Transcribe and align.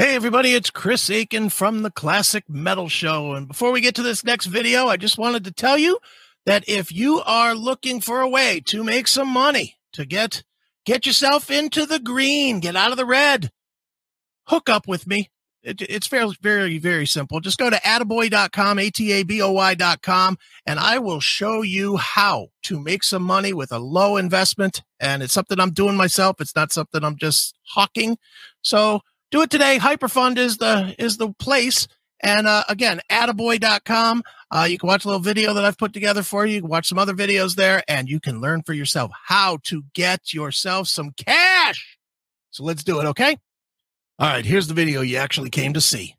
Hey, 0.00 0.14
everybody, 0.14 0.54
it's 0.54 0.70
Chris 0.70 1.10
Aiken 1.10 1.50
from 1.50 1.82
the 1.82 1.90
Classic 1.90 2.44
Metal 2.48 2.88
Show. 2.88 3.34
And 3.34 3.46
before 3.46 3.70
we 3.70 3.82
get 3.82 3.94
to 3.96 4.02
this 4.02 4.24
next 4.24 4.46
video, 4.46 4.86
I 4.86 4.96
just 4.96 5.18
wanted 5.18 5.44
to 5.44 5.52
tell 5.52 5.76
you 5.76 5.98
that 6.46 6.66
if 6.66 6.90
you 6.90 7.20
are 7.20 7.54
looking 7.54 8.00
for 8.00 8.22
a 8.22 8.28
way 8.28 8.62
to 8.68 8.82
make 8.82 9.06
some 9.06 9.28
money, 9.28 9.76
to 9.92 10.06
get 10.06 10.42
get 10.86 11.04
yourself 11.04 11.50
into 11.50 11.84
the 11.84 11.98
green, 11.98 12.60
get 12.60 12.76
out 12.76 12.92
of 12.92 12.96
the 12.96 13.04
red, 13.04 13.50
hook 14.44 14.70
up 14.70 14.88
with 14.88 15.06
me. 15.06 15.28
It, 15.62 15.82
it's 15.82 16.06
very, 16.06 16.34
very, 16.40 16.78
very 16.78 17.04
simple. 17.04 17.40
Just 17.40 17.58
go 17.58 17.68
to 17.68 17.76
ataboy.com, 17.76 18.78
A-T-A-B-O-Y.com, 18.78 20.38
and 20.64 20.80
I 20.80 20.98
will 20.98 21.20
show 21.20 21.60
you 21.60 21.98
how 21.98 22.46
to 22.62 22.80
make 22.80 23.04
some 23.04 23.22
money 23.22 23.52
with 23.52 23.70
a 23.70 23.78
low 23.78 24.16
investment. 24.16 24.82
And 24.98 25.22
it's 25.22 25.34
something 25.34 25.60
I'm 25.60 25.72
doing 25.72 25.98
myself. 25.98 26.40
It's 26.40 26.56
not 26.56 26.72
something 26.72 27.04
I'm 27.04 27.18
just 27.18 27.54
hawking. 27.66 28.16
So 28.62 29.02
do 29.30 29.42
it 29.42 29.50
today. 29.50 29.78
Hyperfund 29.78 30.38
is 30.38 30.58
the 30.58 30.94
is 30.98 31.16
the 31.16 31.32
place. 31.32 31.88
And 32.22 32.46
uh, 32.46 32.64
again, 32.68 33.00
ataboy.com. 33.10 34.22
Uh, 34.50 34.66
you 34.68 34.78
can 34.78 34.88
watch 34.88 35.04
a 35.04 35.08
little 35.08 35.22
video 35.22 35.54
that 35.54 35.64
I've 35.64 35.78
put 35.78 35.92
together 35.92 36.22
for 36.22 36.44
you. 36.44 36.56
You 36.56 36.60
can 36.60 36.70
watch 36.70 36.88
some 36.88 36.98
other 36.98 37.14
videos 37.14 37.54
there, 37.54 37.82
and 37.88 38.08
you 38.08 38.20
can 38.20 38.40
learn 38.40 38.62
for 38.62 38.74
yourself 38.74 39.10
how 39.26 39.58
to 39.64 39.84
get 39.94 40.34
yourself 40.34 40.88
some 40.88 41.12
cash. 41.16 41.98
So 42.50 42.64
let's 42.64 42.84
do 42.84 43.00
it, 43.00 43.06
okay? 43.06 43.38
All 44.18 44.28
right, 44.28 44.44
here's 44.44 44.66
the 44.66 44.74
video 44.74 45.00
you 45.00 45.16
actually 45.16 45.50
came 45.50 45.72
to 45.72 45.80
see. 45.80 46.14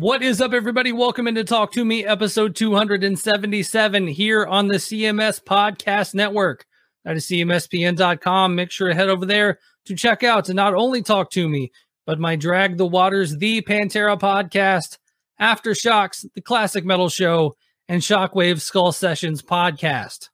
What 0.00 0.22
is 0.22 0.40
up, 0.40 0.54
everybody? 0.54 0.92
Welcome 0.92 1.28
into 1.28 1.44
Talk 1.44 1.72
to 1.72 1.84
Me, 1.84 2.06
episode 2.06 2.56
277 2.56 4.06
here 4.06 4.46
on 4.46 4.66
the 4.66 4.78
CMS 4.78 5.44
Podcast 5.44 6.14
Network. 6.14 6.64
That 7.04 7.18
is 7.18 7.26
CMSPN.com. 7.26 8.54
Make 8.54 8.70
sure 8.70 8.88
to 8.88 8.94
head 8.94 9.10
over 9.10 9.26
there 9.26 9.58
to 9.84 9.94
check 9.94 10.22
out 10.22 10.46
to 10.46 10.54
not 10.54 10.72
only 10.72 11.02
talk 11.02 11.30
to 11.32 11.46
me, 11.46 11.70
but 12.06 12.18
my 12.18 12.34
Drag 12.34 12.78
the 12.78 12.86
Waters, 12.86 13.36
the 13.36 13.60
Pantera 13.60 14.18
podcast, 14.18 14.96
Aftershocks, 15.38 16.24
the 16.34 16.40
Classic 16.40 16.82
Metal 16.82 17.10
Show, 17.10 17.54
and 17.86 18.00
Shockwave 18.00 18.62
Skull 18.62 18.92
Sessions 18.92 19.42
podcast. 19.42 20.30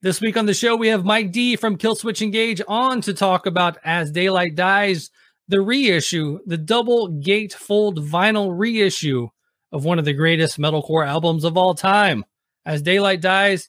This 0.00 0.18
week 0.22 0.38
on 0.38 0.46
the 0.46 0.54
show, 0.54 0.76
we 0.76 0.88
have 0.88 1.04
Mike 1.04 1.30
D 1.30 1.56
from 1.56 1.76
Killswitch 1.76 2.22
Engage 2.22 2.62
on 2.66 3.02
to 3.02 3.12
talk 3.12 3.44
about 3.44 3.76
As 3.84 4.10
Daylight 4.10 4.54
Dies 4.54 5.10
the 5.48 5.60
reissue, 5.60 6.38
the 6.46 6.58
double 6.58 7.08
gatefold 7.08 8.06
vinyl 8.06 8.56
reissue 8.56 9.28
of 9.72 9.84
one 9.84 9.98
of 9.98 10.04
the 10.04 10.12
greatest 10.12 10.58
metalcore 10.58 11.06
albums 11.06 11.44
of 11.44 11.56
all 11.56 11.74
time. 11.74 12.24
As 12.64 12.82
Daylight 12.82 13.20
Dies, 13.20 13.68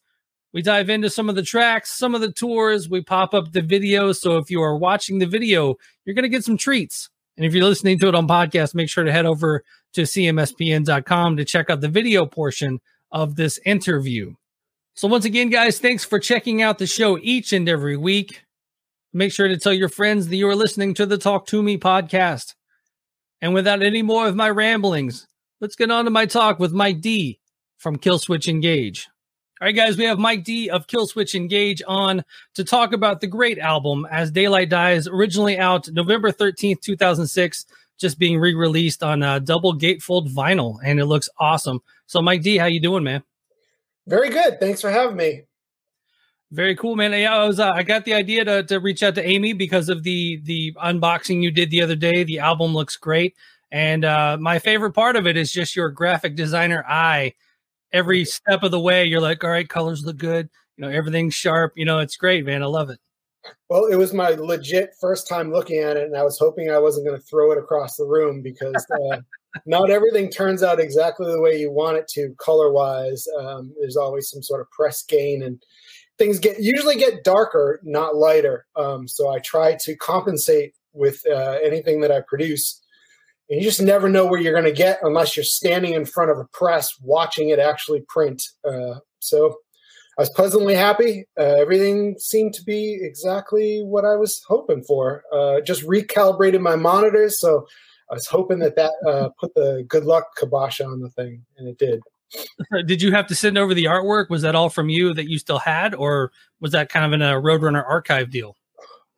we 0.53 0.61
dive 0.61 0.89
into 0.89 1.09
some 1.09 1.29
of 1.29 1.35
the 1.35 1.43
tracks, 1.43 1.97
some 1.97 2.15
of 2.15 2.21
the 2.21 2.31
tours, 2.31 2.89
we 2.89 3.01
pop 3.01 3.33
up 3.33 3.51
the 3.51 3.61
video. 3.61 4.11
So 4.11 4.37
if 4.37 4.49
you 4.49 4.61
are 4.61 4.77
watching 4.77 5.19
the 5.19 5.25
video, 5.25 5.75
you're 6.05 6.15
going 6.15 6.23
to 6.23 6.29
get 6.29 6.43
some 6.43 6.57
treats. 6.57 7.09
And 7.37 7.45
if 7.45 7.53
you're 7.53 7.63
listening 7.63 7.99
to 7.99 8.07
it 8.09 8.15
on 8.15 8.27
podcast, 8.27 8.75
make 8.75 8.89
sure 8.89 9.03
to 9.03 9.11
head 9.11 9.25
over 9.25 9.63
to 9.93 10.01
cmspn.com 10.01 11.37
to 11.37 11.45
check 11.45 11.69
out 11.69 11.81
the 11.81 11.87
video 11.87 12.25
portion 12.25 12.79
of 13.11 13.35
this 13.35 13.59
interview. 13.65 14.33
So 14.95 15.07
once 15.07 15.23
again, 15.23 15.49
guys, 15.49 15.79
thanks 15.79 16.03
for 16.03 16.19
checking 16.19 16.61
out 16.61 16.77
the 16.77 16.87
show 16.87 17.17
each 17.21 17.53
and 17.53 17.69
every 17.69 17.95
week. 17.95 18.43
Make 19.11 19.31
sure 19.31 19.47
to 19.47 19.57
tell 19.57 19.73
your 19.73 19.89
friends 19.89 20.27
that 20.27 20.35
you 20.35 20.47
are 20.49 20.55
listening 20.55 20.93
to 20.93 21.05
the 21.05 21.17
Talk 21.17 21.47
to 21.47 21.63
Me 21.63 21.77
podcast. 21.79 22.53
And 23.41 23.55
without 23.55 23.81
any 23.81 24.03
more 24.03 24.27
of 24.27 24.35
my 24.35 24.49
ramblings, 24.49 25.27
let's 25.59 25.75
get 25.75 25.89
on 25.89 26.05
to 26.05 26.11
my 26.11 26.27
talk 26.27 26.59
with 26.59 26.73
Mike 26.73 27.01
D 27.01 27.39
from 27.77 27.97
Killswitch 27.97 28.47
Engage. 28.47 29.07
All 29.59 29.65
right, 29.65 29.75
guys, 29.75 29.97
we 29.97 30.03
have 30.03 30.19
Mike 30.19 30.43
D 30.43 30.69
of 30.69 30.85
Killswitch 30.85 31.33
Engage 31.33 31.81
on 31.87 32.23
to 32.53 32.63
talk 32.63 32.93
about 32.93 33.19
the 33.19 33.27
great 33.27 33.57
album 33.57 34.05
As 34.11 34.29
Daylight 34.29 34.69
Dies, 34.69 35.07
originally 35.07 35.57
out 35.57 35.89
November 35.91 36.31
13th, 36.31 36.81
2006, 36.81 37.65
just 37.97 38.19
being 38.19 38.39
re-released 38.39 39.01
on 39.01 39.23
a 39.23 39.39
double 39.39 39.73
gatefold 39.73 40.31
vinyl, 40.31 40.77
and 40.83 40.99
it 40.99 41.07
looks 41.07 41.29
awesome. 41.39 41.81
So, 42.05 42.21
Mike 42.21 42.43
D, 42.43 42.57
how 42.57 42.67
you 42.67 42.79
doing, 42.79 43.03
man? 43.03 43.23
Very 44.05 44.29
good. 44.29 44.59
Thanks 44.59 44.81
for 44.81 44.91
having 44.91 45.17
me. 45.17 45.43
Very 46.51 46.75
cool, 46.75 46.95
man. 46.95 47.11
Yeah, 47.11 47.35
I 47.35 47.45
was 47.45 47.59
uh, 47.59 47.71
I 47.71 47.83
got 47.83 48.05
the 48.05 48.15
idea 48.15 48.43
to, 48.43 48.63
to 48.63 48.79
reach 48.79 49.03
out 49.03 49.13
to 49.15 49.27
Amy 49.27 49.53
because 49.53 49.87
of 49.87 50.01
the 50.01 50.41
the 50.43 50.73
unboxing 50.83 51.43
you 51.43 51.51
did 51.51 51.69
the 51.69 51.81
other 51.81 51.95
day. 51.95 52.23
The 52.23 52.39
album 52.39 52.73
looks 52.73 52.97
great, 52.97 53.35
and 53.71 54.03
uh, 54.03 54.37
my 54.39 54.57
favorite 54.57 54.93
part 54.93 55.15
of 55.15 55.27
it 55.27 55.37
is 55.37 55.51
just 55.51 55.75
your 55.75 55.89
graphic 55.89 56.35
designer 56.35 56.83
eye. 56.87 57.33
Every 57.93 58.25
step 58.25 58.63
of 58.63 58.71
the 58.71 58.79
way, 58.79 59.05
you're 59.05 59.21
like, 59.21 59.43
all 59.43 59.51
right, 59.51 59.69
colors 59.69 60.03
look 60.03 60.17
good. 60.17 60.49
You 60.77 60.85
know, 60.85 60.91
everything's 60.91 61.35
sharp. 61.35 61.73
You 61.75 61.85
know, 61.85 61.99
it's 61.99 62.17
great, 62.17 62.45
man. 62.45 62.63
I 62.63 62.67
love 62.67 62.89
it. 62.89 62.99
Well, 63.69 63.85
it 63.85 63.95
was 63.95 64.13
my 64.13 64.29
legit 64.29 64.95
first 64.99 65.27
time 65.27 65.51
looking 65.51 65.79
at 65.79 65.97
it, 65.97 66.05
and 66.05 66.17
I 66.17 66.23
was 66.23 66.39
hoping 66.39 66.71
I 66.71 66.79
wasn't 66.79 67.05
going 67.05 67.19
to 67.19 67.25
throw 67.25 67.51
it 67.51 67.59
across 67.59 67.95
the 67.95 68.05
room 68.05 68.41
because 68.41 68.85
uh, 69.11 69.21
not 69.67 69.91
everything 69.91 70.31
turns 70.31 70.63
out 70.63 70.79
exactly 70.79 71.31
the 71.31 71.41
way 71.41 71.59
you 71.59 71.71
want 71.71 71.97
it 71.97 72.07
to 72.09 72.33
color 72.39 72.71
wise. 72.71 73.27
Um, 73.39 73.71
there's 73.79 73.97
always 73.97 74.29
some 74.31 74.41
sort 74.41 74.61
of 74.61 74.71
press 74.71 75.03
gain 75.03 75.43
and 75.43 75.61
things 76.19 76.37
get 76.37 76.59
usually 76.59 76.95
get 76.95 77.23
darker, 77.23 77.79
not 77.83 78.15
lighter. 78.15 78.67
Um, 78.75 79.07
so 79.07 79.29
I 79.29 79.39
try 79.39 79.75
to 79.81 79.95
compensate 79.95 80.75
with 80.93 81.25
uh, 81.25 81.57
anything 81.63 82.01
that 82.01 82.11
I 82.11 82.21
produce. 82.21 82.79
And 83.49 83.59
you 83.59 83.65
just 83.65 83.81
never 83.81 84.07
know 84.07 84.27
where 84.27 84.39
you're 84.39 84.53
going 84.53 84.65
to 84.65 84.71
get 84.71 84.99
unless 85.01 85.35
you're 85.35 85.43
standing 85.43 85.93
in 85.93 86.05
front 86.05 86.29
of 86.29 86.37
a 86.37 86.45
press 86.53 86.93
watching 87.01 87.49
it 87.49 87.57
actually 87.57 88.01
print. 88.07 88.43
Uh, 88.63 88.99
so 89.17 89.57
I 90.19 90.21
was 90.21 90.29
pleasantly 90.29 90.75
happy. 90.75 91.25
Uh, 91.39 91.55
everything 91.57 92.17
seemed 92.19 92.53
to 92.55 92.63
be 92.63 92.99
exactly 93.01 93.81
what 93.81 94.05
I 94.05 94.17
was 94.17 94.43
hoping 94.47 94.83
for. 94.83 95.23
Uh, 95.33 95.61
just 95.61 95.87
recalibrated 95.87 96.59
my 96.59 96.75
monitors, 96.75 97.39
so 97.39 97.65
I 98.11 98.15
was 98.15 98.27
hoping 98.27 98.59
that 98.59 98.75
that 98.75 98.91
uh, 99.07 99.29
put 99.39 99.55
the 99.55 99.85
good 99.87 100.03
luck 100.03 100.35
kibosh 100.37 100.81
on 100.81 100.99
the 100.99 101.09
thing, 101.09 101.45
and 101.57 101.69
it 101.69 101.77
did. 101.77 102.01
Did 102.85 103.01
you 103.01 103.11
have 103.11 103.27
to 103.27 103.35
send 103.35 103.57
over 103.57 103.73
the 103.73 103.85
artwork? 103.85 104.29
Was 104.29 104.41
that 104.43 104.55
all 104.55 104.69
from 104.69 104.89
you 104.89 105.13
that 105.13 105.29
you 105.29 105.39
still 105.39 105.59
had, 105.59 105.95
or 105.95 106.31
was 106.59 106.71
that 106.71 106.89
kind 106.89 107.05
of 107.05 107.13
in 107.13 107.21
a 107.21 107.33
Roadrunner 107.41 107.85
archive 107.87 108.29
deal? 108.29 108.55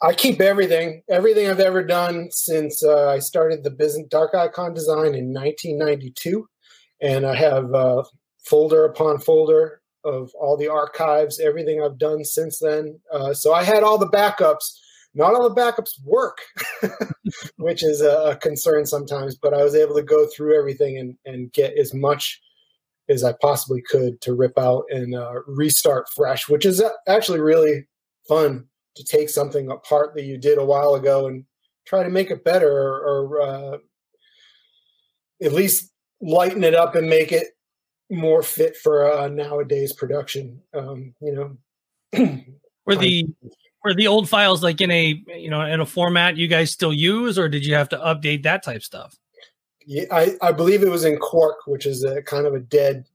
I 0.03 0.13
keep 0.13 0.41
everything, 0.41 1.03
everything 1.09 1.47
I've 1.47 1.59
ever 1.59 1.83
done 1.83 2.29
since 2.31 2.83
uh, 2.83 3.09
I 3.09 3.19
started 3.19 3.63
the 3.63 3.69
business 3.69 4.07
Dark 4.09 4.33
Icon 4.33 4.73
design 4.73 5.13
in 5.13 5.31
1992, 5.31 6.47
and 7.01 7.25
I 7.25 7.35
have 7.35 7.73
uh, 7.73 8.03
folder 8.43 8.85
upon 8.85 9.19
folder 9.19 9.81
of 10.03 10.31
all 10.33 10.57
the 10.57 10.67
archives, 10.67 11.39
everything 11.39 11.81
I've 11.81 11.99
done 11.99 12.23
since 12.23 12.57
then. 12.57 12.99
Uh, 13.13 13.33
so 13.33 13.53
I 13.53 13.63
had 13.63 13.83
all 13.83 13.99
the 13.99 14.09
backups. 14.09 14.77
Not 15.13 15.35
all 15.35 15.47
the 15.47 15.61
backups 15.61 16.01
work, 16.05 16.37
which 17.57 17.83
is 17.83 18.01
a 18.01 18.39
concern 18.41 18.85
sometimes. 18.85 19.35
But 19.35 19.53
I 19.53 19.61
was 19.61 19.75
able 19.75 19.93
to 19.95 20.01
go 20.01 20.25
through 20.25 20.57
everything 20.57 20.97
and, 20.97 21.17
and 21.25 21.51
get 21.51 21.77
as 21.77 21.93
much 21.93 22.39
as 23.11 23.23
I 23.23 23.33
possibly 23.41 23.81
could 23.81 24.21
to 24.21 24.33
rip 24.33 24.57
out 24.57 24.85
and 24.89 25.13
uh, 25.13 25.41
restart 25.45 26.07
fresh, 26.09 26.49
which 26.49 26.65
is 26.65 26.83
actually 27.07 27.41
really 27.41 27.87
fun 28.27 28.65
to 28.95 29.03
take 29.03 29.29
something 29.29 29.69
apart 29.69 30.15
that 30.15 30.23
you 30.23 30.37
did 30.37 30.57
a 30.57 30.65
while 30.65 30.95
ago 30.95 31.27
and 31.27 31.45
try 31.85 32.03
to 32.03 32.09
make 32.09 32.31
it 32.31 32.43
better 32.43 32.71
or, 32.71 33.27
or 33.27 33.41
uh, 33.41 33.77
at 35.41 35.53
least 35.53 35.91
lighten 36.21 36.63
it 36.63 36.75
up 36.75 36.95
and 36.95 37.09
make 37.09 37.31
it 37.31 37.47
more 38.09 38.43
fit 38.43 38.75
for 38.77 39.11
uh, 39.11 39.27
nowadays 39.27 39.93
production. 39.93 40.61
Um, 40.73 41.13
you 41.21 41.33
know, 41.33 41.57
were 42.85 42.95
the 42.95 43.27
were 43.83 43.93
the 43.93 44.07
old 44.07 44.29
files 44.29 44.61
like 44.61 44.81
in 44.81 44.91
a 44.91 45.23
you 45.27 45.49
know 45.49 45.61
in 45.61 45.79
a 45.79 45.85
format 45.85 46.37
you 46.37 46.47
guys 46.47 46.71
still 46.71 46.93
use, 46.93 47.39
or 47.39 47.49
did 47.49 47.65
you 47.65 47.75
have 47.75 47.89
to 47.89 47.97
update 47.97 48.43
that 48.43 48.63
type 48.63 48.83
stuff? 48.83 49.15
Yeah, 49.85 50.05
I, 50.11 50.35
I 50.41 50.51
believe 50.51 50.83
it 50.83 50.89
was 50.89 51.05
in 51.05 51.17
Quark, 51.17 51.67
which 51.67 51.85
is 51.85 52.03
a 52.03 52.21
kind 52.21 52.45
of 52.45 52.53
a 52.53 52.59
dead 52.59 53.05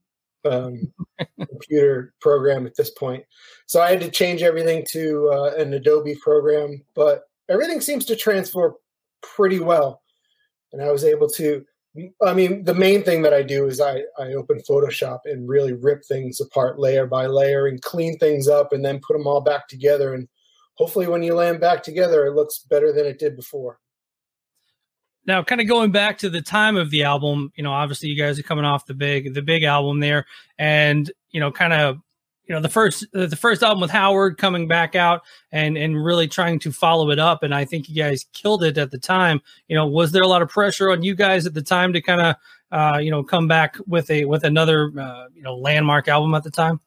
um, 0.45 0.93
computer 1.49 2.13
program 2.21 2.65
at 2.65 2.75
this 2.75 2.89
point. 2.91 3.23
So 3.65 3.81
I 3.81 3.89
had 3.89 4.01
to 4.01 4.11
change 4.11 4.41
everything 4.41 4.85
to 4.91 5.29
uh, 5.31 5.51
an 5.57 5.73
Adobe 5.73 6.15
program, 6.21 6.83
but 6.95 7.23
everything 7.49 7.81
seems 7.81 8.05
to 8.05 8.15
transfer 8.15 8.75
pretty 9.21 9.59
well. 9.59 10.01
And 10.73 10.81
I 10.81 10.91
was 10.91 11.03
able 11.03 11.29
to, 11.29 11.65
I 12.23 12.33
mean, 12.33 12.63
the 12.63 12.73
main 12.73 13.03
thing 13.03 13.21
that 13.23 13.33
I 13.33 13.41
do 13.41 13.67
is 13.67 13.81
I, 13.81 14.03
I 14.19 14.33
open 14.33 14.61
Photoshop 14.69 15.19
and 15.25 15.47
really 15.47 15.73
rip 15.73 16.03
things 16.05 16.39
apart 16.39 16.79
layer 16.79 17.05
by 17.05 17.25
layer 17.25 17.67
and 17.67 17.81
clean 17.81 18.17
things 18.17 18.47
up 18.47 18.73
and 18.73 18.83
then 18.83 19.01
put 19.05 19.13
them 19.13 19.27
all 19.27 19.41
back 19.41 19.67
together. 19.67 20.13
And 20.13 20.27
hopefully, 20.75 21.07
when 21.07 21.23
you 21.23 21.33
lay 21.33 21.49
them 21.51 21.59
back 21.59 21.83
together, 21.83 22.25
it 22.25 22.35
looks 22.35 22.59
better 22.59 22.91
than 22.91 23.05
it 23.05 23.19
did 23.19 23.35
before. 23.35 23.79
Now, 25.27 25.43
kind 25.43 25.61
of 25.61 25.67
going 25.67 25.91
back 25.91 26.17
to 26.19 26.29
the 26.29 26.41
time 26.41 26.77
of 26.77 26.89
the 26.89 27.03
album, 27.03 27.51
you 27.55 27.63
know, 27.63 27.73
obviously 27.73 28.09
you 28.09 28.17
guys 28.17 28.39
are 28.39 28.43
coming 28.43 28.65
off 28.65 28.85
the 28.85 28.93
big 28.93 29.33
the 29.33 29.41
big 29.41 29.63
album 29.63 29.99
there, 29.99 30.25
and 30.57 31.11
you 31.31 31.39
know, 31.39 31.51
kind 31.51 31.73
of 31.73 31.99
you 32.47 32.55
know 32.55 32.61
the 32.61 32.69
first 32.69 33.05
the 33.11 33.35
first 33.35 33.61
album 33.61 33.81
with 33.81 33.91
Howard 33.91 34.37
coming 34.37 34.67
back 34.67 34.95
out 34.95 35.21
and 35.51 35.77
and 35.77 36.03
really 36.03 36.27
trying 36.27 36.59
to 36.59 36.71
follow 36.71 37.11
it 37.11 37.19
up 37.19 37.43
and 37.43 37.53
I 37.53 37.65
think 37.65 37.89
you 37.89 37.95
guys 37.95 38.25
killed 38.33 38.63
it 38.63 38.77
at 38.77 38.91
the 38.91 38.97
time. 38.97 39.41
You 39.67 39.75
know 39.75 39.85
was 39.85 40.11
there 40.11 40.23
a 40.23 40.27
lot 40.27 40.41
of 40.41 40.49
pressure 40.49 40.89
on 40.89 41.03
you 41.03 41.13
guys 41.13 41.45
at 41.45 41.53
the 41.53 41.61
time 41.61 41.93
to 41.93 42.01
kind 42.01 42.21
of 42.21 42.35
uh, 42.71 42.97
you 42.99 43.11
know 43.11 43.23
come 43.23 43.47
back 43.47 43.77
with 43.85 44.09
a 44.09 44.25
with 44.25 44.43
another 44.43 44.91
uh, 44.99 45.25
you 45.33 45.43
know 45.43 45.55
landmark 45.55 46.07
album 46.07 46.33
at 46.35 46.43
the 46.43 46.51
time? 46.51 46.79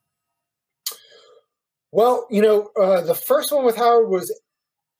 Well 1.92 2.26
you 2.30 2.40
know 2.40 2.70
uh, 2.80 3.02
the 3.02 3.14
first 3.14 3.52
one 3.52 3.64
with 3.64 3.76
Howard 3.76 4.08
was 4.08 4.32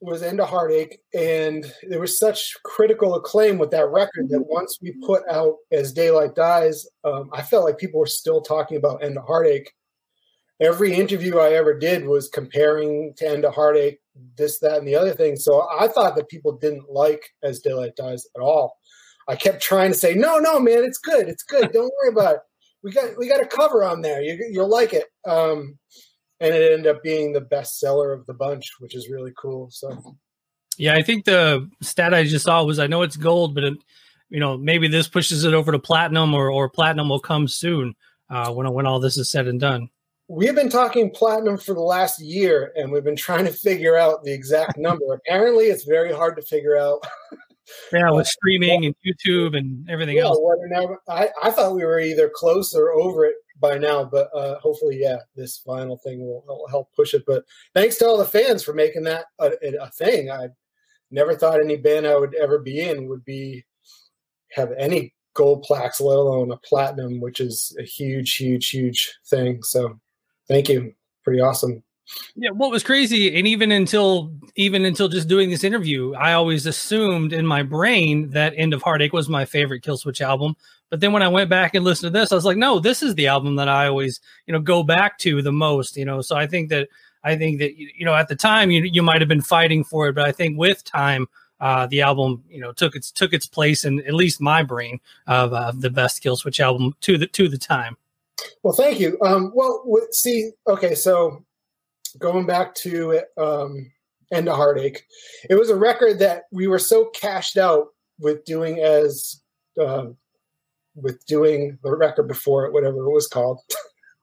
was 0.00 0.22
End 0.22 0.40
of 0.40 0.48
Heartache 0.48 1.00
and 1.12 1.70
there 1.88 2.00
was 2.00 2.18
such 2.18 2.56
critical 2.64 3.14
acclaim 3.14 3.58
with 3.58 3.70
that 3.72 3.90
record 3.90 4.28
that 4.30 4.40
once 4.40 4.78
we 4.80 4.92
put 5.04 5.22
out 5.28 5.56
As 5.72 5.92
Daylight 5.92 6.34
Dies 6.34 6.86
um, 7.04 7.30
I 7.32 7.42
felt 7.42 7.64
like 7.64 7.78
people 7.78 8.00
were 8.00 8.06
still 8.06 8.40
talking 8.40 8.76
about 8.76 9.04
End 9.04 9.18
of 9.18 9.24
Heartache 9.26 9.72
every 10.60 10.92
interview 10.92 11.38
I 11.38 11.52
ever 11.52 11.76
did 11.76 12.04
was 12.04 12.28
comparing 12.28 13.14
to 13.16 13.28
End 13.28 13.44
of 13.44 13.54
Heartache, 13.54 14.00
this, 14.36 14.58
that, 14.60 14.78
and 14.78 14.86
the 14.86 14.94
other 14.94 15.14
thing. 15.14 15.36
So 15.36 15.66
I 15.78 15.88
thought 15.88 16.14
that 16.16 16.28
people 16.28 16.52
didn't 16.52 16.90
like 16.90 17.24
As 17.42 17.60
Daylight 17.60 17.96
Dies 17.96 18.26
at 18.36 18.42
all. 18.42 18.76
I 19.26 19.36
kept 19.36 19.62
trying 19.62 19.92
to 19.92 19.98
say, 19.98 20.14
no, 20.14 20.38
no, 20.38 20.60
man, 20.60 20.84
it's 20.84 20.98
good, 20.98 21.28
it's 21.28 21.42
good. 21.42 21.72
Don't 21.72 21.92
worry 22.02 22.12
about 22.12 22.34
it. 22.36 22.40
We 22.82 22.92
got 22.92 23.18
we 23.18 23.28
got 23.28 23.42
a 23.42 23.46
cover 23.46 23.84
on 23.84 24.00
there. 24.00 24.22
You, 24.22 24.42
you'll 24.50 24.70
like 24.70 24.94
it. 24.94 25.04
Um, 25.26 25.78
and 26.40 26.54
it 26.54 26.72
ended 26.72 26.94
up 26.94 27.02
being 27.02 27.32
the 27.32 27.40
best 27.40 27.78
seller 27.78 28.12
of 28.12 28.26
the 28.26 28.34
bunch, 28.34 28.70
which 28.78 28.94
is 28.94 29.10
really 29.10 29.32
cool. 29.36 29.70
So, 29.70 30.16
yeah, 30.78 30.94
I 30.94 31.02
think 31.02 31.24
the 31.24 31.68
stat 31.80 32.14
I 32.14 32.24
just 32.24 32.46
saw 32.46 32.62
was 32.64 32.78
I 32.78 32.86
know 32.86 33.02
it's 33.02 33.16
gold, 33.16 33.54
but 33.54 33.64
it, 33.64 33.74
you 34.28 34.40
know 34.40 34.56
maybe 34.56 34.88
this 34.88 35.08
pushes 35.08 35.44
it 35.44 35.54
over 35.54 35.72
to 35.72 35.78
platinum, 35.78 36.34
or 36.34 36.50
or 36.50 36.68
platinum 36.68 37.08
will 37.08 37.20
come 37.20 37.48
soon 37.48 37.94
uh, 38.28 38.52
when 38.52 38.70
when 38.72 38.86
all 38.86 39.00
this 39.00 39.16
is 39.16 39.30
said 39.30 39.46
and 39.46 39.60
done 39.60 39.90
we've 40.30 40.54
been 40.54 40.68
talking 40.68 41.10
platinum 41.10 41.58
for 41.58 41.74
the 41.74 41.80
last 41.80 42.20
year 42.20 42.72
and 42.76 42.90
we've 42.90 43.02
been 43.02 43.16
trying 43.16 43.44
to 43.44 43.52
figure 43.52 43.96
out 43.96 44.22
the 44.22 44.32
exact 44.32 44.78
number. 44.78 45.12
Apparently, 45.12 45.66
it's 45.66 45.84
very 45.84 46.12
hard 46.12 46.36
to 46.36 46.42
figure 46.42 46.76
out. 46.76 47.04
yeah, 47.92 48.10
with 48.10 48.26
streaming 48.26 48.86
and 48.86 48.94
YouTube 49.04 49.56
and 49.58 49.88
everything 49.90 50.16
yeah, 50.16 50.24
else. 50.24 50.38
Now, 50.68 50.96
I, 51.08 51.28
I 51.42 51.50
thought 51.50 51.74
we 51.74 51.84
were 51.84 52.00
either 52.00 52.30
close 52.32 52.74
or 52.74 52.92
over 52.92 53.24
it 53.24 53.34
by 53.60 53.78
now, 53.78 54.04
but 54.04 54.30
uh, 54.34 54.58
hopefully, 54.60 54.98
yeah, 55.00 55.18
this 55.36 55.58
final 55.58 55.98
thing 55.98 56.20
will, 56.20 56.44
will, 56.46 56.66
help 56.68 56.92
push 56.94 57.14
it. 57.14 57.24
But 57.26 57.44
thanks 57.74 57.96
to 57.96 58.06
all 58.06 58.18
the 58.18 58.24
fans 58.24 58.62
for 58.62 58.72
making 58.72 59.04
that 59.04 59.26
a, 59.38 59.52
a 59.80 59.90
thing. 59.90 60.30
I 60.30 60.48
never 61.10 61.34
thought 61.36 61.62
any 61.62 61.76
band 61.76 62.06
I 62.06 62.16
would 62.16 62.34
ever 62.34 62.58
be 62.58 62.80
in 62.80 63.08
would 63.08 63.24
be 63.24 63.64
have 64.52 64.72
any 64.78 65.14
gold 65.34 65.62
plaques, 65.62 66.00
let 66.00 66.16
alone 66.16 66.50
a 66.50 66.56
platinum, 66.56 67.20
which 67.20 67.40
is 67.40 67.76
a 67.78 67.82
huge, 67.82 68.36
huge, 68.36 68.70
huge 68.70 69.12
thing. 69.28 69.62
So 69.62 70.00
Thank 70.50 70.68
you. 70.68 70.92
Pretty 71.22 71.40
awesome. 71.40 71.82
Yeah, 72.34 72.50
what 72.50 72.72
was 72.72 72.82
crazy, 72.82 73.38
and 73.38 73.46
even 73.46 73.70
until 73.70 74.32
even 74.56 74.84
until 74.84 75.06
just 75.06 75.28
doing 75.28 75.48
this 75.48 75.62
interview, 75.62 76.12
I 76.14 76.32
always 76.32 76.66
assumed 76.66 77.32
in 77.32 77.46
my 77.46 77.62
brain 77.62 78.30
that 78.30 78.52
End 78.56 78.74
of 78.74 78.82
Heartache 78.82 79.12
was 79.12 79.28
my 79.28 79.44
favorite 79.44 79.84
Killswitch 79.84 80.20
album. 80.20 80.56
But 80.90 81.00
then 81.00 81.12
when 81.12 81.22
I 81.22 81.28
went 81.28 81.48
back 81.48 81.74
and 81.74 81.84
listened 81.84 82.12
to 82.12 82.18
this, 82.18 82.32
I 82.32 82.34
was 82.34 82.44
like, 82.44 82.56
no, 82.56 82.80
this 82.80 83.02
is 83.02 83.14
the 83.14 83.28
album 83.28 83.56
that 83.56 83.68
I 83.68 83.86
always, 83.86 84.20
you 84.46 84.52
know, 84.52 84.60
go 84.60 84.82
back 84.82 85.18
to 85.18 85.40
the 85.40 85.52
most. 85.52 85.96
You 85.96 86.04
know, 86.04 86.20
so 86.20 86.36
I 86.36 86.46
think 86.46 86.68
that 86.70 86.88
I 87.22 87.36
think 87.36 87.58
that 87.60 87.76
you 87.76 88.04
know 88.04 88.14
at 88.14 88.28
the 88.28 88.36
time 88.36 88.70
you 88.70 88.82
you 88.82 89.02
might 89.02 89.20
have 89.20 89.28
been 89.28 89.40
fighting 89.40 89.84
for 89.84 90.08
it, 90.08 90.14
but 90.14 90.24
I 90.24 90.32
think 90.32 90.58
with 90.58 90.84
time, 90.84 91.28
uh, 91.60 91.86
the 91.86 92.02
album 92.02 92.44
you 92.48 92.60
know 92.60 92.72
took 92.72 92.96
its 92.96 93.10
took 93.10 93.32
its 93.32 93.46
place 93.46 93.84
in 93.84 94.00
at 94.00 94.14
least 94.14 94.40
my 94.40 94.62
brain 94.62 95.00
of 95.26 95.52
uh, 95.52 95.72
the 95.74 95.90
best 95.90 96.22
Killswitch 96.22 96.60
album 96.60 96.94
to 97.02 97.18
the 97.18 97.26
to 97.28 97.48
the 97.48 97.58
time. 97.58 97.96
Well, 98.62 98.74
thank 98.74 99.00
you. 99.00 99.18
Um, 99.22 99.52
well, 99.54 99.84
see, 100.12 100.52
okay, 100.66 100.94
so 100.94 101.44
going 102.18 102.46
back 102.46 102.74
to 102.76 103.20
um, 103.36 103.92
End 104.32 104.48
of 104.48 104.56
Heartache, 104.56 105.04
it 105.48 105.54
was 105.54 105.68
a 105.68 105.76
record 105.76 106.18
that 106.20 106.44
we 106.50 106.66
were 106.66 106.78
so 106.78 107.06
cashed 107.06 107.58
out 107.58 107.88
with 108.18 108.44
doing 108.46 108.78
as 108.78 109.42
uh, 109.78 110.06
with 110.94 111.24
doing 111.26 111.78
the 111.82 111.96
record 111.96 112.28
before 112.28 112.66
it, 112.66 112.72
whatever 112.72 112.98
it 112.98 113.10
was 113.10 113.26
called. 113.26 113.60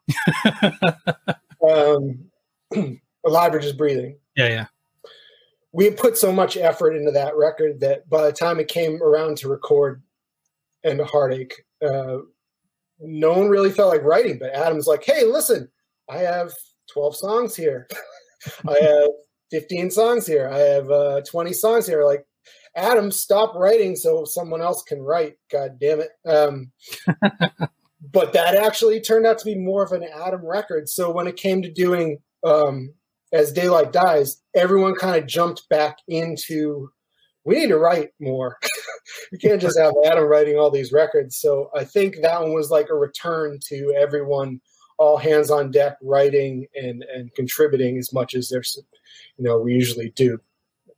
um, 1.68 2.26
Alive 3.26 3.54
or 3.54 3.60
Just 3.60 3.78
Breathing. 3.78 4.18
Yeah, 4.36 4.48
yeah. 4.48 4.66
We 5.72 5.86
had 5.86 5.98
put 5.98 6.18
so 6.18 6.32
much 6.32 6.58
effort 6.58 6.96
into 6.96 7.12
that 7.12 7.36
record 7.36 7.80
that 7.82 8.10
by 8.10 8.26
the 8.26 8.32
time 8.32 8.60
it 8.60 8.68
came 8.68 9.02
around 9.04 9.38
to 9.38 9.50
record 9.50 10.02
and 10.84 11.02
Heartache, 11.02 11.66
uh, 11.86 12.20
no 13.00 13.34
one 13.34 13.50
really 13.50 13.72
felt 13.72 13.94
like 13.94 14.04
writing, 14.04 14.40
but 14.40 14.54
Adam's 14.54 14.88
like, 14.88 15.04
hey, 15.04 15.24
listen, 15.26 15.70
I 16.10 16.20
have 16.20 16.52
12 16.92 17.16
songs 17.16 17.56
here. 17.56 17.88
I 18.68 18.74
have 18.82 19.10
15 19.52 19.92
songs 19.92 20.26
here. 20.26 20.50
I 20.50 20.58
have 20.58 20.90
uh, 20.90 21.22
20 21.22 21.54
songs 21.54 21.88
here. 21.88 22.06
Like, 22.06 22.26
Adam, 22.78 23.12
stop 23.12 23.56
writing 23.56 23.96
so 23.96 24.24
someone 24.24 24.62
else 24.62 24.84
can 24.84 25.02
write. 25.02 25.38
God 25.52 25.80
damn 25.80 26.00
it. 26.00 26.12
Um, 26.26 26.72
but 28.12 28.34
that 28.34 28.56
actually 28.56 29.02
turned 29.02 29.26
out 29.26 29.40
to 29.40 29.46
be 29.46 29.56
more 29.56 29.84
of 29.84 29.92
an 29.92 30.04
Adam 30.04 30.46
record. 30.46 30.88
So 30.88 31.12
when 31.12 31.28
it 31.28 31.36
came 31.36 31.64
to 31.64 31.72
doing 31.72 32.20
um, 32.44 32.94
As 33.34 33.52
Daylight 33.52 33.92
Dies, 33.92 34.42
everyone 34.56 34.96
kind 34.96 35.22
of 35.22 35.28
jumped 35.28 35.68
back 35.70 35.98
into 36.08 36.92
we 37.44 37.56
need 37.56 37.70
to 37.70 37.78
write 37.78 38.10
more. 38.20 38.58
we 39.32 39.38
can't 39.38 39.62
just 39.62 39.80
have 39.80 39.94
Adam 40.06 40.26
writing 40.26 40.60
all 40.60 40.70
these 40.70 40.92
records. 40.92 41.38
So 41.38 41.72
I 41.74 41.86
think 41.86 42.18
that 42.22 42.42
one 42.42 42.54
was 42.54 42.70
like 42.70 42.90
a 42.90 42.96
return 42.96 43.60
to 43.70 43.96
everyone 43.98 44.62
all 44.98 45.18
hands 45.18 45.50
on 45.50 45.72
deck 45.72 45.98
writing 46.02 46.68
and 46.76 47.04
and 47.04 47.34
contributing 47.36 47.98
as 47.98 48.12
much 48.12 48.34
as 48.34 48.50
there's 48.50 48.78
you 49.38 49.46
know 49.46 49.60
we 49.60 49.74
usually 49.74 50.12
do 50.12 50.40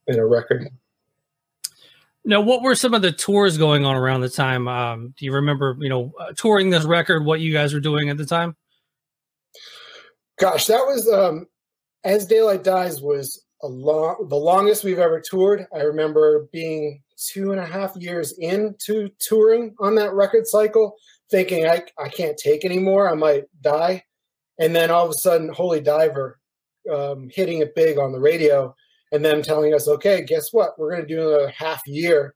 in 0.08 0.18
a 0.18 0.26
record. 0.26 0.68
Now, 2.30 2.42
what 2.42 2.62
were 2.62 2.76
some 2.76 2.94
of 2.94 3.02
the 3.02 3.12
tours 3.12 3.58
going 3.58 3.86
on 3.86 3.96
around 3.96 4.22
the 4.22 4.30
time? 4.30 4.68
Um, 4.68 5.16
do 5.18 5.26
you 5.26 5.34
remember, 5.34 5.76
you 5.80 5.90
know, 5.90 6.14
uh, 6.20 6.32
touring 6.38 6.70
this 6.70 6.84
record? 6.84 7.26
What 7.26 7.40
you 7.40 7.52
guys 7.52 7.74
were 7.74 7.80
doing 7.80 8.12
at 8.12 8.18
the 8.18 8.26
time? 8.26 8.56
Gosh, 10.38 10.68
that 10.68 10.86
was 10.86 11.10
um, 11.12 11.48
as 12.04 12.28
Daylight 12.28 12.64
Dies 12.64 13.02
was 13.02 13.44
a 13.64 13.68
long, 13.68 14.28
the 14.30 14.36
longest 14.36 14.84
we've 14.84 15.00
ever 15.00 15.20
toured. 15.20 15.66
I 15.74 15.80
remember 15.80 16.48
being 16.54 17.02
two 17.18 17.52
and 17.52 17.60
a 17.60 17.66
half 17.66 17.96
years 17.96 18.38
into 18.38 19.10
touring 19.18 19.74
on 19.80 19.96
that 19.96 20.14
record 20.14 20.46
cycle, 20.46 20.98
thinking 21.32 21.66
I, 21.66 21.82
I 21.98 22.10
can't 22.10 22.38
take 22.38 22.64
anymore. 22.64 23.10
I 23.10 23.16
might 23.16 23.46
die. 23.60 24.04
And 24.60 24.76
then 24.76 24.92
all 24.92 25.04
of 25.04 25.10
a 25.10 25.16
sudden, 25.16 25.50
Holy 25.50 25.82
Diver 25.82 26.40
um, 26.94 27.28
hitting 27.34 27.62
it 27.62 27.74
big 27.74 27.98
on 27.98 28.12
the 28.12 28.20
radio 28.20 28.76
and 29.12 29.24
then 29.24 29.42
telling 29.42 29.74
us, 29.74 29.88
okay, 29.88 30.24
guess 30.24 30.54
what? 30.54 30.78
We're 30.78 30.92
going 30.92 31.08
to 31.08 31.08
do 31.08 31.22
another 31.22 31.50
half 31.50 31.86
year 31.88 32.36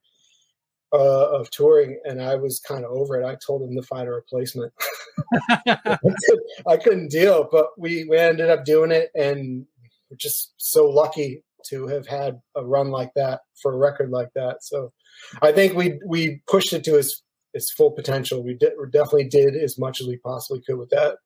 uh, 0.93 1.29
of 1.31 1.49
touring. 1.51 1.99
And 2.05 2.21
I 2.21 2.35
was 2.35 2.59
kind 2.59 2.85
of 2.85 2.91
over 2.91 3.19
it. 3.19 3.25
I 3.25 3.36
told 3.45 3.62
them 3.62 3.75
to 3.75 3.81
find 3.83 4.07
a 4.07 4.12
replacement. 4.12 4.74
I 5.67 6.77
couldn't 6.77 7.12
deal, 7.12 7.48
but 7.51 7.67
we, 7.77 8.05
we 8.05 8.17
ended 8.17 8.50
up 8.50 8.65
doing 8.65 8.91
it. 8.91 9.12
And 9.15 9.65
we're 10.09 10.17
just 10.17 10.53
so 10.57 10.89
lucky 10.89 11.43
to 11.67 11.88
have 11.88 12.07
had 12.07 12.39
a 12.55 12.63
run 12.63 12.91
like 12.91 13.12
that 13.15 13.41
for 13.62 13.74
a 13.74 13.77
record 13.77 14.09
like 14.09 14.29
that. 14.36 14.63
So 14.63 14.91
I 15.41 15.51
think 15.51 15.75
we 15.75 16.00
we 16.05 16.41
pushed 16.48 16.74
it 16.74 16.83
to 16.86 16.98
its 16.98 17.24
its 17.53 17.71
full 17.71 17.91
potential. 17.91 18.43
We, 18.43 18.57
we 18.62 18.89
definitely 18.91 19.29
did 19.29 19.55
as 19.55 19.77
much 19.77 20.01
as 20.01 20.07
we 20.07 20.17
possibly 20.17 20.62
could 20.62 20.77
with 20.77 20.89
that. 20.89 21.17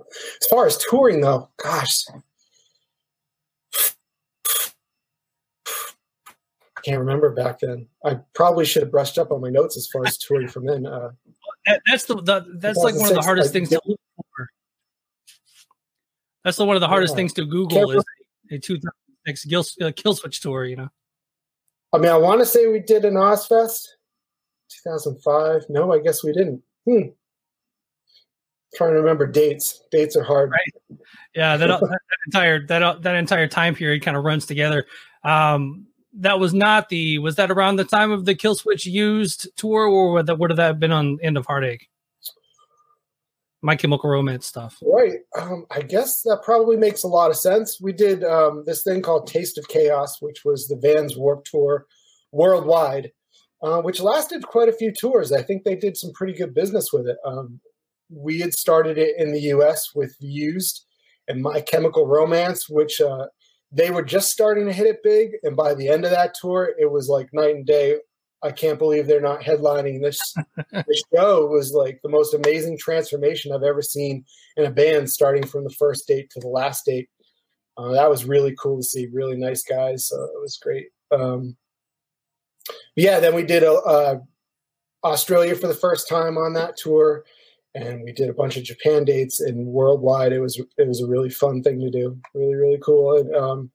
As 0.00 0.48
far 0.48 0.66
as 0.66 0.78
touring, 0.88 1.20
though, 1.20 1.48
gosh, 1.62 2.04
can't 6.82 6.98
remember 6.98 7.30
back 7.30 7.60
then. 7.60 7.86
I 8.04 8.18
probably 8.34 8.64
should 8.64 8.82
have 8.82 8.90
brushed 8.90 9.18
up 9.18 9.30
on 9.30 9.40
my 9.40 9.50
notes 9.50 9.76
as 9.76 9.88
far 9.88 10.06
as 10.06 10.16
touring 10.18 10.48
from 10.48 10.66
then. 10.66 10.86
Uh, 10.86 11.10
that's 11.86 12.04
the, 12.04 12.16
the 12.16 12.46
that's 12.58 12.78
like 12.78 12.94
one 12.94 13.08
of 13.08 13.14
the 13.14 13.22
hardest 13.22 13.52
things 13.52 13.68
to 13.70 13.80
look 13.84 14.00
for 14.36 14.48
that's 16.44 16.56
the, 16.56 16.64
one 16.64 16.76
of 16.76 16.80
the 16.80 16.88
hardest 16.88 17.12
yeah. 17.12 17.16
things 17.16 17.32
to 17.34 17.44
Google 17.44 17.90
is 17.90 18.04
a 18.50 18.58
2006 18.58 19.44
Kill, 19.44 19.60
uh, 19.60 19.92
Killswitch 19.92 20.40
tour. 20.40 20.64
You 20.64 20.76
know. 20.76 20.88
I 21.92 21.98
mean, 21.98 22.10
I 22.10 22.16
want 22.16 22.40
to 22.40 22.46
say 22.46 22.66
we 22.66 22.80
did 22.80 23.04
an 23.04 23.14
Ozzfest 23.14 23.86
2005. 24.84 25.64
No, 25.68 25.92
I 25.92 26.00
guess 26.00 26.24
we 26.24 26.32
didn't. 26.32 26.62
Hmm. 26.88 27.08
Trying 28.74 28.92
to 28.92 29.00
remember 29.00 29.26
dates. 29.26 29.82
Dates 29.90 30.16
are 30.16 30.22
hard. 30.22 30.50
Right. 30.50 30.98
Yeah, 31.34 31.56
that, 31.56 31.66
that 31.66 31.98
entire 32.26 32.66
that 32.66 33.02
that 33.02 33.16
entire 33.16 33.48
time 33.48 33.74
period 33.74 34.02
kind 34.02 34.16
of 34.16 34.24
runs 34.24 34.46
together. 34.46 34.86
Um, 35.24 35.86
that 36.14 36.40
was 36.40 36.52
not 36.52 36.88
the 36.88 37.18
was 37.18 37.36
that 37.36 37.50
around 37.50 37.76
the 37.76 37.84
time 37.84 38.10
of 38.10 38.24
the 38.24 38.34
Killswitch 38.34 38.86
used 38.86 39.48
tour, 39.56 39.86
or 39.86 40.12
would 40.12 40.26
that 40.26 40.38
would 40.38 40.50
have 40.50 40.56
that 40.56 40.80
been 40.80 40.92
on 40.92 41.18
End 41.22 41.36
of 41.36 41.46
Heartache? 41.46 41.88
My 43.62 43.76
Chemical 43.76 44.08
Romance 44.08 44.46
stuff. 44.46 44.78
Right. 44.82 45.18
Um, 45.38 45.66
I 45.70 45.82
guess 45.82 46.22
that 46.22 46.40
probably 46.42 46.78
makes 46.78 47.02
a 47.02 47.08
lot 47.08 47.30
of 47.30 47.36
sense. 47.36 47.78
We 47.80 47.92
did 47.92 48.24
um, 48.24 48.64
this 48.66 48.82
thing 48.82 49.02
called 49.02 49.26
Taste 49.26 49.58
of 49.58 49.68
Chaos, 49.68 50.16
which 50.20 50.44
was 50.44 50.66
the 50.66 50.76
Vans 50.76 51.16
Warp 51.16 51.44
Tour 51.44 51.86
worldwide, 52.32 53.12
uh, 53.62 53.82
which 53.82 54.00
lasted 54.00 54.46
quite 54.46 54.70
a 54.70 54.72
few 54.72 54.92
tours. 54.92 55.30
I 55.30 55.42
think 55.42 55.64
they 55.64 55.76
did 55.76 55.98
some 55.98 56.12
pretty 56.12 56.32
good 56.32 56.54
business 56.54 56.90
with 56.90 57.06
it. 57.06 57.18
Um, 57.24 57.60
we 58.08 58.40
had 58.40 58.54
started 58.54 58.96
it 58.96 59.14
in 59.18 59.32
the 59.32 59.40
U.S. 59.40 59.94
with 59.94 60.16
Used 60.20 60.86
and 61.28 61.42
My 61.42 61.60
Chemical 61.60 62.06
Romance, 62.06 62.68
which 62.68 63.00
uh, 63.00 63.26
they 63.72 63.90
were 63.90 64.02
just 64.02 64.30
starting 64.30 64.66
to 64.66 64.72
hit 64.72 64.86
it 64.86 65.02
big, 65.02 65.32
and 65.42 65.56
by 65.56 65.74
the 65.74 65.88
end 65.88 66.04
of 66.04 66.10
that 66.10 66.34
tour, 66.34 66.74
it 66.78 66.90
was 66.90 67.08
like 67.08 67.32
night 67.32 67.54
and 67.54 67.66
day. 67.66 67.98
I 68.42 68.50
can't 68.50 68.78
believe 68.78 69.06
they're 69.06 69.20
not 69.20 69.42
headlining 69.42 70.00
this. 70.00 70.18
the 70.72 71.04
show 71.14 71.46
was 71.46 71.72
like 71.72 72.00
the 72.02 72.08
most 72.08 72.32
amazing 72.34 72.78
transformation 72.78 73.52
I've 73.52 73.62
ever 73.62 73.82
seen 73.82 74.24
in 74.56 74.64
a 74.64 74.70
band, 74.70 75.10
starting 75.10 75.46
from 75.46 75.64
the 75.64 75.74
first 75.78 76.06
date 76.08 76.30
to 76.30 76.40
the 76.40 76.48
last 76.48 76.86
date. 76.86 77.10
Uh, 77.76 77.92
that 77.92 78.10
was 78.10 78.24
really 78.24 78.54
cool 78.58 78.78
to 78.78 78.82
see. 78.82 79.08
Really 79.12 79.36
nice 79.36 79.62
guys. 79.62 80.08
So 80.08 80.16
it 80.16 80.40
was 80.40 80.58
great. 80.60 80.88
Um, 81.10 81.56
yeah, 82.96 83.20
then 83.20 83.34
we 83.34 83.42
did 83.42 83.62
a, 83.62 83.72
a 83.72 84.20
Australia 85.04 85.54
for 85.54 85.66
the 85.66 85.74
first 85.74 86.08
time 86.08 86.36
on 86.36 86.54
that 86.54 86.76
tour, 86.76 87.24
and 87.74 88.02
we 88.02 88.12
did 88.12 88.28
a 88.28 88.34
bunch 88.34 88.56
of 88.56 88.64
Japan 88.64 89.04
dates 89.04 89.40
and 89.40 89.66
worldwide. 89.66 90.32
It 90.32 90.40
was 90.40 90.60
it 90.78 90.88
was 90.88 91.00
a 91.00 91.06
really 91.06 91.30
fun 91.30 91.62
thing 91.62 91.80
to 91.80 91.90
do. 91.90 92.18
Really 92.34 92.54
really 92.54 92.78
cool. 92.82 93.16
And 93.16 93.34
um, 93.34 93.70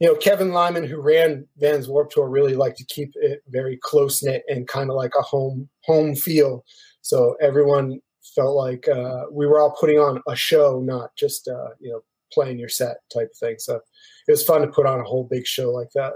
you 0.00 0.08
know, 0.08 0.16
Kevin 0.16 0.52
Lyman, 0.52 0.84
who 0.84 1.00
ran 1.00 1.46
Vans 1.58 1.88
Warp 1.88 2.10
Tour, 2.10 2.28
really 2.28 2.54
liked 2.54 2.78
to 2.78 2.84
keep 2.86 3.12
it 3.14 3.40
very 3.48 3.78
close 3.82 4.22
knit 4.22 4.42
and 4.48 4.66
kind 4.66 4.90
of 4.90 4.96
like 4.96 5.12
a 5.18 5.22
home 5.22 5.68
home 5.84 6.14
feel. 6.14 6.64
So 7.02 7.36
everyone 7.40 8.00
felt 8.34 8.54
like 8.54 8.88
uh, 8.88 9.24
we 9.30 9.46
were 9.46 9.60
all 9.60 9.76
putting 9.78 9.98
on 9.98 10.22
a 10.28 10.36
show, 10.36 10.80
not 10.84 11.14
just 11.16 11.48
uh, 11.48 11.70
you 11.80 11.90
know 11.90 12.00
playing 12.32 12.58
your 12.58 12.68
set 12.68 12.96
type 13.12 13.28
of 13.30 13.38
thing. 13.38 13.56
So 13.58 13.76
it 13.76 14.32
was 14.32 14.44
fun 14.44 14.62
to 14.62 14.68
put 14.68 14.86
on 14.86 15.00
a 15.00 15.04
whole 15.04 15.28
big 15.30 15.46
show 15.46 15.70
like 15.70 15.90
that 15.94 16.12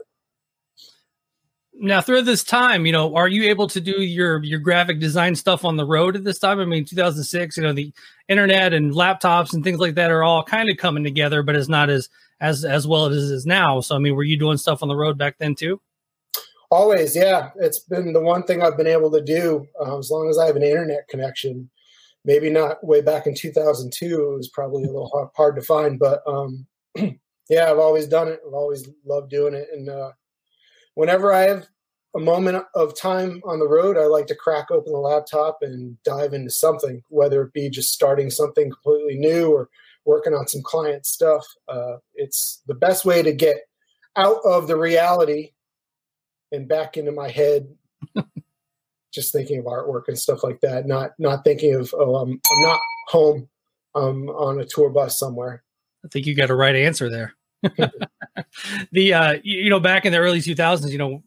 now 1.78 2.00
through 2.00 2.22
this 2.22 2.42
time 2.42 2.86
you 2.86 2.92
know 2.92 3.14
are 3.14 3.28
you 3.28 3.44
able 3.44 3.66
to 3.68 3.80
do 3.80 4.02
your 4.02 4.42
your 4.42 4.58
graphic 4.58 4.98
design 4.98 5.34
stuff 5.34 5.64
on 5.64 5.76
the 5.76 5.84
road 5.84 6.16
at 6.16 6.24
this 6.24 6.38
time? 6.38 6.58
I 6.58 6.64
mean 6.64 6.84
2006 6.84 7.56
you 7.56 7.62
know 7.62 7.72
the 7.72 7.92
internet 8.28 8.72
and 8.72 8.92
laptops 8.92 9.52
and 9.52 9.62
things 9.62 9.78
like 9.78 9.94
that 9.94 10.10
are 10.10 10.22
all 10.22 10.42
kind 10.42 10.70
of 10.70 10.76
coming 10.76 11.04
together 11.04 11.42
but 11.42 11.54
it's 11.56 11.68
not 11.68 11.90
as 11.90 12.08
as 12.40 12.64
as 12.64 12.86
well 12.86 13.06
as 13.06 13.30
it 13.30 13.34
is 13.34 13.46
now. 13.46 13.80
So 13.80 13.94
i 13.94 13.98
mean 13.98 14.14
were 14.14 14.24
you 14.24 14.38
doing 14.38 14.56
stuff 14.56 14.82
on 14.82 14.88
the 14.88 14.96
road 14.96 15.18
back 15.18 15.36
then 15.38 15.54
too? 15.54 15.80
Always 16.70 17.14
yeah. 17.14 17.50
It's 17.56 17.80
been 17.80 18.12
the 18.12 18.20
one 18.20 18.42
thing 18.42 18.62
i've 18.62 18.76
been 18.76 18.86
able 18.86 19.10
to 19.12 19.22
do 19.22 19.66
uh, 19.80 19.98
as 19.98 20.10
long 20.10 20.28
as 20.28 20.38
i 20.38 20.46
have 20.46 20.56
an 20.56 20.62
internet 20.62 21.08
connection. 21.08 21.70
Maybe 22.24 22.50
not 22.50 22.84
way 22.84 23.02
back 23.02 23.26
in 23.26 23.34
2002 23.34 24.06
it 24.06 24.36
was 24.36 24.48
probably 24.48 24.84
a 24.84 24.86
little 24.86 25.10
hard, 25.10 25.28
hard 25.36 25.56
to 25.56 25.62
find 25.62 25.98
but 25.98 26.22
um 26.26 26.66
yeah 27.48 27.70
i've 27.70 27.78
always 27.78 28.06
done 28.06 28.28
it. 28.28 28.40
I've 28.46 28.54
always 28.54 28.88
loved 29.04 29.30
doing 29.30 29.54
it. 29.54 29.68
And 29.72 29.88
uh 29.88 30.12
whenever 30.96 31.32
I 31.32 31.42
have 31.42 31.68
a 32.16 32.18
moment 32.18 32.64
of 32.74 32.98
time 32.98 33.40
on 33.44 33.60
the 33.60 33.68
road, 33.68 33.96
I 33.96 34.06
like 34.06 34.26
to 34.28 34.34
crack 34.34 34.70
open 34.70 34.92
the 34.92 34.98
laptop 34.98 35.58
and 35.60 35.96
dive 36.02 36.32
into 36.32 36.50
something, 36.50 37.02
whether 37.08 37.42
it 37.42 37.52
be 37.52 37.70
just 37.70 37.92
starting 37.92 38.30
something 38.30 38.70
completely 38.70 39.16
new 39.16 39.52
or 39.52 39.68
working 40.04 40.34
on 40.34 40.48
some 40.48 40.62
client 40.62 41.06
stuff. 41.06 41.46
Uh, 41.68 41.96
it's 42.14 42.62
the 42.66 42.74
best 42.74 43.04
way 43.04 43.22
to 43.22 43.32
get 43.32 43.58
out 44.16 44.38
of 44.44 44.66
the 44.66 44.76
reality 44.76 45.52
and 46.50 46.66
back 46.66 46.96
into 46.96 47.12
my 47.12 47.28
head. 47.28 47.68
just 49.12 49.32
thinking 49.32 49.58
of 49.58 49.64
artwork 49.64 50.08
and 50.08 50.18
stuff 50.18 50.42
like 50.42 50.60
that, 50.60 50.86
not 50.86 51.12
not 51.18 51.42
thinking 51.42 51.74
of 51.74 51.94
oh 51.96 52.16
I'm, 52.16 52.30
I'm 52.30 52.62
not 52.62 52.80
home, 53.08 53.48
I'm 53.94 54.28
on 54.28 54.60
a 54.60 54.66
tour 54.66 54.90
bus 54.90 55.18
somewhere. 55.18 55.62
I 56.04 56.08
think 56.08 56.26
you 56.26 56.34
got 56.34 56.50
a 56.50 56.54
right 56.54 56.76
answer 56.76 57.08
there. 57.08 57.34
The 58.92 59.14
uh, 59.14 59.38
you 59.42 59.70
know 59.70 59.80
back 59.80 60.04
in 60.04 60.12
the 60.12 60.18
early 60.18 60.40
2000s 60.40 60.90
you 60.90 60.98
know 60.98 61.22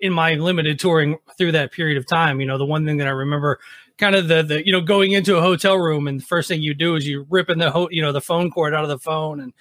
in 0.00 0.12
my 0.12 0.34
limited 0.34 0.78
touring 0.78 1.18
through 1.38 1.52
that 1.52 1.72
period 1.72 1.96
of 1.96 2.06
time 2.06 2.40
you 2.40 2.46
know 2.46 2.58
the 2.58 2.64
one 2.64 2.84
thing 2.84 2.96
that 2.96 3.06
i 3.06 3.10
remember 3.10 3.58
kind 3.98 4.16
of 4.16 4.28
the 4.28 4.42
the 4.42 4.66
you 4.66 4.72
know 4.72 4.80
going 4.80 5.12
into 5.12 5.36
a 5.36 5.40
hotel 5.40 5.76
room 5.78 6.08
and 6.08 6.20
the 6.20 6.24
first 6.24 6.48
thing 6.48 6.60
you 6.60 6.74
do 6.74 6.96
is 6.96 7.06
you 7.06 7.26
ripping 7.30 7.58
the 7.58 7.70
ho- 7.70 7.88
you 7.90 8.02
know 8.02 8.12
the 8.12 8.20
phone 8.20 8.50
cord 8.50 8.74
out 8.74 8.82
of 8.82 8.88
the 8.90 8.98
phone 8.98 9.40
and 9.40 9.52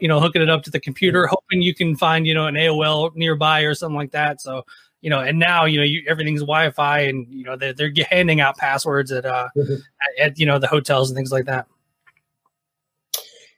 you 0.00 0.08
know 0.08 0.20
hooking 0.20 0.42
it 0.42 0.48
up 0.48 0.62
to 0.62 0.70
the 0.70 0.80
computer 0.80 1.26
hoping 1.26 1.60
you 1.60 1.74
can 1.74 1.94
find 1.96 2.26
you 2.26 2.34
know 2.34 2.46
an 2.46 2.54
AOL 2.54 3.14
nearby 3.14 3.60
or 3.60 3.74
something 3.74 3.96
like 3.96 4.12
that 4.12 4.40
so 4.40 4.64
you 5.02 5.10
know 5.10 5.20
and 5.20 5.38
now 5.38 5.64
you 5.66 5.78
know 5.78 5.84
you, 5.84 6.02
everything's 6.08 6.40
wi-fi 6.40 7.00
and 7.00 7.26
you 7.28 7.44
know 7.44 7.56
they're, 7.56 7.74
they're 7.74 7.92
handing 8.08 8.40
out 8.40 8.56
passwords 8.56 9.12
at 9.12 9.26
uh 9.26 9.48
mm-hmm. 9.56 9.74
at, 10.18 10.26
at 10.30 10.38
you 10.38 10.46
know 10.46 10.58
the 10.58 10.68
hotels 10.68 11.10
and 11.10 11.16
things 11.16 11.32
like 11.32 11.44
that 11.44 11.66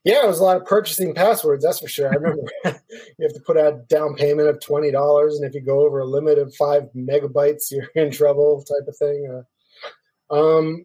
yeah, 0.05 0.23
it 0.23 0.27
was 0.27 0.39
a 0.39 0.45
lot 0.45 0.59
of 0.59 0.67
purchasing 0.67 1.15
passwords, 1.15 1.65
that's 1.65 1.81
for 1.81 1.89
sure. 1.89 2.11
I 2.11 2.15
remember 2.17 2.43
you 2.65 3.23
have 3.23 3.33
to 3.33 3.41
put 3.47 3.57
a 3.57 3.83
down 3.89 4.15
payment 4.15 4.49
of 4.49 4.61
twenty 4.61 4.91
dollars, 4.91 5.37
and 5.37 5.45
if 5.45 5.55
you 5.55 5.63
go 5.63 5.81
over 5.81 6.01
a 6.01 6.05
limit 6.05 6.39
of 6.39 6.55
five 6.55 6.85
megabytes, 6.95 7.65
you're 7.71 7.91
in 7.95 8.11
trouble, 8.11 8.63
type 8.63 8.87
of 8.87 8.97
thing. 8.97 9.45
Uh, 10.31 10.35
um, 10.35 10.85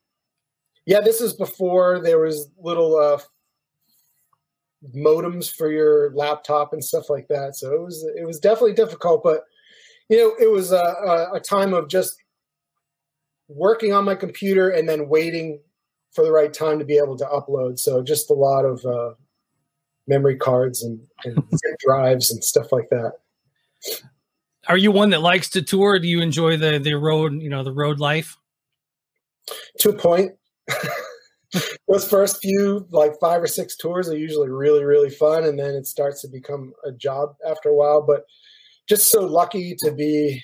yeah, 0.86 1.02
this 1.02 1.22
is 1.22 1.34
before 1.34 2.00
there 2.02 2.20
was 2.20 2.50
little 2.58 2.96
uh, 2.96 3.20
modems 4.96 5.54
for 5.54 5.70
your 5.70 6.12
laptop 6.14 6.72
and 6.74 6.84
stuff 6.84 7.10
like 7.10 7.28
that. 7.28 7.56
So 7.56 7.74
it 7.74 7.82
was 7.82 8.10
it 8.16 8.26
was 8.26 8.40
definitely 8.40 8.74
difficult, 8.74 9.22
but 9.24 9.44
you 10.08 10.18
know, 10.18 10.34
it 10.40 10.50
was 10.50 10.72
a, 10.72 10.78
a, 10.78 11.34
a 11.36 11.40
time 11.40 11.74
of 11.74 11.90
just 11.90 12.16
working 13.48 13.94
on 13.94 14.06
my 14.06 14.16
computer 14.16 14.70
and 14.70 14.88
then 14.88 15.10
waiting 15.10 15.60
for 16.14 16.24
the 16.24 16.32
right 16.32 16.54
time 16.54 16.80
to 16.80 16.86
be 16.86 16.98
able 16.98 17.18
to 17.18 17.26
upload. 17.26 17.80
So 17.80 18.02
just 18.02 18.30
a 18.30 18.34
lot 18.34 18.66
of 18.66 18.84
uh, 18.86 19.14
memory 20.08 20.36
cards 20.36 20.84
and, 20.84 21.00
and 21.24 21.44
drives 21.80 22.32
and 22.32 22.44
stuff 22.44 22.72
like 22.72 22.90
that. 22.90 23.14
Are 24.68 24.78
you 24.78 24.92
one 24.92 25.12
that 25.12 25.22
likes 25.22 25.50
to 25.52 25.62
tour? 25.62 26.00
Do 26.00 26.08
you 26.08 26.22
enjoy 26.22 26.58
the 26.58 26.80
the 26.80 26.94
road, 26.94 27.42
you 27.42 27.50
know, 27.50 27.64
the 27.64 27.72
road 27.72 28.00
life? 28.00 28.38
To 29.80 29.90
a 29.90 29.94
point. 29.94 30.34
Those 31.88 32.08
first 32.08 32.40
few, 32.44 32.86
like 32.92 33.14
five 33.20 33.42
or 33.42 33.48
six 33.48 33.76
tours, 33.76 34.08
are 34.08 34.18
usually 34.18 34.50
really, 34.50 34.84
really 34.84 35.10
fun, 35.10 35.46
and 35.46 35.58
then 35.58 35.74
it 35.74 35.88
starts 35.88 36.22
to 36.22 36.28
become 36.28 36.74
a 36.86 36.92
job 36.92 37.36
after 37.50 37.70
a 37.70 37.76
while. 37.76 38.04
But 38.06 38.26
just 38.88 39.10
so 39.10 39.26
lucky 39.26 39.76
to 39.80 39.92
be 39.92 40.44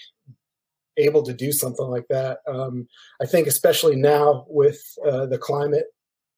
able 0.98 1.24
to 1.24 1.34
do 1.34 1.52
something 1.52 1.86
like 1.86 2.08
that. 2.10 2.40
Um, 2.48 2.88
I 3.22 3.26
think, 3.26 3.48
especially 3.48 3.96
now 3.96 4.46
with 4.48 4.82
uh, 5.08 5.26
the 5.26 5.38
climate 5.38 5.86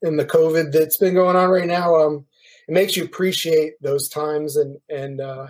and 0.01 0.19
the 0.19 0.25
COVID 0.25 0.71
that's 0.71 0.97
been 0.97 1.13
going 1.13 1.35
on 1.35 1.49
right 1.49 1.67
now, 1.67 1.95
um, 1.95 2.25
it 2.67 2.73
makes 2.73 2.95
you 2.97 3.03
appreciate 3.03 3.73
those 3.81 4.09
times 4.09 4.57
and 4.57 4.77
and 4.89 5.21
uh, 5.21 5.47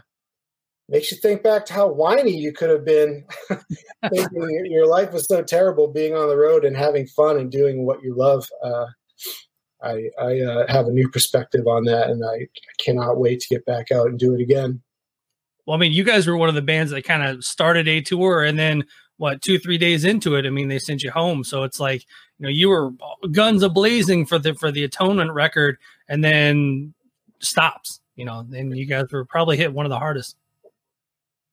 makes 0.90 1.12
you 1.12 1.18
think 1.18 1.44
back 1.44 1.66
to 1.66 1.74
how 1.74 1.88
whiny 1.88 2.36
you 2.36 2.54
could 2.54 2.70
have 2.70 2.86
been, 2.86 3.26
your 4.66 4.88
life 4.88 5.12
was 5.12 5.26
so 5.26 5.44
terrible, 5.44 5.88
being 5.88 6.16
on 6.16 6.30
the 6.30 6.38
road 6.38 6.64
and 6.64 6.78
having 6.78 7.08
fun 7.08 7.38
and 7.38 7.52
doing 7.52 7.86
what 7.86 8.02
you 8.02 8.16
love. 8.16 8.48
Uh, 8.64 8.86
I, 9.84 10.10
I 10.20 10.40
uh, 10.40 10.72
have 10.72 10.88
a 10.88 10.92
new 10.92 11.10
perspective 11.10 11.68
on 11.68 11.84
that, 11.86 12.10
and 12.10 12.24
I, 12.24 12.36
I 12.36 12.84
cannot 12.84 13.20
wait 13.20 13.42
to 13.42 13.50
get 13.50 13.66
back 13.66 13.92
out 13.92 14.08
and 14.08 14.18
do 14.18 14.34
it 14.34 14.42
again. 14.42 14.82
Well, 15.68 15.76
I 15.76 15.80
mean, 15.80 15.92
you 15.92 16.06
guys 16.06 16.26
were 16.26 16.38
one 16.38 16.50
of 16.50 16.56
the 16.56 16.62
bands 16.62 16.92
that 16.92 17.04
kind 17.04 17.22
of 17.22 17.44
started 17.44 17.88
a 17.90 18.02
tour 18.02 18.44
and 18.44 18.58
then 18.58 18.86
what 19.18 19.42
two 19.42 19.60
three 19.60 19.78
days 19.78 20.06
into 20.06 20.36
it, 20.36 20.46
I 20.46 20.50
mean, 20.50 20.70
they 20.70 20.80
sent 20.80 21.04
you 21.04 21.12
home. 21.12 21.44
So 21.44 21.64
it's 21.64 21.80
like 21.80 22.06
you 22.40 22.44
know 22.44 22.50
you 22.50 22.70
were 22.70 22.92
guns 23.32 23.64
a 23.64 23.70
blazing 23.70 24.26
for 24.26 24.40
the 24.40 24.54
for 24.54 24.72
the 24.72 24.84
Atonement 24.84 25.34
record, 25.34 25.78
and 26.08 26.24
then 26.24 26.94
stops. 27.40 28.00
You 28.16 28.26
know, 28.26 28.48
and 28.54 28.76
you 28.76 28.86
guys 28.86 29.12
were 29.12 29.26
probably 29.26 29.58
hit 29.58 29.74
one 29.74 29.86
of 29.86 29.90
the 29.90 30.00
hardest. 30.00 30.38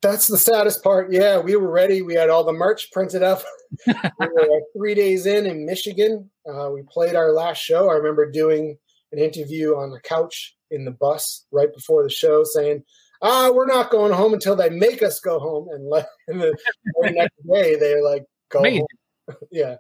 That's 0.00 0.28
the 0.28 0.38
saddest 0.38 0.83
part. 0.85 1.11
Yeah, 1.11 1.38
we 1.38 1.56
were 1.56 1.71
ready. 1.71 2.02
We 2.02 2.14
had 2.14 2.28
all 2.28 2.44
the 2.44 2.52
merch 2.52 2.92
printed 2.92 3.23
up. 3.23 3.42
we 3.87 3.94
were 4.21 4.61
three 4.76 4.94
days 4.94 5.26
in 5.26 5.47
in 5.47 5.64
Michigan. 5.64 6.30
Uh, 6.47 6.71
we 6.71 6.83
played 6.83 7.14
our 7.14 7.33
last 7.33 7.59
show. 7.59 7.88
I 7.88 7.94
remember 7.94 8.30
doing 8.30 8.76
an 9.12 9.18
interview 9.18 9.76
on 9.76 9.90
the 9.90 10.00
couch 10.00 10.54
in 10.71 10.85
the 10.85 10.90
bus 10.90 11.47
right 11.50 11.73
before 11.73 12.02
the 12.02 12.11
show, 12.11 12.44
saying 12.44 12.85
ah, 13.25 13.50
we're 13.52 13.66
not 13.66 13.90
going 13.90 14.12
home 14.12 14.35
until 14.35 14.54
they 14.54 14.71
make 14.71 15.02
us 15.02 15.19
go 15.19 15.40
home. 15.40 15.66
And, 15.71 15.88
let, 15.88 16.07
and 16.28 16.40
the 16.40 16.54
next 17.11 17.37
day, 17.50 17.76
they're 17.76 18.04
like, 18.04 18.25
go 18.50 18.62
home. 18.62 18.87
yeah. 19.50 19.76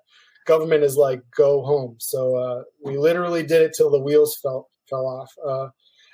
Government 0.46 0.82
is 0.82 0.96
like, 0.96 1.22
go 1.36 1.62
home. 1.62 1.96
So 2.00 2.36
uh, 2.36 2.62
we 2.84 2.98
literally 2.98 3.42
did 3.42 3.62
it 3.62 3.74
till 3.76 3.90
the 3.90 4.00
wheels 4.00 4.36
fell 4.42 4.68
fell 4.90 5.06
off. 5.06 5.32
Uh, 5.46 5.68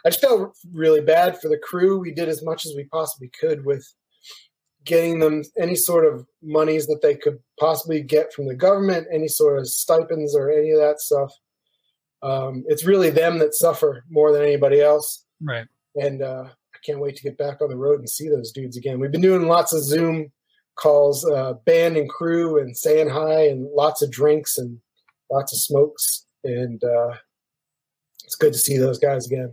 I 0.05 0.11
just 0.11 0.21
felt 0.21 0.57
really 0.73 1.01
bad 1.01 1.41
for 1.41 1.49
the 1.49 1.59
crew. 1.59 1.99
We 1.99 2.13
did 2.13 2.29
as 2.29 2.45
much 2.45 2.65
as 2.65 2.73
we 2.77 2.85
possibly 2.85 3.31
could 3.41 3.65
with 3.65 3.85
getting 4.85 5.19
them 5.19 5.43
any 5.59 5.75
sort 5.75 6.07
of 6.07 6.27
monies 6.43 6.87
that 6.87 7.03
they 7.03 7.17
could 7.17 7.39
possibly 7.59 8.01
get 8.01 8.33
from 8.33 8.47
the 8.47 8.55
government, 8.55 9.09
any 9.13 9.29
sort 9.29 9.59
of 9.59 9.69
stipends 9.69 10.35
or 10.35 10.51
any 10.51 10.71
of 10.71 10.79
that 10.79 11.01
stuff. 11.01 11.33
Um, 12.23 12.65
it's 12.69 12.85
really 12.85 13.11
them 13.11 13.39
that 13.39 13.55
suffer 13.55 14.05
more 14.09 14.33
than 14.33 14.43
anybody 14.43 14.81
else. 14.81 15.25
Right. 15.41 15.67
And 15.97 16.23
uh, 16.23 16.45
can't 16.85 17.01
wait 17.01 17.17
to 17.17 17.23
get 17.23 17.39
back 17.39 17.61
on 17.61 17.69
the 17.69 17.77
road 17.77 17.99
and 17.99 18.09
see 18.09 18.29
those 18.29 18.53
dudes 18.53 18.77
again. 18.77 18.99
We've 18.99 19.13
been 19.13 19.21
doing 19.21 19.47
lots 19.47 19.73
of 19.73 19.83
Zoom 19.83 20.31
calls, 20.77 21.29
uh, 21.29 21.55
band 21.65 21.97
and 21.97 22.09
crew, 22.09 22.59
and 22.59 22.77
saying 22.77 23.09
hi, 23.09 23.49
and 23.49 23.69
lots 23.75 24.03
of 24.03 24.11
drinks 24.11 24.59
and 24.59 24.79
lots 25.31 25.53
of 25.53 25.59
smokes, 25.59 26.27
and 26.45 26.83
uh, 26.83 27.15
it's 28.25 28.37
good 28.37 28.53
to 28.53 28.59
see 28.59 28.79
those 28.79 28.99
guys 28.99 29.27
again. 29.27 29.53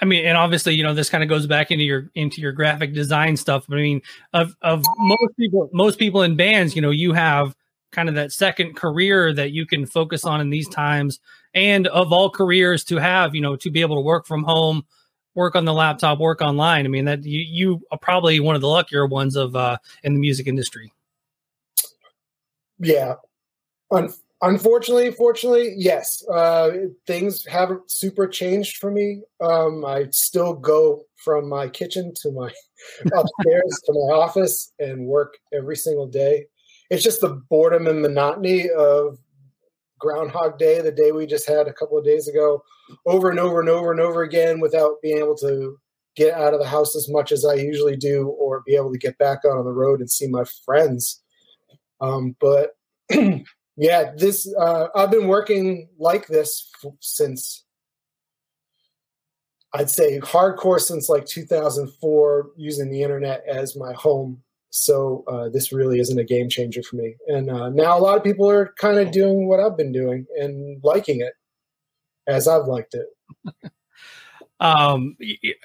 I 0.00 0.04
mean, 0.04 0.26
and 0.26 0.36
obviously, 0.36 0.74
you 0.74 0.84
know, 0.84 0.94
this 0.94 1.10
kind 1.10 1.24
of 1.24 1.28
goes 1.28 1.46
back 1.46 1.70
into 1.70 1.84
your 1.84 2.10
into 2.14 2.40
your 2.40 2.52
graphic 2.52 2.94
design 2.94 3.36
stuff. 3.36 3.66
I 3.70 3.74
mean, 3.74 4.02
of 4.32 4.54
of 4.62 4.84
most 4.98 5.36
people, 5.38 5.70
most 5.72 5.98
people 5.98 6.22
in 6.22 6.36
bands, 6.36 6.76
you 6.76 6.82
know, 6.82 6.90
you 6.90 7.12
have 7.14 7.54
kind 7.90 8.08
of 8.08 8.14
that 8.14 8.32
second 8.32 8.76
career 8.76 9.32
that 9.32 9.52
you 9.52 9.66
can 9.66 9.86
focus 9.86 10.24
on 10.24 10.40
in 10.40 10.50
these 10.50 10.68
times 10.68 11.20
and 11.54 11.86
of 11.88 12.12
all 12.12 12.30
careers 12.30 12.84
to 12.84 12.96
have 12.96 13.34
you 13.34 13.40
know 13.40 13.56
to 13.56 13.70
be 13.70 13.80
able 13.80 13.96
to 13.96 14.02
work 14.02 14.26
from 14.26 14.42
home 14.42 14.84
work 15.34 15.54
on 15.54 15.64
the 15.64 15.72
laptop 15.72 16.18
work 16.18 16.40
online. 16.40 16.84
I 16.84 16.88
mean 16.88 17.04
that 17.04 17.24
you 17.24 17.40
you 17.40 17.82
are 17.90 17.98
probably 17.98 18.40
one 18.40 18.54
of 18.54 18.60
the 18.60 18.68
luckier 18.68 19.06
ones 19.06 19.36
of 19.36 19.56
uh 19.56 19.78
in 20.02 20.14
the 20.14 20.20
music 20.20 20.46
industry. 20.46 20.92
Yeah. 22.78 23.14
Un- 23.90 24.12
unfortunately 24.42 25.10
fortunately 25.12 25.74
yes. 25.76 26.26
Uh 26.28 26.70
things 27.06 27.46
haven't 27.46 27.90
super 27.90 28.26
changed 28.26 28.78
for 28.78 28.90
me. 28.90 29.22
Um 29.40 29.84
i 29.84 30.06
still 30.10 30.54
go 30.54 31.04
from 31.16 31.48
my 31.48 31.68
kitchen 31.68 32.12
to 32.22 32.32
my 32.32 32.50
upstairs 33.06 33.80
to 33.86 33.92
my 33.92 34.14
office 34.14 34.72
and 34.78 35.06
work 35.06 35.38
every 35.52 35.76
single 35.76 36.06
day. 36.06 36.46
It's 36.90 37.02
just 37.02 37.20
the 37.20 37.42
boredom 37.50 37.86
and 37.86 38.00
monotony 38.00 38.70
of 38.70 39.18
Groundhog 39.98 40.58
Day, 40.58 40.80
the 40.80 40.92
day 40.92 41.12
we 41.12 41.26
just 41.26 41.48
had 41.48 41.66
a 41.66 41.72
couple 41.72 41.98
of 41.98 42.04
days 42.04 42.28
ago, 42.28 42.62
over 43.06 43.30
and 43.30 43.38
over 43.38 43.60
and 43.60 43.68
over 43.68 43.90
and 43.90 44.00
over 44.00 44.22
again 44.22 44.60
without 44.60 44.96
being 45.02 45.18
able 45.18 45.36
to 45.36 45.78
get 46.16 46.34
out 46.34 46.52
of 46.52 46.60
the 46.60 46.66
house 46.66 46.96
as 46.96 47.08
much 47.08 47.30
as 47.30 47.44
I 47.44 47.54
usually 47.54 47.96
do 47.96 48.28
or 48.28 48.62
be 48.66 48.74
able 48.74 48.92
to 48.92 48.98
get 48.98 49.18
back 49.18 49.40
out 49.46 49.56
on 49.56 49.64
the 49.64 49.72
road 49.72 50.00
and 50.00 50.10
see 50.10 50.26
my 50.26 50.44
friends. 50.64 51.22
Um, 52.00 52.34
but 52.40 52.72
yeah, 53.76 54.12
this 54.16 54.52
uh, 54.58 54.88
I've 54.94 55.10
been 55.10 55.28
working 55.28 55.88
like 55.98 56.26
this 56.26 56.70
f- 56.84 56.92
since 57.00 57.64
I'd 59.74 59.90
say 59.90 60.18
hardcore 60.20 60.80
since 60.80 61.08
like 61.08 61.26
2004, 61.26 62.50
using 62.56 62.90
the 62.90 63.02
internet 63.02 63.44
as 63.46 63.76
my 63.76 63.92
home 63.92 64.42
so 64.70 65.24
uh, 65.26 65.48
this 65.48 65.72
really 65.72 65.98
isn't 65.98 66.18
a 66.18 66.24
game 66.24 66.48
changer 66.48 66.82
for 66.82 66.96
me. 66.96 67.16
And 67.26 67.50
uh, 67.50 67.70
now 67.70 67.98
a 67.98 68.00
lot 68.00 68.16
of 68.16 68.24
people 68.24 68.48
are 68.48 68.74
kind 68.78 68.98
of 68.98 69.10
doing 69.10 69.48
what 69.48 69.60
I've 69.60 69.76
been 69.76 69.92
doing 69.92 70.26
and 70.36 70.80
liking 70.82 71.20
it 71.20 71.32
as 72.26 72.46
I've 72.46 72.66
liked 72.66 72.94
it. 72.94 73.06
um, 74.60 75.16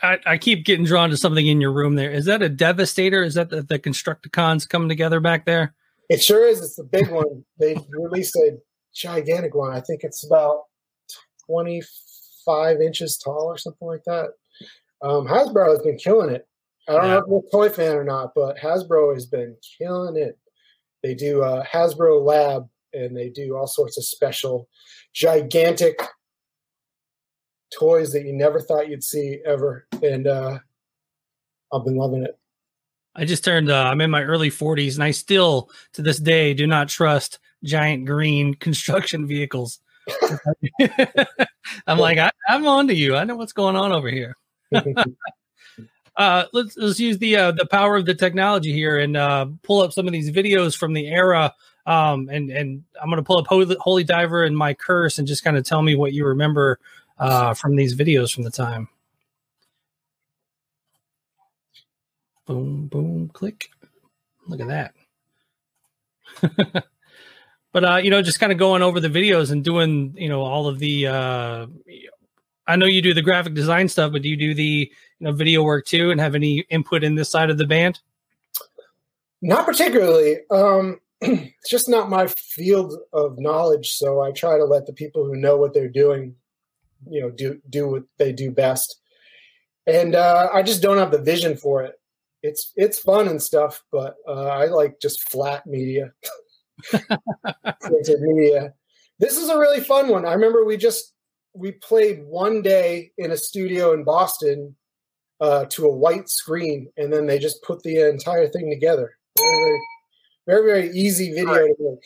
I, 0.01 0.19
I, 0.25 0.38
keep 0.38 0.65
getting 0.65 0.86
drawn 0.86 1.10
to 1.10 1.17
something 1.17 1.45
in 1.45 1.60
your 1.60 1.74
room 1.74 1.95
there. 1.95 2.12
Is 2.12 2.25
that 2.25 2.41
a 2.41 2.50
Devastator? 2.50 3.24
Is 3.24 3.33
that 3.33 3.50
the, 3.50 3.62
the 3.62 3.79
Constructicons 3.79 4.67
coming 4.67 4.89
together 4.89 5.19
back 5.19 5.45
there? 5.45 5.75
It 6.10 6.24
sure 6.24 6.48
is. 6.48 6.62
It's 6.62 6.75
the 6.75 6.83
big 6.83 7.10
one. 7.10 7.43
They 7.60 7.75
released 7.89 8.36
a 8.36 8.57
gigantic 8.95 9.53
one. 9.53 9.74
I 9.74 9.81
think 9.81 10.03
it's 10.03 10.25
about 10.25 10.63
25 11.48 12.81
inches 12.81 13.17
tall 13.17 13.45
or 13.45 13.57
something 13.57 13.88
like 13.88 14.03
that. 14.05 14.27
Um, 15.01 15.27
Hasbro 15.27 15.72
has 15.72 15.79
been 15.79 15.98
killing 15.98 16.33
it 16.33 16.48
I 16.88 16.94
don't 16.94 17.04
yeah. 17.04 17.10
know 17.12 17.18
if 17.20 17.25
you're 17.28 17.40
a 17.40 17.70
toy 17.70 17.74
fan 17.74 17.96
or 17.96 18.04
not, 18.04 18.34
but 18.36 18.58
Hasbro 18.58 19.13
has 19.13 19.25
been 19.25 19.56
killing 19.78 20.18
it. 20.18 20.38
They 21.02 21.16
do 21.16 21.42
a 21.42 21.63
Hasbro 21.66 22.24
Lab, 22.25 22.68
and 22.94 23.16
they 23.16 23.30
do 23.30 23.56
all 23.56 23.68
sorts 23.68 23.98
of 23.98 24.06
special, 24.06 24.68
gigantic 25.13 26.00
toys 27.78 28.12
that 28.13 28.25
you 28.25 28.34
never 28.34 28.60
thought 28.60 28.90
you'd 28.90 29.04
see 29.04 29.40
ever, 29.46 29.88
and 30.02 30.28
uh, 30.28 30.60
I've 31.74 31.86
been 31.86 31.98
loving 31.98 32.24
it. 32.24 32.38
I 33.16 33.25
just 33.25 33.44
turned. 33.44 33.70
Uh, 33.70 33.84
I'm 33.84 34.02
in 34.02 34.10
my 34.10 34.24
early 34.24 34.50
40s, 34.50 34.96
and 34.96 35.04
I 35.04 35.12
still, 35.12 35.70
to 35.94 36.02
this 36.02 36.18
day, 36.20 36.54
do 36.54 36.66
not 36.68 36.90
trust 36.90 37.40
giant 37.63 38.06
green 38.06 38.54
construction 38.60 39.28
vehicles. 39.28 39.80
I'm 41.88 41.98
like, 41.98 42.18
I, 42.18 42.32
I'm 42.50 42.68
on 42.68 42.88
to 42.88 42.96
you. 42.96 43.16
I 43.16 43.24
know 43.24 43.36
what's 43.36 43.54
going 43.54 43.75
on 43.75 43.92
over 43.92 44.10
here. 44.10 44.36
Uh, 46.15 46.46
let's 46.53 46.77
let's 46.77 47.00
use 47.00 47.17
the 47.17 47.36
uh, 47.36 47.51
the 47.51 47.65
power 47.65 47.96
of 47.96 48.05
the 48.05 48.13
technology 48.13 48.72
here 48.72 49.00
and 49.00 49.17
uh, 49.17 49.48
pull 49.63 49.82
up 49.82 49.91
some 49.91 50.05
of 50.05 50.13
these 50.13 50.32
videos 50.32 50.77
from 50.77 50.93
the 50.93 51.08
era. 51.08 51.53
Um, 51.86 52.29
and 52.29 52.50
and 52.50 52.84
I'm 53.01 53.12
to 53.12 53.24
pull 53.24 53.38
up 53.38 53.48
Holy, 53.48 53.75
Holy, 53.79 54.03
Diver 54.03 54.43
and 54.43 54.58
my 54.58 54.74
curse 54.74 55.17
and 55.17 55.27
just 55.27 55.43
kind 55.43 55.58
of 55.58 55.65
tell 55.65 55.82
me 55.82 55.96
what 55.96 56.13
you 56.13 56.25
remember 56.25 56.79
uh, 57.20 57.53
from 57.53 57.75
these 57.75 57.96
videos 57.96 58.34
from 58.34 58.43
the 58.43 58.51
time. 58.51 58.88
Boom, 62.46 62.88
boom, 62.88 63.29
click. 63.29 63.70
Look 64.48 64.62
at 64.62 64.67
that. 64.67 64.93
but 67.72 67.84
uh, 67.84 67.96
you 67.98 68.12
know, 68.12 68.22
just 68.22 68.39
kind 68.39 68.51
of 68.51 68.58
going 68.58 68.81
over 68.81 69.00
the 69.00 69.09
videos 69.09 69.51
and 69.51 69.64
doing, 69.64 70.14
you 70.18 70.29
know, 70.29 70.42
all 70.42 70.68
of 70.68 70.79
the 70.79 71.07
uh, 71.07 71.68
I 72.68 72.75
know 72.75 72.85
you 72.85 73.01
do 73.01 73.14
the 73.14 73.22
graphic 73.22 73.53
design 73.53 73.90
stuff, 73.90 74.11
but 74.11 74.22
do 74.22 74.29
you 74.29 74.38
do 74.38 74.53
the 74.53 74.92
know 75.24 75.31
video 75.31 75.64
work 75.64 75.86
too, 75.86 76.12
and 76.12 76.20
have 76.20 76.36
any 76.36 76.59
input 76.70 77.03
in 77.03 77.16
this 77.16 77.29
side 77.29 77.50
of 77.50 77.57
the 77.57 77.68
band? 77.68 78.00
Not 79.42 79.66
particularly. 79.66 80.38
Um, 80.50 81.00
it's 81.22 81.70
just 81.70 81.90
not 81.90 82.09
my 82.09 82.27
field 82.27 82.96
of 83.12 83.40
knowledge, 83.40 83.92
so 83.92 84.22
I 84.22 84.31
try 84.31 84.57
to 84.57 84.66
let 84.66 84.86
the 84.86 84.94
people 84.94 85.25
who 85.25 85.36
know 85.36 85.57
what 85.57 85.74
they're 85.74 85.90
doing, 85.90 86.36
you 87.07 87.22
know, 87.22 87.29
do 87.29 87.62
do 87.70 87.88
what 87.88 88.03
they 88.18 88.31
do 88.31 88.51
best. 88.51 89.00
And 89.86 90.16
uh, 90.16 90.50
I 90.53 90.64
just 90.64 90.81
don't 90.81 90.98
have 90.98 91.12
the 91.12 91.22
vision 91.22 91.57
for 91.57 91.83
it. 91.83 92.00
It's 92.42 92.72
it's 92.75 93.00
fun 93.00 93.27
and 93.27 93.42
stuff, 93.42 93.83
but 93.92 94.16
uh, 94.27 94.48
I 94.48 94.66
like 94.66 95.00
just 95.01 95.29
flat 95.29 95.66
media. 95.66 96.12
media. 98.20 98.74
This 99.20 99.38
is 99.38 99.50
a 99.50 99.57
really 99.57 99.79
fun 99.81 100.09
one. 100.09 100.25
I 100.25 100.33
remember 100.33 100.66
we 100.66 100.77
just 100.77 101.14
we 101.53 101.72
played 101.72 102.24
one 102.25 102.62
day 102.62 103.12
in 103.18 103.31
a 103.31 103.38
studio 103.38 103.94
in 103.94 104.03
Boston 104.03 104.75
uh, 105.41 105.65
to 105.65 105.85
a 105.85 105.93
white 105.93 106.29
screen, 106.29 106.87
and 106.98 107.11
then 107.11 107.25
they 107.25 107.39
just 107.39 107.61
put 107.63 107.81
the 107.83 108.09
entire 108.09 108.48
thing 108.48 108.69
together. 108.69 109.17
Very, 109.37 109.55
very, 109.55 109.79
very, 110.48 110.65
very 110.65 110.98
easy 110.98 111.31
video 111.31 111.51
right. 111.51 111.72
to 111.77 111.83
make. 111.83 112.03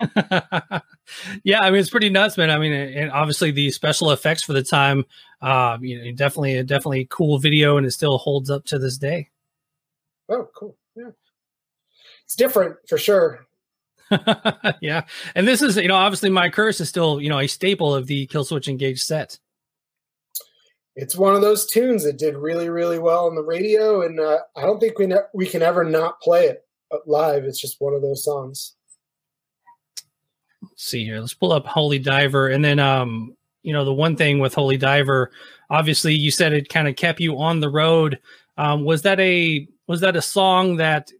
yeah, 1.44 1.60
I 1.60 1.70
mean 1.70 1.80
it's 1.80 1.90
pretty 1.90 2.10
nuts, 2.10 2.36
man. 2.36 2.50
I 2.50 2.58
mean, 2.58 2.72
and 2.72 3.10
obviously 3.10 3.50
the 3.50 3.70
special 3.70 4.12
effects 4.12 4.42
for 4.42 4.52
the 4.52 4.62
time, 4.62 5.04
uh, 5.42 5.78
you 5.80 6.04
know, 6.04 6.12
definitely, 6.12 6.56
a 6.56 6.62
definitely 6.62 7.06
cool 7.10 7.38
video, 7.38 7.76
and 7.76 7.86
it 7.86 7.90
still 7.90 8.18
holds 8.18 8.50
up 8.50 8.64
to 8.66 8.78
this 8.78 8.96
day. 8.96 9.28
Oh, 10.28 10.48
cool. 10.54 10.76
Yeah, 10.94 11.10
it's 12.24 12.36
different 12.36 12.76
for 12.88 12.98
sure. 12.98 13.46
yeah, 14.80 15.02
and 15.34 15.46
this 15.46 15.62
is 15.62 15.76
you 15.76 15.88
know 15.88 15.96
obviously 15.96 16.30
my 16.30 16.48
curse 16.48 16.80
is 16.80 16.88
still 16.88 17.20
you 17.20 17.28
know 17.28 17.38
a 17.38 17.46
staple 17.46 17.94
of 17.94 18.06
the 18.06 18.26
Killswitch 18.28 18.68
Engage 18.68 19.02
set. 19.02 19.38
It's 21.00 21.14
one 21.14 21.36
of 21.36 21.42
those 21.42 21.64
tunes 21.64 22.02
that 22.02 22.18
did 22.18 22.36
really 22.36 22.70
really 22.70 22.98
well 22.98 23.26
on 23.26 23.36
the 23.36 23.42
radio, 23.42 24.02
and 24.02 24.18
uh, 24.18 24.38
I 24.56 24.62
don't 24.62 24.80
think 24.80 24.98
we 24.98 25.06
ne- 25.06 25.30
we 25.32 25.46
can 25.46 25.62
ever 25.62 25.84
not 25.84 26.20
play 26.20 26.46
it 26.46 26.64
live. 27.06 27.44
It's 27.44 27.60
just 27.60 27.76
one 27.78 27.94
of 27.94 28.02
those 28.02 28.24
songs. 28.24 28.74
Let's 30.60 30.84
see 30.84 31.04
here. 31.04 31.20
Let's 31.20 31.34
pull 31.34 31.52
up 31.52 31.66
Holy 31.66 32.00
Diver, 32.00 32.48
and 32.48 32.64
then 32.64 32.80
um 32.80 33.36
you 33.62 33.72
know 33.72 33.84
the 33.84 33.94
one 33.94 34.16
thing 34.16 34.40
with 34.40 34.54
Holy 34.54 34.76
Diver, 34.76 35.30
obviously 35.70 36.14
you 36.14 36.32
said 36.32 36.52
it 36.52 36.68
kind 36.68 36.88
of 36.88 36.96
kept 36.96 37.20
you 37.20 37.38
on 37.38 37.60
the 37.60 37.70
road. 37.70 38.18
Um, 38.56 38.84
was 38.84 39.02
that 39.02 39.20
a 39.20 39.68
was 39.86 40.00
that 40.00 40.16
a 40.16 40.22
song 40.22 40.78
that 40.78 41.12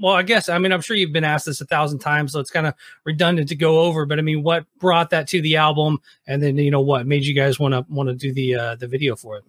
well, 0.00 0.14
I 0.14 0.22
guess 0.22 0.48
I 0.48 0.58
mean 0.58 0.72
I'm 0.72 0.80
sure 0.80 0.96
you've 0.96 1.12
been 1.12 1.24
asked 1.24 1.46
this 1.46 1.60
a 1.60 1.66
thousand 1.66 2.00
times, 2.00 2.32
so 2.32 2.40
it's 2.40 2.50
kind 2.50 2.66
of 2.66 2.74
redundant 3.04 3.48
to 3.48 3.56
go 3.56 3.80
over. 3.80 4.06
But 4.06 4.18
I 4.18 4.22
mean, 4.22 4.42
what 4.42 4.66
brought 4.78 5.10
that 5.10 5.28
to 5.28 5.40
the 5.40 5.56
album, 5.56 6.00
and 6.26 6.42
then 6.42 6.56
you 6.56 6.70
know 6.70 6.80
what 6.80 7.06
made 7.06 7.24
you 7.24 7.34
guys 7.34 7.58
want 7.58 7.72
to 7.72 7.84
want 7.88 8.08
to 8.08 8.14
do 8.14 8.32
the 8.32 8.54
uh, 8.54 8.74
the 8.76 8.86
video 8.86 9.16
for 9.16 9.38
it? 9.38 9.44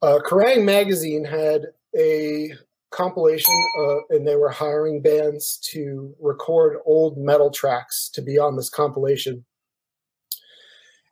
Uh, 0.00 0.18
Kerrang 0.18 0.64
magazine 0.64 1.24
had 1.24 1.66
a 1.96 2.52
compilation, 2.90 3.54
uh, 3.80 3.98
and 4.10 4.26
they 4.26 4.36
were 4.36 4.50
hiring 4.50 5.00
bands 5.00 5.58
to 5.72 6.14
record 6.20 6.78
old 6.84 7.16
metal 7.16 7.50
tracks 7.50 8.08
to 8.14 8.22
be 8.22 8.38
on 8.38 8.56
this 8.56 8.68
compilation. 8.68 9.44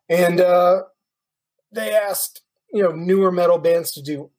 And 0.08 0.40
uh, 0.40 0.82
they 1.72 1.94
asked, 1.94 2.42
you 2.72 2.82
know, 2.82 2.90
newer 2.90 3.30
metal 3.30 3.58
bands 3.58 3.92
to 3.92 4.02
do 4.02 4.30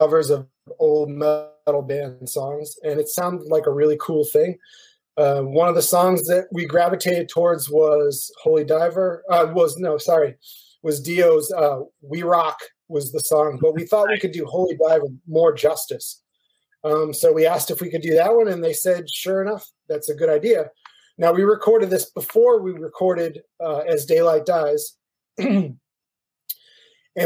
covers 0.00 0.30
of 0.30 0.48
old 0.78 1.10
metal 1.10 1.82
band 1.82 2.28
songs, 2.28 2.76
and 2.84 3.00
it 3.00 3.08
sounded 3.08 3.46
like 3.48 3.66
a 3.66 3.72
really 3.72 3.96
cool 4.00 4.24
thing. 4.24 4.58
Uh, 5.16 5.42
one 5.42 5.68
of 5.68 5.74
the 5.74 5.82
songs 5.82 6.22
that 6.24 6.46
we 6.52 6.64
gravitated 6.64 7.28
towards 7.28 7.68
was 7.68 8.32
Holy 8.42 8.64
Diver. 8.64 9.22
Uh, 9.28 9.52
was 9.52 9.76
no, 9.76 9.98
sorry, 9.98 10.36
was 10.82 11.00
Dio's 11.00 11.52
uh, 11.52 11.80
"We 12.00 12.22
Rock" 12.22 12.58
was 12.88 13.12
the 13.12 13.20
song, 13.20 13.58
but 13.60 13.74
we 13.74 13.86
thought 13.86 14.08
we 14.08 14.18
could 14.18 14.32
do 14.32 14.46
Holy 14.46 14.76
Diver 14.76 15.08
more 15.26 15.52
justice. 15.52 16.22
Um, 16.84 17.12
so 17.12 17.32
we 17.32 17.46
asked 17.46 17.70
if 17.70 17.80
we 17.80 17.90
could 17.90 18.02
do 18.02 18.14
that 18.14 18.34
one, 18.34 18.48
and 18.48 18.64
they 18.64 18.72
said, 18.72 19.04
"Sure 19.10 19.42
enough, 19.42 19.70
that's 19.88 20.08
a 20.08 20.14
good 20.14 20.30
idea." 20.30 20.70
Now 21.18 21.32
we 21.32 21.42
recorded 21.42 21.90
this 21.90 22.10
before 22.10 22.62
we 22.62 22.72
recorded 22.72 23.42
uh, 23.60 23.80
"As 23.80 24.06
Daylight 24.06 24.46
Dies." 24.46 24.96
and 25.38 25.78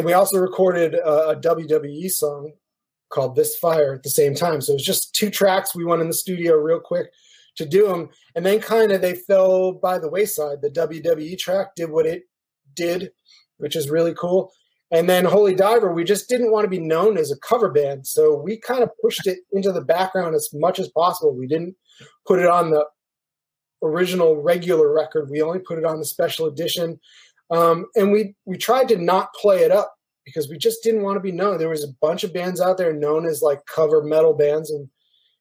we 0.05 0.13
also 0.13 0.39
recorded 0.39 0.95
a 0.95 1.37
WWE 1.41 2.11
song 2.11 2.53
called 3.09 3.37
This 3.37 3.57
Fire 3.57 3.95
at 3.95 4.03
the 4.03 4.11
same 4.11 4.35
time. 4.35 4.61
So 4.61 4.73
it 4.73 4.77
was 4.77 4.85
just 4.85 5.15
two 5.15 5.31
tracks. 5.31 5.75
We 5.75 5.85
went 5.85 6.03
in 6.03 6.09
the 6.09 6.15
studio 6.15 6.55
real 6.55 6.81
quick 6.81 7.11
to 7.57 7.67
do 7.67 7.89
them. 7.89 8.11
And 8.35 8.45
then 8.45 8.61
kind 8.61 8.93
of 8.93 9.01
they 9.01 9.15
fell 9.15 9.73
by 9.73 9.99
the 9.99 10.09
wayside. 10.09 10.63
The 10.63 10.71
WWE 10.71 11.39
track 11.39 11.75
did 11.75 11.91
what 11.91 12.07
it 12.07 12.25
did, 12.75 13.11
which 13.59 13.77
is 13.77 13.91
really 13.91 14.15
cool. 14.15 14.53
And 14.93 15.09
then 15.09 15.25
Holy 15.25 15.55
Diver, 15.55 15.93
we 15.93 16.05
just 16.05 16.29
didn't 16.29 16.53
want 16.53 16.65
to 16.65 16.71
be 16.71 16.79
known 16.79 17.19
as 17.19 17.33
a 17.33 17.39
cover 17.39 17.71
band. 17.71 18.07
So 18.07 18.37
we 18.37 18.59
kind 18.59 18.83
of 18.83 18.91
pushed 19.03 19.27
it 19.27 19.39
into 19.53 19.73
the 19.73 19.81
background 19.81 20.35
as 20.37 20.49
much 20.53 20.79
as 20.79 20.89
possible. 20.91 21.35
We 21.35 21.49
didn't 21.49 21.75
put 22.27 22.39
it 22.39 22.47
on 22.47 22.71
the 22.71 22.87
original 23.83 24.37
regular 24.41 24.93
record. 24.93 25.29
We 25.31 25.43
only 25.43 25.59
put 25.59 25.79
it 25.79 25.85
on 25.85 25.99
the 25.99 26.05
special 26.05 26.47
edition, 26.47 27.01
um, 27.51 27.87
and 27.97 28.13
we 28.13 28.35
we 28.45 28.57
tried 28.57 28.89
to 28.89 28.97
not 28.97 29.35
play 29.35 29.63
it 29.63 29.73
up 29.73 29.96
because 30.27 30.51
we 30.51 30.59
just 30.59 30.83
didn't 30.83 31.03
want 31.03 31.17
to 31.17 31.21
be 31.21 31.33
known. 31.33 31.57
There 31.57 31.71
was 31.71 31.85
a 31.85 31.95
bunch 32.03 32.23
of 32.23 32.35
bands 32.35 32.61
out 32.61 32.77
there 32.77 32.93
known 32.93 33.25
as 33.25 33.41
like 33.41 33.65
cover 33.65 34.03
metal 34.03 34.35
bands, 34.35 34.71
and 34.71 34.91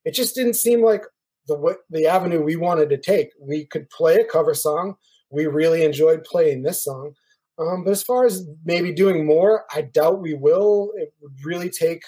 it 0.06 0.12
just 0.12 0.36
didn't 0.36 0.54
seem 0.54 0.82
like 0.82 1.04
the 1.48 1.76
the 1.89 2.08
avenue 2.08 2.41
we 2.41 2.56
wanted 2.56 2.89
to 2.91 2.98
take. 2.98 3.32
We 3.39 3.65
could 3.65 3.89
play 3.89 4.15
a 4.15 4.26
cover 4.26 4.54
song. 4.54 4.95
We 5.30 5.48
really 5.48 5.84
enjoyed 5.84 6.24
playing 6.24 6.63
this 6.63 6.84
song. 6.84 7.13
Um, 7.58 7.84
but 7.84 7.91
as 7.91 8.04
far 8.04 8.26
as 8.26 8.48
maybe 8.63 8.93
doing 8.93 9.26
more, 9.26 9.65
I 9.74 9.82
doubt 9.82 10.21
we 10.21 10.34
will. 10.34 10.91
It 10.95 11.13
would 11.21 11.43
really 11.43 11.69
take 11.69 12.04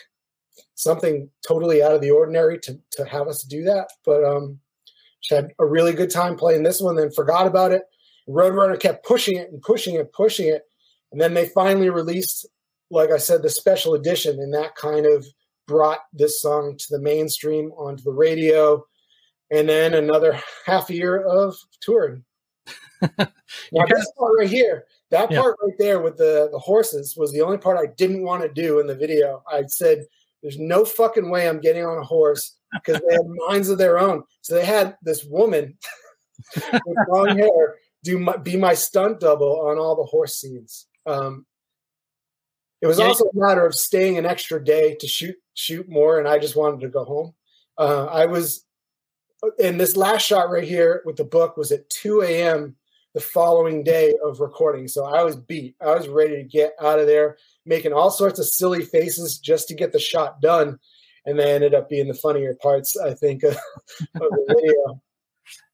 something 0.75 1.29
totally 1.45 1.83
out 1.83 1.93
of 1.93 2.01
the 2.01 2.11
ordinary 2.11 2.59
to 2.59 2.79
to 2.91 3.05
have 3.05 3.27
us 3.27 3.43
do 3.43 3.63
that. 3.63 3.89
But 4.05 4.23
um, 4.23 4.59
had 5.29 5.51
a 5.59 5.65
really 5.65 5.93
good 5.93 6.09
time 6.09 6.35
playing 6.35 6.63
this 6.63 6.81
one, 6.81 6.95
then 6.95 7.11
forgot 7.11 7.47
about 7.47 7.71
it. 7.71 7.83
Roadrunner 8.27 8.79
kept 8.79 9.05
pushing 9.05 9.37
it 9.37 9.51
and 9.51 9.61
pushing 9.61 9.95
it, 9.95 10.13
pushing 10.13 10.47
it, 10.47 10.63
and 11.11 11.19
then 11.19 11.33
they 11.33 11.47
finally 11.47 11.89
released, 11.89 12.45
like 12.89 13.11
I 13.11 13.17
said, 13.17 13.41
the 13.41 13.49
special 13.49 13.93
edition, 13.93 14.39
and 14.39 14.53
that 14.53 14.75
kind 14.75 15.05
of 15.05 15.25
brought 15.67 15.99
this 16.13 16.41
song 16.41 16.77
to 16.77 16.85
the 16.89 17.01
mainstream 17.01 17.71
onto 17.71 18.03
the 18.03 18.11
radio, 18.11 18.83
and 19.51 19.67
then 19.67 19.93
another 19.93 20.39
half 20.65 20.89
year 20.89 21.23
of 21.23 21.55
touring. 21.81 22.23
now 23.01 23.85
this 23.89 24.11
part 24.17 24.33
right 24.39 24.49
here, 24.49 24.85
that 25.11 25.31
yeah. 25.31 25.41
part 25.41 25.55
right 25.63 25.77
there 25.77 25.99
with 25.99 26.17
the 26.17 26.49
the 26.51 26.59
horses 26.59 27.15
was 27.15 27.31
the 27.31 27.41
only 27.41 27.57
part 27.57 27.77
I 27.77 27.93
didn't 27.97 28.23
want 28.23 28.41
to 28.43 28.49
do 28.49 28.79
in 28.79 28.87
the 28.87 28.95
video. 28.95 29.43
I 29.51 29.63
said, 29.67 30.05
"There's 30.41 30.57
no 30.57 30.85
fucking 30.85 31.29
way 31.29 31.47
I'm 31.47 31.59
getting 31.59 31.85
on 31.85 31.97
a 31.97 32.03
horse 32.03 32.57
because 32.73 33.01
they 33.01 33.13
had 33.13 33.25
minds 33.47 33.69
of 33.69 33.77
their 33.77 33.99
own." 33.99 34.23
So 34.41 34.55
they 34.55 34.65
had 34.65 34.97
this 35.03 35.23
woman 35.25 35.77
with 36.55 36.97
long 37.09 37.37
hair 37.37 37.75
do 38.03 38.19
my, 38.19 38.37
be 38.37 38.55
my 38.55 38.73
stunt 38.73 39.19
double 39.19 39.67
on 39.67 39.77
all 39.77 39.95
the 39.95 40.03
horse 40.03 40.35
scenes. 40.35 40.87
Um, 41.05 41.45
it 42.81 42.87
was 42.87 42.99
yeah. 42.99 43.05
also 43.05 43.25
a 43.25 43.31
matter 43.33 43.65
of 43.65 43.73
staying 43.73 44.17
an 44.17 44.25
extra 44.25 44.63
day 44.63 44.95
to 44.95 45.07
shoot 45.07 45.35
shoot 45.53 45.89
more, 45.89 46.19
and 46.19 46.27
I 46.27 46.37
just 46.37 46.55
wanted 46.55 46.81
to 46.81 46.89
go 46.89 47.03
home. 47.03 47.33
Uh, 47.77 48.05
I 48.05 48.25
was, 48.25 48.65
and 49.61 49.79
this 49.79 49.97
last 49.97 50.25
shot 50.25 50.49
right 50.49 50.63
here 50.63 51.01
with 51.05 51.15
the 51.15 51.23
book 51.23 51.57
was 51.57 51.71
at 51.71 51.89
2 51.89 52.21
a.m. 52.21 52.75
the 53.13 53.19
following 53.19 53.83
day 53.83 54.13
of 54.23 54.39
recording. 54.39 54.87
So 54.87 55.05
I 55.05 55.23
was 55.23 55.35
beat. 55.35 55.75
I 55.81 55.95
was 55.95 56.07
ready 56.07 56.35
to 56.37 56.43
get 56.43 56.73
out 56.81 56.99
of 56.99 57.07
there, 57.07 57.37
making 57.65 57.93
all 57.93 58.11
sorts 58.11 58.39
of 58.39 58.47
silly 58.47 58.85
faces 58.85 59.39
just 59.39 59.67
to 59.69 59.75
get 59.75 59.91
the 59.91 59.99
shot 59.99 60.41
done. 60.41 60.79
And 61.25 61.37
they 61.37 61.53
ended 61.53 61.73
up 61.73 61.89
being 61.89 62.07
the 62.07 62.13
funnier 62.13 62.55
parts, 62.61 62.95
I 62.97 63.13
think, 63.13 63.43
of, 63.43 63.53
of 63.53 63.59
the 64.15 64.55
video. 64.55 65.01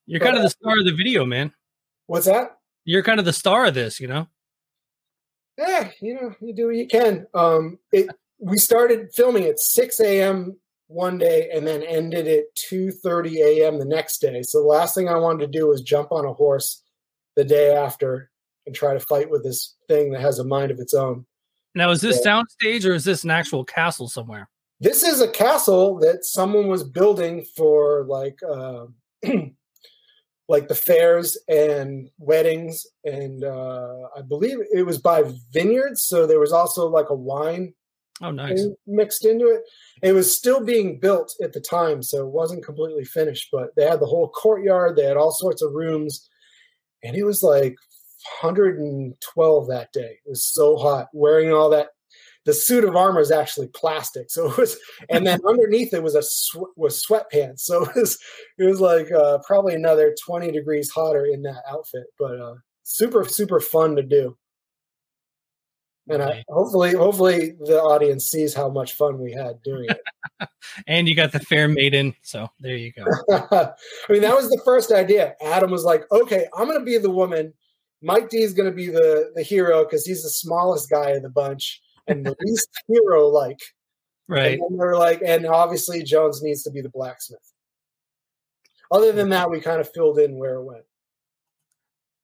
You're 0.05 0.19
but, 0.19 0.25
kind 0.25 0.37
of 0.37 0.43
the 0.43 0.49
star 0.49 0.79
of 0.79 0.85
the 0.85 0.95
video, 0.95 1.25
man. 1.25 1.53
What's 2.07 2.25
that? 2.25 2.57
You're 2.85 3.03
kind 3.03 3.19
of 3.19 3.25
the 3.25 3.33
star 3.33 3.65
of 3.65 3.73
this, 3.73 3.99
you 3.99 4.07
know? 4.07 4.27
Yeah, 5.57 5.91
you 6.01 6.15
know, 6.15 6.33
you 6.41 6.53
do 6.53 6.67
what 6.67 6.75
you 6.75 6.87
can. 6.87 7.27
Um, 7.33 7.77
it, 7.91 8.07
we 8.39 8.57
started 8.57 9.13
filming 9.13 9.45
at 9.45 9.59
6 9.59 9.99
a.m. 9.99 10.57
one 10.87 11.17
day 11.17 11.49
and 11.53 11.65
then 11.65 11.83
ended 11.83 12.27
at 12.27 12.43
2.30 12.71 13.35
a.m. 13.37 13.79
the 13.79 13.85
next 13.85 14.19
day. 14.19 14.41
So 14.41 14.61
the 14.61 14.67
last 14.67 14.95
thing 14.95 15.09
I 15.09 15.17
wanted 15.17 15.51
to 15.51 15.59
do 15.59 15.67
was 15.67 15.81
jump 15.81 16.11
on 16.11 16.25
a 16.25 16.33
horse 16.33 16.83
the 17.35 17.43
day 17.43 17.73
after 17.73 18.31
and 18.65 18.75
try 18.75 18.93
to 18.93 18.99
fight 18.99 19.29
with 19.29 19.43
this 19.43 19.75
thing 19.87 20.11
that 20.11 20.21
has 20.21 20.39
a 20.39 20.43
mind 20.43 20.71
of 20.71 20.79
its 20.79 20.93
own. 20.93 21.25
Now, 21.75 21.89
is 21.89 22.01
this 22.01 22.25
soundstage 22.25 22.85
or 22.85 22.93
is 22.93 23.03
this 23.03 23.23
an 23.23 23.31
actual 23.31 23.63
castle 23.63 24.07
somewhere? 24.07 24.49
This 24.79 25.03
is 25.03 25.21
a 25.21 25.27
castle 25.27 25.97
that 25.99 26.25
someone 26.25 26.67
was 26.67 26.83
building 26.83 27.45
for 27.55 28.05
like 28.05 28.37
uh, 28.43 28.85
like 30.53 30.69
the 30.69 30.75
fairs 30.75 31.37
and 31.49 32.09
weddings 32.17 32.85
and 33.03 33.43
uh, 33.43 34.07
i 34.17 34.21
believe 34.21 34.57
it 34.71 34.85
was 34.85 34.97
by 34.97 35.23
vineyards 35.51 36.03
so 36.03 36.25
there 36.25 36.39
was 36.39 36.53
also 36.53 36.87
like 36.87 37.09
a 37.09 37.15
wine 37.15 37.73
oh 38.21 38.31
nice. 38.31 38.65
mixed 38.87 39.25
into 39.25 39.47
it. 39.47 39.63
It 40.01 40.13
was 40.13 40.35
still 40.35 40.63
being 40.63 40.99
built 40.99 41.33
at 41.41 41.51
the 41.51 41.59
time 41.59 42.01
so 42.01 42.25
it 42.25 42.31
wasn't 42.31 42.63
completely 42.63 43.03
finished 43.03 43.49
but 43.51 43.75
they 43.75 43.85
had 43.85 43.99
the 43.99 44.05
whole 44.05 44.29
courtyard 44.29 44.95
they 44.95 45.05
had 45.05 45.17
all 45.17 45.31
sorts 45.31 45.61
of 45.61 45.73
rooms 45.73 46.29
and 47.03 47.17
it 47.17 47.25
was 47.25 47.43
like 47.43 47.75
112 48.41 49.67
that 49.67 49.91
day. 49.91 50.19
It 50.25 50.29
was 50.29 50.45
so 50.45 50.77
hot 50.77 51.07
wearing 51.13 51.51
all 51.51 51.69
that 51.71 51.89
the 52.45 52.53
suit 52.53 52.83
of 52.83 52.95
armor 52.95 53.21
is 53.21 53.31
actually 53.31 53.67
plastic. 53.67 54.29
So 54.29 54.51
it 54.51 54.57
was, 54.57 54.77
and 55.09 55.25
then 55.25 55.39
underneath 55.47 55.93
it 55.93 56.03
was 56.03 56.15
a 56.15 56.23
sw- 56.23 56.75
was 56.75 57.03
sweatpants. 57.03 57.59
So 57.59 57.83
it 57.83 57.95
was 57.95 58.19
it 58.57 58.65
was 58.65 58.79
like 58.79 59.11
uh, 59.11 59.39
probably 59.45 59.75
another 59.75 60.15
twenty 60.25 60.51
degrees 60.51 60.89
hotter 60.89 61.25
in 61.25 61.41
that 61.43 61.63
outfit, 61.69 62.05
but 62.19 62.39
uh, 62.39 62.55
super 62.83 63.25
super 63.25 63.59
fun 63.59 63.95
to 63.95 64.03
do. 64.03 64.37
And 66.09 66.21
I, 66.21 66.43
hopefully, 66.49 66.93
hopefully 66.93 67.55
the 67.61 67.81
audience 67.81 68.27
sees 68.27 68.53
how 68.53 68.67
much 68.67 68.93
fun 68.93 69.19
we 69.19 69.31
had 69.31 69.61
doing 69.63 69.87
it. 69.87 70.49
and 70.87 71.07
you 71.07 71.15
got 71.15 71.31
the 71.31 71.39
fair 71.39 71.69
maiden, 71.69 72.13
so 72.23 72.49
there 72.59 72.75
you 72.75 72.91
go. 72.91 73.05
I 73.31 73.71
mean, 74.09 74.21
that 74.21 74.35
was 74.35 74.49
the 74.49 74.61
first 74.65 74.91
idea. 74.91 75.35
Adam 75.41 75.71
was 75.71 75.85
like, 75.85 76.03
"Okay, 76.11 76.45
I'm 76.57 76.67
going 76.67 76.79
to 76.79 76.85
be 76.85 76.97
the 76.97 77.09
woman. 77.09 77.53
Mike 78.01 78.29
D 78.29 78.39
is 78.39 78.53
going 78.53 78.69
to 78.69 78.75
be 78.75 78.87
the 78.87 79.31
the 79.33 79.43
hero 79.43 79.85
because 79.85 80.05
he's 80.05 80.23
the 80.23 80.29
smallest 80.29 80.89
guy 80.89 81.11
of 81.11 81.23
the 81.23 81.29
bunch." 81.29 81.81
And 82.07 82.25
the 82.25 82.35
least 82.41 82.69
hero 82.87 83.27
like. 83.27 83.59
Right. 84.27 84.59
And 84.59 84.79
they're 84.79 84.97
like, 84.97 85.21
and 85.25 85.45
obviously 85.45 86.03
Jones 86.03 86.41
needs 86.41 86.63
to 86.63 86.71
be 86.71 86.81
the 86.81 86.89
blacksmith. 86.89 87.53
Other 88.91 89.11
than 89.11 89.29
that, 89.29 89.49
we 89.49 89.59
kind 89.59 89.81
of 89.81 89.91
filled 89.91 90.19
in 90.19 90.37
where 90.37 90.55
it 90.55 90.63
went. 90.63 90.83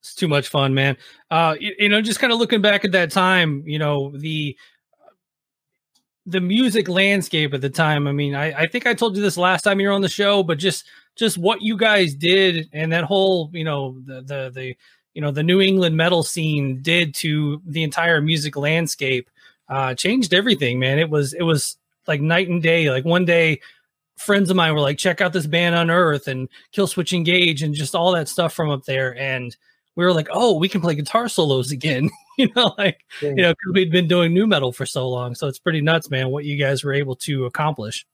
It's 0.02 0.14
too 0.14 0.28
much 0.28 0.48
fun, 0.48 0.74
man. 0.74 0.98
Uh, 1.30 1.56
you, 1.60 1.74
you 1.78 1.90
know, 1.90 2.02
just 2.02 2.20
kind 2.20 2.32
of 2.32 2.40
looking 2.40 2.62
back 2.62 2.86
at 2.86 2.94
that 2.94 3.12
time, 3.12 3.64
you 3.66 3.80
know, 3.80 4.16
the 4.16 4.56
the 6.26 6.40
music 6.40 6.88
landscape 6.88 7.54
at 7.54 7.62
the 7.62 7.70
time. 7.70 8.08
I 8.08 8.12
mean, 8.12 8.36
I, 8.36 8.62
I 8.62 8.68
think 8.68 8.86
I 8.86 8.94
told 8.94 9.16
you 9.16 9.22
this 9.22 9.38
last 9.38 9.64
time 9.64 9.80
you 9.80 9.88
were 9.88 9.94
on 9.94 10.02
the 10.02 10.08
show, 10.08 10.44
but 10.44 10.60
just 10.60 10.86
just 11.16 11.38
what 11.38 11.62
you 11.62 11.76
guys 11.76 12.14
did 12.14 12.70
and 12.72 12.92
that 12.94 13.04
whole, 13.04 13.50
you 13.52 13.64
know, 13.64 14.00
the 14.06 14.22
the 14.22 14.52
the 14.54 14.76
you 15.14 15.22
know 15.22 15.32
the 15.32 15.44
New 15.44 15.60
England 15.60 15.98
metal 15.98 16.24
scene 16.24 16.82
did 16.82 17.14
to 17.16 17.62
the 17.66 17.84
entire 17.84 18.22
music 18.22 18.56
landscape 18.56 19.30
uh, 19.70 19.94
changed 19.96 20.34
everything, 20.34 20.80
man. 20.80 21.00
It 21.00 21.10
was 21.10 21.34
it 21.34 21.44
was 21.44 21.78
like 22.08 22.22
night 22.22 22.50
and 22.50 22.62
day. 22.62 22.90
Like 22.90 23.06
one 23.06 23.26
day, 23.26 23.62
friends 24.18 24.50
of 24.50 24.56
mine 24.56 24.74
were 24.74 24.80
like, 24.82 24.98
"Check 24.98 25.22
out 25.22 25.34
this 25.34 25.48
band 25.48 25.76
Unearth 25.76 26.28
and 26.28 26.50
Killswitch 26.76 27.14
Engage 27.14 27.62
and 27.62 27.74
just 27.74 27.96
all 27.96 28.12
that 28.14 28.28
stuff 28.28 28.54
from 28.54 28.70
up 28.70 28.86
there," 28.86 29.18
and 29.18 29.56
we 29.96 30.04
were 30.04 30.14
like, 30.14 30.28
"Oh, 30.32 30.58
we 30.58 30.70
can 30.70 30.82
play 30.82 30.96
guitar 30.96 31.30
solos 31.30 31.72
again." 31.72 32.10
you 32.38 32.50
know, 32.56 32.74
like 32.78 33.00
yeah. 33.22 33.30
you 33.30 33.42
know, 33.42 33.52
because 33.52 33.74
we'd 33.74 33.92
been 33.92 34.08
doing 34.08 34.34
nu 34.34 34.48
metal 34.48 34.72
for 34.72 34.86
so 34.86 35.08
long. 35.08 35.36
So 35.36 35.48
it's 35.48 35.60
pretty 35.60 35.82
nuts, 35.82 36.10
man, 36.10 36.30
what 36.30 36.46
you 36.46 36.58
guys 36.58 36.84
were 36.84 36.94
able 36.94 37.16
to 37.18 37.46
accomplish. 37.46 38.06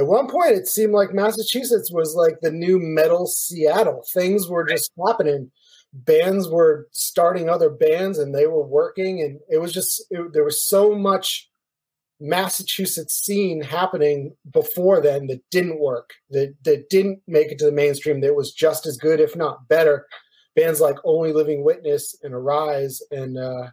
At 0.00 0.06
one 0.06 0.28
point, 0.28 0.52
it 0.52 0.66
seemed 0.66 0.94
like 0.94 1.12
Massachusetts 1.12 1.92
was 1.92 2.14
like 2.14 2.40
the 2.40 2.50
new 2.50 2.78
metal 2.78 3.26
Seattle. 3.26 4.02
Things 4.14 4.48
were 4.48 4.64
just 4.64 4.90
happening. 5.06 5.50
Bands 5.92 6.48
were 6.48 6.88
starting 6.90 7.50
other 7.50 7.68
bands 7.68 8.18
and 8.18 8.34
they 8.34 8.46
were 8.46 8.66
working 8.66 9.20
and 9.20 9.40
it 9.50 9.58
was 9.58 9.74
just 9.74 10.02
it, 10.08 10.32
there 10.32 10.44
was 10.44 10.64
so 10.66 10.94
much 10.94 11.50
massachusetts 12.18 13.14
scene 13.14 13.60
happening 13.60 14.34
before 14.52 15.00
then 15.02 15.26
that 15.26 15.40
didn't 15.50 15.80
work 15.80 16.12
that 16.28 16.54
that 16.64 16.88
didn't 16.90 17.18
make 17.26 17.50
it 17.50 17.58
to 17.58 17.64
the 17.64 17.72
mainstream 17.72 18.20
that 18.20 18.36
was 18.36 18.52
just 18.52 18.86
as 18.86 18.96
good 18.96 19.20
if 19.20 19.36
not 19.36 19.68
better. 19.68 20.06
Bands 20.56 20.80
like 20.80 20.96
only 21.04 21.34
living 21.34 21.62
witness 21.62 22.16
and 22.22 22.32
arise 22.32 23.02
and 23.10 23.36
uh 23.36 23.68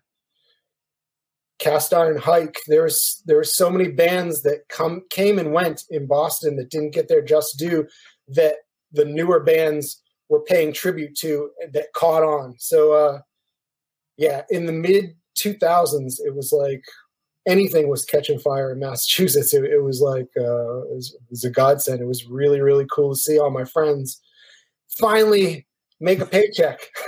cast 1.59 1.93
iron 1.93 2.17
hike 2.17 2.59
there's 2.67 3.21
there 3.25 3.37
were 3.37 3.43
so 3.43 3.69
many 3.69 3.89
bands 3.89 4.43
that 4.43 4.59
come 4.69 5.01
came 5.09 5.39
and 5.39 5.53
went 5.53 5.83
in 5.89 6.05
boston 6.05 6.55
that 6.55 6.69
didn't 6.69 6.93
get 6.93 7.07
their 7.07 7.23
just 7.23 7.57
due 7.57 7.87
that 8.27 8.55
the 8.91 9.05
newer 9.05 9.39
bands 9.39 10.01
were 10.29 10.43
paying 10.43 10.73
tribute 10.73 11.15
to 11.15 11.51
that 11.71 11.93
caught 11.93 12.23
on. 12.23 12.55
So, 12.57 12.93
uh, 12.93 13.19
yeah, 14.17 14.43
in 14.49 14.65
the 14.65 14.73
mid 14.73 15.15
2000s, 15.37 16.15
it 16.25 16.35
was 16.35 16.51
like 16.51 16.83
anything 17.47 17.87
was 17.87 18.05
catching 18.05 18.39
fire 18.39 18.71
in 18.71 18.79
Massachusetts. 18.79 19.53
It, 19.53 19.65
it 19.65 19.83
was 19.83 20.01
like 20.01 20.27
uh, 20.37 20.81
it, 20.83 20.95
was, 20.95 21.13
it 21.13 21.29
was 21.29 21.43
a 21.43 21.49
godsend. 21.49 22.01
It 22.01 22.07
was 22.07 22.25
really, 22.25 22.59
really 22.59 22.85
cool 22.91 23.13
to 23.13 23.19
see 23.19 23.39
all 23.39 23.51
my 23.51 23.63
friends 23.63 24.19
finally 24.99 25.67
make 25.99 26.19
a 26.19 26.25
paycheck 26.25 26.79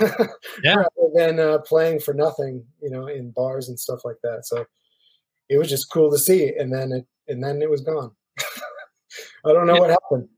yeah. 0.64 0.74
rather 0.74 1.10
than 1.14 1.38
uh, 1.38 1.58
playing 1.58 2.00
for 2.00 2.14
nothing, 2.14 2.64
you 2.82 2.90
know, 2.90 3.06
in 3.06 3.30
bars 3.30 3.68
and 3.68 3.78
stuff 3.78 4.00
like 4.04 4.16
that. 4.22 4.46
So 4.46 4.64
it 5.48 5.58
was 5.58 5.68
just 5.68 5.90
cool 5.90 6.10
to 6.10 6.18
see. 6.18 6.52
And 6.56 6.72
then 6.72 6.92
it, 6.92 7.06
and 7.28 7.42
then 7.42 7.62
it 7.62 7.70
was 7.70 7.82
gone. 7.82 8.12
I 9.44 9.52
don't 9.52 9.66
know 9.66 9.74
yeah. 9.74 9.80
what 9.80 9.90
happened 9.90 10.28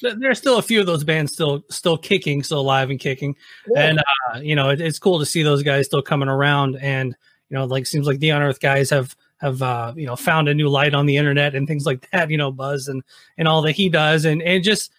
but 0.00 0.20
there's 0.20 0.38
still 0.38 0.58
a 0.58 0.62
few 0.62 0.80
of 0.80 0.86
those 0.86 1.04
bands 1.04 1.32
still 1.32 1.64
still 1.70 1.96
kicking, 1.96 2.42
still 2.42 2.60
alive 2.60 2.90
and 2.90 3.00
kicking, 3.00 3.36
yeah. 3.68 3.88
and 3.88 3.98
uh, 3.98 4.38
you 4.38 4.54
know 4.54 4.70
it, 4.70 4.80
it's 4.80 4.98
cool 4.98 5.18
to 5.18 5.26
see 5.26 5.42
those 5.42 5.62
guys 5.62 5.86
still 5.86 6.02
coming 6.02 6.28
around. 6.28 6.76
And 6.76 7.16
you 7.48 7.56
know, 7.56 7.64
like 7.64 7.86
seems 7.86 8.06
like 8.06 8.18
the 8.18 8.30
Unearth 8.30 8.60
guys 8.60 8.90
have 8.90 9.16
have 9.38 9.62
uh, 9.62 9.94
you 9.96 10.06
know 10.06 10.16
found 10.16 10.48
a 10.48 10.54
new 10.54 10.68
light 10.68 10.94
on 10.94 11.06
the 11.06 11.16
internet 11.16 11.54
and 11.54 11.66
things 11.66 11.86
like 11.86 12.08
that. 12.10 12.30
You 12.30 12.36
know, 12.36 12.52
Buzz 12.52 12.88
and 12.88 13.02
and 13.38 13.48
all 13.48 13.62
that 13.62 13.72
he 13.72 13.88
does, 13.88 14.24
and 14.24 14.42
and 14.42 14.62
just 14.62 14.92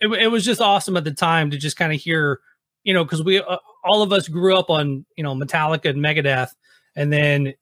it, 0.00 0.08
it 0.08 0.28
was 0.28 0.44
just 0.44 0.60
awesome 0.60 0.96
at 0.96 1.04
the 1.04 1.12
time 1.12 1.50
to 1.50 1.58
just 1.58 1.76
kind 1.76 1.92
of 1.92 2.00
hear, 2.00 2.40
you 2.82 2.94
know, 2.94 3.04
because 3.04 3.22
we 3.22 3.40
uh, 3.40 3.56
all 3.84 4.02
of 4.02 4.12
us 4.12 4.28
grew 4.28 4.56
up 4.56 4.70
on 4.70 5.04
you 5.16 5.24
know 5.24 5.34
Metallica 5.34 5.90
and 5.90 5.98
Megadeth, 5.98 6.50
and 6.96 7.12
then 7.12 7.54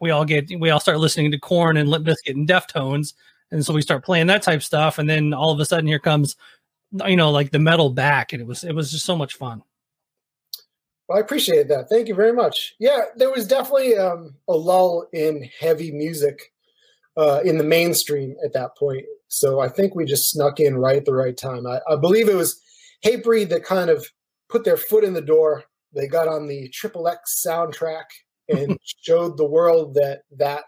we 0.00 0.10
all 0.10 0.24
get 0.24 0.50
we 0.58 0.70
all 0.70 0.80
start 0.80 0.98
listening 0.98 1.30
to 1.30 1.38
Korn 1.38 1.76
and 1.76 1.88
Limp 1.88 2.06
Bizkit 2.06 2.34
and 2.34 2.48
Deftones, 2.48 3.14
and 3.50 3.64
so 3.64 3.74
we 3.74 3.82
start 3.82 4.04
playing 4.04 4.28
that 4.28 4.42
type 4.42 4.62
stuff, 4.62 4.98
and 4.98 5.08
then 5.08 5.34
all 5.34 5.52
of 5.52 5.60
a 5.60 5.64
sudden 5.64 5.86
here 5.86 5.98
comes, 5.98 6.36
you 7.06 7.16
know, 7.16 7.30
like 7.30 7.50
the 7.50 7.58
metal 7.58 7.90
back, 7.90 8.32
and 8.32 8.40
it 8.40 8.46
was 8.46 8.64
it 8.64 8.74
was 8.74 8.90
just 8.90 9.04
so 9.04 9.16
much 9.16 9.34
fun. 9.34 9.62
Well, 11.08 11.18
I 11.18 11.22
appreciate 11.22 11.66
that. 11.68 11.88
Thank 11.88 12.06
you 12.06 12.14
very 12.14 12.32
much. 12.32 12.76
Yeah, 12.78 13.06
there 13.16 13.32
was 13.32 13.46
definitely 13.46 13.96
um, 13.96 14.36
a 14.48 14.52
lull 14.52 15.08
in 15.12 15.48
heavy 15.58 15.90
music 15.90 16.52
uh, 17.16 17.40
in 17.44 17.58
the 17.58 17.64
mainstream 17.64 18.36
at 18.44 18.52
that 18.52 18.76
point. 18.76 19.04
So 19.30 19.60
I 19.60 19.68
think 19.68 19.94
we 19.94 20.04
just 20.04 20.28
snuck 20.28 20.58
in 20.58 20.76
right 20.76 20.96
at 20.96 21.04
the 21.04 21.14
right 21.14 21.36
time. 21.36 21.64
I, 21.64 21.80
I 21.88 21.94
believe 21.94 22.28
it 22.28 22.34
was 22.34 22.60
Hatebreed 23.04 23.48
that 23.50 23.64
kind 23.64 23.88
of 23.88 24.04
put 24.48 24.64
their 24.64 24.76
foot 24.76 25.04
in 25.04 25.14
the 25.14 25.22
door. 25.22 25.62
They 25.94 26.08
got 26.08 26.26
on 26.26 26.48
the 26.48 26.68
Triple 26.70 27.06
X 27.06 27.42
soundtrack 27.46 28.04
and 28.48 28.76
showed 29.02 29.36
the 29.36 29.46
world 29.46 29.94
that 29.94 30.22
that 30.36 30.64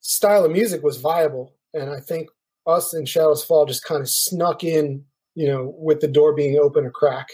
style 0.00 0.46
of 0.46 0.50
music 0.50 0.82
was 0.82 0.96
viable. 0.96 1.54
And 1.74 1.90
I 1.90 2.00
think 2.00 2.30
us 2.66 2.94
and 2.94 3.06
Shadows 3.06 3.44
Fall 3.44 3.66
just 3.66 3.84
kind 3.84 4.00
of 4.00 4.08
snuck 4.08 4.64
in, 4.64 5.04
you 5.34 5.46
know, 5.46 5.74
with 5.76 6.00
the 6.00 6.08
door 6.08 6.34
being 6.34 6.58
open 6.58 6.86
a 6.86 6.90
crack 6.90 7.28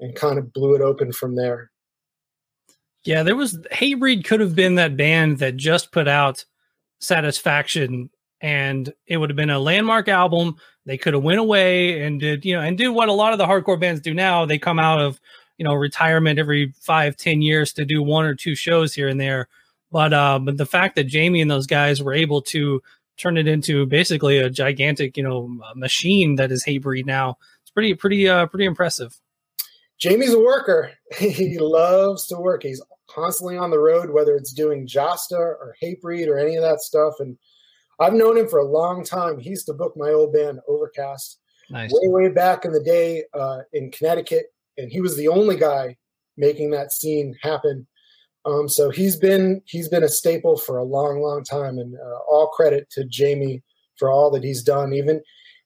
and 0.00 0.14
kind 0.16 0.40
of 0.40 0.52
blew 0.52 0.74
it 0.74 0.82
open 0.82 1.12
from 1.12 1.36
there. 1.36 1.70
Yeah, 3.04 3.22
there 3.22 3.36
was 3.36 3.58
Hatebreed 3.72 4.24
could 4.24 4.40
have 4.40 4.56
been 4.56 4.74
that 4.74 4.96
band 4.96 5.38
that 5.38 5.56
just 5.56 5.92
put 5.92 6.08
out 6.08 6.44
Satisfaction 6.98 8.10
and 8.40 8.92
it 9.06 9.16
would 9.16 9.30
have 9.30 9.36
been 9.36 9.50
a 9.50 9.58
landmark 9.58 10.08
album. 10.08 10.56
They 10.84 10.98
could 10.98 11.14
have 11.14 11.22
went 11.22 11.40
away 11.40 12.02
and 12.02 12.20
did, 12.20 12.44
you 12.44 12.54
know, 12.54 12.62
and 12.62 12.78
do 12.78 12.92
what 12.92 13.08
a 13.08 13.12
lot 13.12 13.32
of 13.32 13.38
the 13.38 13.46
hardcore 13.46 13.80
bands 13.80 14.00
do 14.00 14.14
now. 14.14 14.46
They 14.46 14.58
come 14.58 14.78
out 14.78 15.00
of, 15.00 15.20
you 15.58 15.64
know, 15.64 15.74
retirement 15.74 16.38
every 16.38 16.72
five, 16.80 17.16
ten 17.16 17.42
years 17.42 17.72
to 17.74 17.84
do 17.84 18.02
one 18.02 18.24
or 18.24 18.34
two 18.34 18.54
shows 18.54 18.94
here 18.94 19.08
and 19.08 19.20
there. 19.20 19.48
But 19.90 20.12
uh, 20.12 20.38
but 20.38 20.56
the 20.56 20.66
fact 20.66 20.96
that 20.96 21.04
Jamie 21.04 21.40
and 21.40 21.50
those 21.50 21.66
guys 21.66 22.02
were 22.02 22.12
able 22.14 22.42
to 22.42 22.82
turn 23.16 23.36
it 23.36 23.48
into 23.48 23.86
basically 23.86 24.38
a 24.38 24.50
gigantic, 24.50 25.16
you 25.16 25.22
know, 25.22 25.56
machine 25.74 26.36
that 26.36 26.52
is 26.52 26.64
Hatebreed 26.64 27.06
now, 27.06 27.38
it's 27.62 27.70
pretty, 27.70 27.94
pretty, 27.94 28.28
uh, 28.28 28.46
pretty 28.46 28.66
impressive. 28.66 29.18
Jamie's 29.98 30.34
a 30.34 30.38
worker. 30.38 30.92
he 31.18 31.58
loves 31.58 32.26
to 32.26 32.36
work. 32.36 32.62
He's 32.62 32.82
constantly 33.08 33.56
on 33.56 33.70
the 33.70 33.78
road, 33.78 34.10
whether 34.10 34.36
it's 34.36 34.52
doing 34.52 34.86
Jasta 34.86 35.38
or 35.38 35.74
Hatebreed 35.82 36.28
or 36.28 36.38
any 36.38 36.56
of 36.56 36.62
that 36.62 36.80
stuff. 36.80 37.14
And 37.18 37.38
I've 37.98 38.14
known 38.14 38.36
him 38.36 38.48
for 38.48 38.58
a 38.58 38.64
long 38.64 39.04
time. 39.04 39.38
He 39.38 39.50
used 39.50 39.66
to 39.66 39.72
book 39.72 39.94
my 39.96 40.10
old 40.10 40.32
band 40.32 40.60
Overcast 40.68 41.38
nice. 41.70 41.90
way, 41.92 42.08
way 42.08 42.28
back 42.28 42.64
in 42.64 42.72
the 42.72 42.82
day 42.82 43.24
uh, 43.34 43.60
in 43.72 43.90
Connecticut, 43.90 44.46
and 44.76 44.90
he 44.90 45.00
was 45.00 45.16
the 45.16 45.28
only 45.28 45.56
guy 45.56 45.96
making 46.36 46.70
that 46.70 46.92
scene 46.92 47.34
happen. 47.42 47.86
Um, 48.44 48.68
so 48.68 48.90
he's 48.90 49.16
been 49.16 49.62
he's 49.66 49.88
been 49.88 50.04
a 50.04 50.08
staple 50.08 50.56
for 50.56 50.78
a 50.78 50.84
long, 50.84 51.20
long 51.20 51.42
time, 51.42 51.78
and 51.78 51.94
uh, 51.96 52.18
all 52.28 52.48
credit 52.48 52.88
to 52.90 53.04
Jamie 53.04 53.62
for 53.98 54.10
all 54.10 54.30
that 54.30 54.44
he's 54.44 54.62
done. 54.62 54.92
Even 54.92 55.20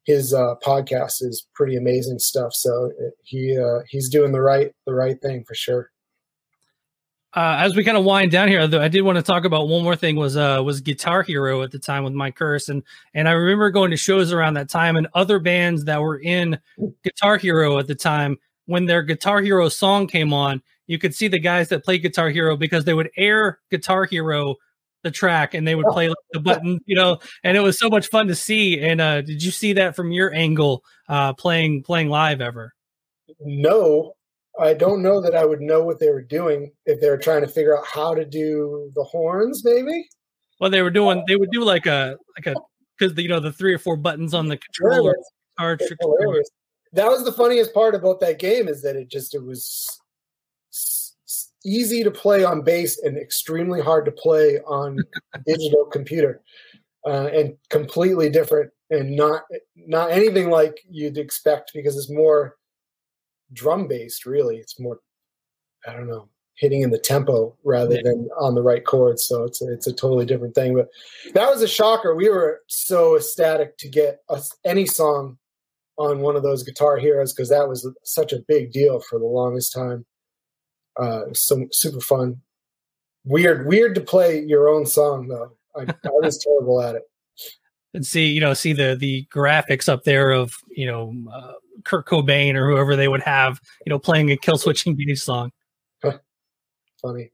his 0.05 0.33
uh, 0.33 0.55
podcast 0.65 1.23
is 1.23 1.47
pretty 1.55 1.77
amazing 1.77 2.19
stuff. 2.19 2.55
So 2.55 2.93
uh, 3.01 3.11
he 3.25 3.59
uh, 3.59 3.81
he's 3.89 4.09
doing 4.09 4.33
the 4.33 4.41
right 4.41 4.73
the 4.87 4.95
right 4.95 5.21
thing 5.21 5.45
for 5.47 5.55
sure. 5.55 5.90
Uh, 7.33 7.59
as 7.61 7.77
we 7.77 7.85
kind 7.85 7.97
of 7.97 8.05
wind 8.05 8.33
down 8.33 8.49
here, 8.49 8.61
I 8.61 8.89
did 8.89 9.03
want 9.03 9.17
to 9.17 9.23
talk 9.23 9.45
about 9.45 9.69
one 9.69 9.85
more 9.85 9.95
thing. 9.95 10.17
Was 10.17 10.37
uh 10.37 10.63
was 10.65 10.81
Guitar 10.81 11.23
Hero 11.23 11.63
at 11.63 11.71
the 11.71 11.79
time 11.79 12.03
with 12.03 12.13
My 12.13 12.31
Curse, 12.33 12.69
and 12.69 12.83
and 13.15 13.29
I 13.29 13.33
remember 13.33 13.71
going 13.71 13.93
to 13.93 13.97
shows 13.97 14.33
around 14.33 14.55
that 14.55 14.69
time, 14.69 14.97
and 14.97 15.07
other 15.15 15.39
bands 15.39 15.85
that 15.85 16.01
were 16.01 16.19
in 16.19 16.59
Guitar 17.05 17.37
Hero 17.37 17.79
at 17.79 17.87
the 17.87 17.95
time. 17.95 18.39
When 18.67 18.87
their 18.87 19.03
Guitar 19.03 19.43
Hero 19.43 19.69
song 19.69 20.07
came 20.07 20.33
on, 20.33 20.63
you 20.87 20.99
could 20.99 21.15
see 21.15 21.29
the 21.29 21.39
guys 21.39 21.69
that 21.69 21.85
played 21.85 22.03
Guitar 22.03 22.31
Hero 22.31 22.57
because 22.57 22.85
they 22.85 22.95
would 22.95 23.11
air 23.17 23.61
Guitar 23.71 24.07
Hero 24.07 24.57
the 25.03 25.11
track 25.11 25.55
and 25.55 25.67
they 25.67 25.75
would 25.75 25.87
play 25.87 26.09
like, 26.09 26.17
the 26.33 26.41
button, 26.41 26.81
you 26.87 26.97
know, 26.97 27.19
and 27.43 27.57
it 27.57 27.61
was 27.61 27.79
so 27.79 27.89
much 27.89 28.09
fun 28.09 28.27
to 28.29 28.35
see. 28.35 28.81
And 28.81 29.01
uh, 29.01 29.23
did 29.23 29.43
you 29.43 29.51
see 29.51 29.75
that 29.75 29.97
from 29.97 30.13
your 30.13 30.35
angle 30.35 30.85
uh, 31.09 31.33
playing 31.35 31.85
playing 31.85 32.09
live 32.09 32.41
ever? 32.41 32.75
No, 33.41 34.15
I 34.61 34.75
don't 34.75 35.03
know 35.03 35.21
that 35.21 35.35
I 35.35 35.45
would 35.45 35.61
know 35.61 35.83
what 35.83 35.99
they 35.99 36.11
were 36.11 36.23
doing 36.23 36.73
if 36.87 37.01
they 37.01 37.09
were 37.09 37.19
trying 37.19 37.41
to 37.43 37.49
figure 37.49 37.77
out 37.77 37.87
how 37.87 38.15
to 38.15 38.25
do 38.25 38.91
the 38.95 39.05
horns, 39.05 39.63
maybe. 39.65 40.09
Well, 40.61 40.71
they 40.71 40.83
were 40.83 40.91
doing. 40.91 41.25
They 41.27 41.37
would 41.37 41.51
do 41.51 41.65
like 41.65 41.87
a 41.87 42.17
like 42.37 42.47
a 42.47 42.61
because 42.99 43.17
you 43.17 43.29
know 43.29 43.41
the 43.41 43.53
three 43.53 43.73
or 43.73 43.79
four 43.79 43.97
buttons 43.97 44.35
on 44.35 44.49
the 44.49 44.59
controller. 44.59 45.15
Yeah, 45.17 47.03
that 47.05 47.09
was 47.09 47.25
the 47.25 47.33
funniest 47.33 47.73
part 47.73 47.95
about 47.95 48.21
that 48.21 48.39
game 48.39 48.69
is 48.69 48.83
that 48.83 48.97
it 48.97 49.09
just 49.09 49.35
it 49.35 49.43
was 49.43 50.01
easy 51.65 52.03
to 52.03 52.11
play 52.11 52.45
on 52.45 52.63
bass 52.63 52.99
and 53.03 53.17
extremely 53.17 53.81
hard 53.81 54.05
to 54.05 54.13
play 54.13 54.59
on 54.67 54.99
digital 55.47 55.87
computer, 55.87 56.43
uh, 57.07 57.31
and 57.33 57.57
completely 57.71 58.29
different 58.29 58.71
and 58.91 59.15
not 59.17 59.43
not 59.77 60.11
anything 60.11 60.51
like 60.51 60.81
you'd 60.91 61.19
expect 61.19 61.71
because 61.75 61.97
it's 61.97 62.11
more 62.11 62.57
drum 63.53 63.89
based 63.89 64.27
really. 64.27 64.57
It's 64.59 64.79
more 64.79 65.01
i 65.87 65.95
don't 65.95 66.09
know 66.09 66.29
hitting 66.61 66.83
in 66.83 66.91
the 66.91 66.99
tempo 66.99 67.57
rather 67.65 67.95
yeah. 67.95 68.03
than 68.05 68.29
on 68.39 68.55
the 68.55 68.63
right 68.63 68.85
chords. 68.85 69.25
So 69.25 69.45
it's 69.45 69.63
a, 69.63 69.73
it's 69.73 69.87
a 69.87 69.95
totally 69.95 70.27
different 70.27 70.55
thing. 70.55 70.75
But 70.75 70.89
that 71.33 71.51
was 71.51 71.63
a 71.63 71.69
shocker. 71.69 72.15
We 72.15 72.29
were 72.29 72.61
so 72.67 73.17
ecstatic 73.17 73.79
to 73.79 73.89
get 73.89 74.19
us 74.29 74.55
any 74.65 74.85
song 74.85 75.39
on 75.97 76.21
one 76.21 76.37
of 76.37 76.43
those 76.43 76.63
guitar 76.63 76.99
heroes 76.99 77.33
because 77.33 77.49
that 77.49 77.67
was 77.67 77.91
such 78.05 78.35
a 78.35 78.45
big 78.47 78.73
deal 78.73 79.01
for 79.01 79.19
the 79.19 79.25
longest 79.25 79.73
time. 79.73 80.05
Uh 81.01 81.23
so 81.33 81.67
super 81.73 82.01
fun. 82.01 82.37
Weird 83.25 83.67
weird 83.67 83.95
to 83.95 84.01
play 84.01 84.41
your 84.41 84.69
own 84.69 84.87
song 84.87 85.29
though. 85.29 85.57
I, 85.77 85.83
I 85.83 86.11
was 86.11 86.39
terrible 86.45 86.83
at 86.83 86.97
it. 86.97 87.03
And 87.95 88.05
see 88.05 88.27
you 88.27 88.41
know 88.41 88.55
see 88.55 88.73
the 88.73 88.97
the 88.99 89.27
graphics 89.35 89.89
up 89.89 90.05
there 90.05 90.31
of 90.31 90.53
you 90.69 90.87
know 90.87 91.15
uh, 91.33 91.53
Kurt 91.85 92.07
Cobain 92.07 92.55
or 92.55 92.71
whoever 92.71 92.97
they 92.97 93.09
would 93.09 93.23
have, 93.23 93.61
you 93.87 93.91
know, 93.91 93.99
playing 93.99 94.31
a 94.31 94.37
kill 94.37 94.57
Killswitch 94.57 94.87
Engage 94.87 95.21
song. 95.21 95.53
Funny. 97.01 97.31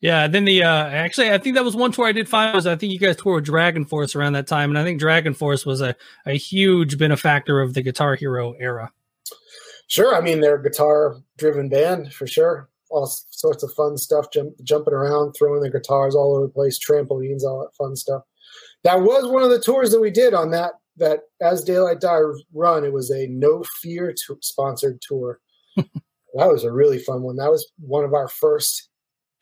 Yeah, 0.00 0.28
then 0.28 0.46
the 0.46 0.62
uh 0.62 0.88
actually 0.88 1.30
I 1.30 1.38
think 1.38 1.56
that 1.56 1.64
was 1.64 1.76
one 1.76 1.92
tour 1.92 2.06
I 2.06 2.12
did 2.12 2.28
find 2.28 2.54
was 2.54 2.66
I 2.66 2.76
think 2.76 2.92
you 2.92 2.98
guys 2.98 3.16
toured 3.16 3.36
with 3.36 3.44
Dragon 3.44 3.84
Force 3.84 4.14
around 4.14 4.32
that 4.32 4.46
time, 4.46 4.70
and 4.70 4.78
I 4.78 4.84
think 4.84 4.98
Dragon 4.98 5.34
Force 5.34 5.66
was 5.66 5.80
a, 5.80 5.94
a 6.26 6.36
huge 6.36 6.96
benefactor 6.96 7.60
of 7.60 7.74
the 7.74 7.82
Guitar 7.82 8.14
Hero 8.14 8.54
era. 8.58 8.92
Sure, 9.88 10.16
I 10.16 10.20
mean 10.20 10.40
they're 10.40 10.56
a 10.56 10.62
guitar 10.62 11.16
driven 11.36 11.68
band 11.68 12.12
for 12.12 12.26
sure. 12.26 12.68
All 12.90 13.06
sorts 13.06 13.62
of 13.62 13.72
fun 13.74 13.96
stuff, 13.98 14.32
jump, 14.32 14.54
jumping 14.64 14.94
around, 14.94 15.32
throwing 15.32 15.60
their 15.60 15.70
guitars 15.70 16.14
all 16.14 16.34
over 16.34 16.46
the 16.46 16.52
place, 16.52 16.78
trampolines, 16.78 17.44
all 17.44 17.60
that 17.60 17.76
fun 17.76 17.94
stuff. 17.94 18.22
That 18.82 19.02
was 19.02 19.30
one 19.30 19.42
of 19.42 19.50
the 19.50 19.60
tours 19.60 19.90
that 19.92 20.00
we 20.00 20.10
did 20.10 20.34
on 20.34 20.50
that 20.50 20.72
that 20.96 21.20
as 21.40 21.64
Daylight 21.64 22.00
Die 22.00 22.18
run, 22.52 22.84
it 22.84 22.92
was 22.92 23.10
a 23.10 23.26
No 23.28 23.64
Fear 23.80 24.14
to- 24.26 24.38
sponsored 24.42 25.00
tour. 25.00 25.40
that 25.76 25.92
was 26.34 26.64
a 26.64 26.72
really 26.72 26.98
fun 26.98 27.22
one. 27.22 27.36
That 27.36 27.50
was 27.50 27.70
one 27.78 28.04
of 28.04 28.14
our 28.14 28.28
first 28.28 28.88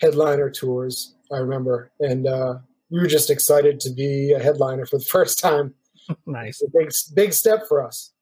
headliner 0.00 0.50
tours, 0.50 1.14
I 1.32 1.38
remember, 1.38 1.90
and 2.00 2.26
uh, 2.26 2.58
we 2.90 3.00
were 3.00 3.06
just 3.06 3.30
excited 3.30 3.80
to 3.80 3.90
be 3.90 4.32
a 4.32 4.38
headliner 4.38 4.86
for 4.86 4.98
the 4.98 5.04
first 5.04 5.38
time. 5.38 5.74
nice, 6.26 6.62
big 6.72 6.92
big 7.14 7.32
step 7.32 7.66
for 7.68 7.84
us. 7.84 8.12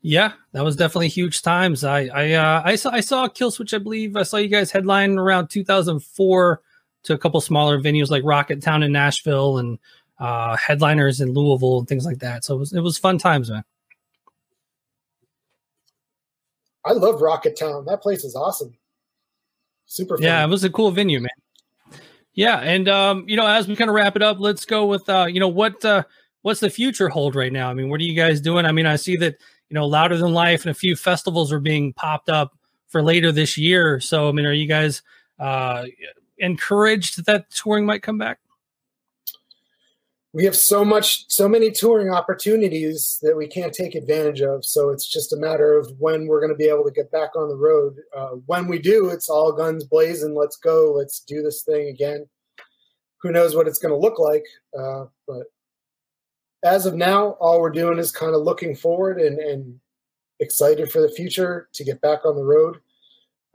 Yeah, 0.00 0.32
that 0.52 0.62
was 0.62 0.76
definitely 0.76 1.08
huge 1.08 1.42
times. 1.42 1.82
I 1.82 2.06
I 2.06 2.32
uh, 2.32 2.62
I 2.64 2.76
saw 2.76 2.90
I 2.90 3.00
saw 3.00 3.26
Killswitch. 3.28 3.74
I 3.74 3.78
believe 3.78 4.16
I 4.16 4.22
saw 4.22 4.36
you 4.36 4.48
guys 4.48 4.70
headline 4.70 5.18
around 5.18 5.48
2004 5.48 6.60
to 7.04 7.14
a 7.14 7.18
couple 7.18 7.40
smaller 7.40 7.80
venues 7.80 8.10
like 8.10 8.22
Rocketown 8.22 8.84
in 8.84 8.92
Nashville 8.92 9.58
and 9.58 9.78
uh, 10.18 10.56
headliners 10.56 11.20
in 11.20 11.32
Louisville 11.32 11.78
and 11.78 11.88
things 11.88 12.04
like 12.04 12.18
that. 12.18 12.44
So 12.44 12.56
it 12.56 12.58
was 12.58 12.72
it 12.72 12.80
was 12.80 12.98
fun 12.98 13.18
times, 13.18 13.50
man. 13.50 13.64
I 16.84 16.92
love 16.92 17.20
Rocketown. 17.20 17.86
That 17.86 18.02
place 18.02 18.24
is 18.24 18.36
awesome. 18.36 18.76
Super. 19.86 20.16
Fun. 20.16 20.24
Yeah, 20.24 20.44
it 20.44 20.48
was 20.48 20.64
a 20.64 20.70
cool 20.70 20.90
venue, 20.90 21.20
man. 21.20 21.30
Yeah, 22.34 22.58
and 22.58 22.88
um, 22.88 23.24
you 23.28 23.36
know, 23.36 23.46
as 23.46 23.68
we 23.68 23.76
kind 23.76 23.88
of 23.88 23.94
wrap 23.94 24.16
it 24.16 24.22
up, 24.22 24.38
let's 24.40 24.64
go 24.64 24.86
with 24.86 25.08
uh, 25.08 25.26
you 25.28 25.40
know, 25.40 25.48
what 25.48 25.84
uh, 25.84 26.02
what's 26.42 26.60
the 26.60 26.70
future 26.70 27.08
hold 27.08 27.34
right 27.34 27.52
now? 27.52 27.70
I 27.70 27.74
mean, 27.74 27.88
what 27.88 28.00
are 28.00 28.04
you 28.04 28.14
guys 28.14 28.40
doing? 28.40 28.66
I 28.66 28.72
mean, 28.72 28.86
I 28.86 28.96
see 28.96 29.16
that 29.18 29.36
you 29.68 29.74
know, 29.74 29.86
Louder 29.86 30.16
Than 30.16 30.32
Life 30.32 30.62
and 30.62 30.70
a 30.70 30.74
few 30.74 30.96
festivals 30.96 31.52
are 31.52 31.60
being 31.60 31.92
popped 31.92 32.28
up 32.28 32.56
for 32.88 33.02
later 33.02 33.32
this 33.32 33.56
year. 33.56 34.00
So, 34.00 34.28
I 34.28 34.32
mean, 34.32 34.46
are 34.46 34.52
you 34.52 34.68
guys 34.68 35.02
uh 35.38 35.84
encouraged 36.38 37.24
that 37.26 37.50
touring 37.50 37.86
might 37.86 38.02
come 38.02 38.18
back? 38.18 38.38
We 40.34 40.44
have 40.44 40.56
so 40.56 40.84
much 40.84 41.24
so 41.30 41.48
many 41.48 41.70
touring 41.70 42.10
opportunities 42.10 43.18
that 43.22 43.36
we 43.36 43.46
can't 43.46 43.72
take 43.72 43.94
advantage 43.94 44.42
of. 44.42 44.64
So 44.64 44.90
it's 44.90 45.08
just 45.08 45.32
a 45.32 45.38
matter 45.38 45.78
of 45.78 45.94
when 45.98 46.26
we're 46.26 46.40
going 46.40 46.52
to 46.52 46.58
be 46.58 46.68
able 46.68 46.84
to 46.84 46.90
get 46.90 47.10
back 47.10 47.36
on 47.36 47.48
the 47.48 47.56
road. 47.56 47.96
Uh, 48.14 48.36
when 48.46 48.66
we 48.66 48.78
do 48.78 49.08
it's 49.08 49.30
all 49.30 49.52
guns 49.52 49.84
blazing. 49.84 50.34
Let's 50.34 50.56
go. 50.56 50.92
Let's 50.94 51.20
do 51.20 51.40
this 51.40 51.62
thing 51.62 51.88
again. 51.88 52.26
Who 53.22 53.32
knows 53.32 53.56
what 53.56 53.66
it's 53.66 53.78
going 53.78 53.94
to 53.94 53.98
look 53.98 54.18
like 54.18 54.44
uh, 54.78 55.06
but 55.26 55.46
as 56.64 56.86
of 56.86 56.94
now, 56.94 57.32
all 57.32 57.60
we're 57.60 57.70
doing 57.70 57.98
is 57.98 58.10
kind 58.10 58.34
of 58.34 58.42
looking 58.42 58.74
forward 58.74 59.20
and, 59.20 59.38
and 59.38 59.78
excited 60.40 60.90
for 60.90 61.02
the 61.02 61.10
future 61.10 61.68
to 61.74 61.84
get 61.84 62.00
back 62.00 62.24
on 62.24 62.34
the 62.34 62.42
road. 62.42 62.80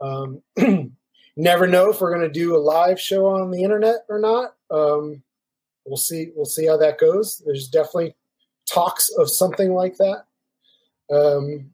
Um, 0.00 0.42
never 1.36 1.66
know 1.66 1.90
if 1.90 2.00
we're 2.00 2.14
going 2.14 2.26
to 2.26 2.32
do 2.32 2.56
a 2.56 2.58
live 2.58 3.00
show 3.00 3.26
on 3.26 3.50
the 3.50 3.64
internet 3.64 4.04
or 4.08 4.20
not. 4.20 4.54
Um, 4.70 5.22
we'll 5.84 5.96
see. 5.96 6.30
We'll 6.34 6.46
see 6.46 6.66
how 6.66 6.76
that 6.78 6.98
goes. 6.98 7.42
There's 7.44 7.68
definitely 7.68 8.14
talks 8.66 9.10
of 9.18 9.30
something 9.30 9.72
like 9.72 9.96
that. 9.96 10.24
Um, 11.12 11.70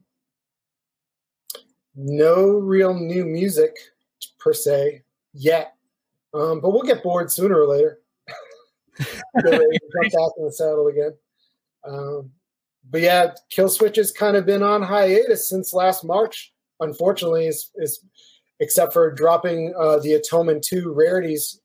no 1.95 2.49
real 2.51 2.93
new 2.93 3.25
music 3.25 3.75
per 4.39 4.53
se 4.53 5.03
yet, 5.33 5.73
um, 6.33 6.59
but 6.59 6.71
we'll 6.71 6.83
get 6.83 7.03
bored 7.03 7.31
sooner 7.31 7.59
or 7.59 7.67
later. 7.67 7.99
jump 8.99 9.13
back 9.43 10.31
in 10.37 10.45
the 10.45 10.51
saddle 10.51 10.87
again. 10.87 11.13
Um, 11.87 12.31
but 12.89 13.01
yeah, 13.01 13.31
Killswitch 13.51 13.97
has 13.97 14.11
kind 14.11 14.37
of 14.37 14.45
been 14.45 14.63
on 14.63 14.81
hiatus 14.81 15.49
since 15.49 15.73
last 15.73 16.03
March. 16.03 16.53
Unfortunately, 16.79 17.47
is, 17.47 17.71
is 17.75 18.03
except 18.59 18.93
for 18.93 19.11
dropping 19.11 19.73
uh, 19.77 19.99
the 19.99 20.13
Atonement 20.13 20.63
Two 20.63 20.93
Rarities 20.93 21.59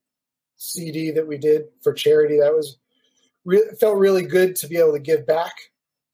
CD 0.63 1.11
that 1.11 1.27
we 1.27 1.37
did 1.37 1.65
for 1.83 1.93
charity. 1.93 2.39
That 2.39 2.55
was 2.55 2.79
re- 3.45 3.71
felt 3.81 3.99
really 3.99 4.25
good 4.25 4.57
to 4.57 4.69
be 4.69 4.77
able 4.77 4.93
to 4.93 5.01
give 5.01 5.27
back 5.27 5.55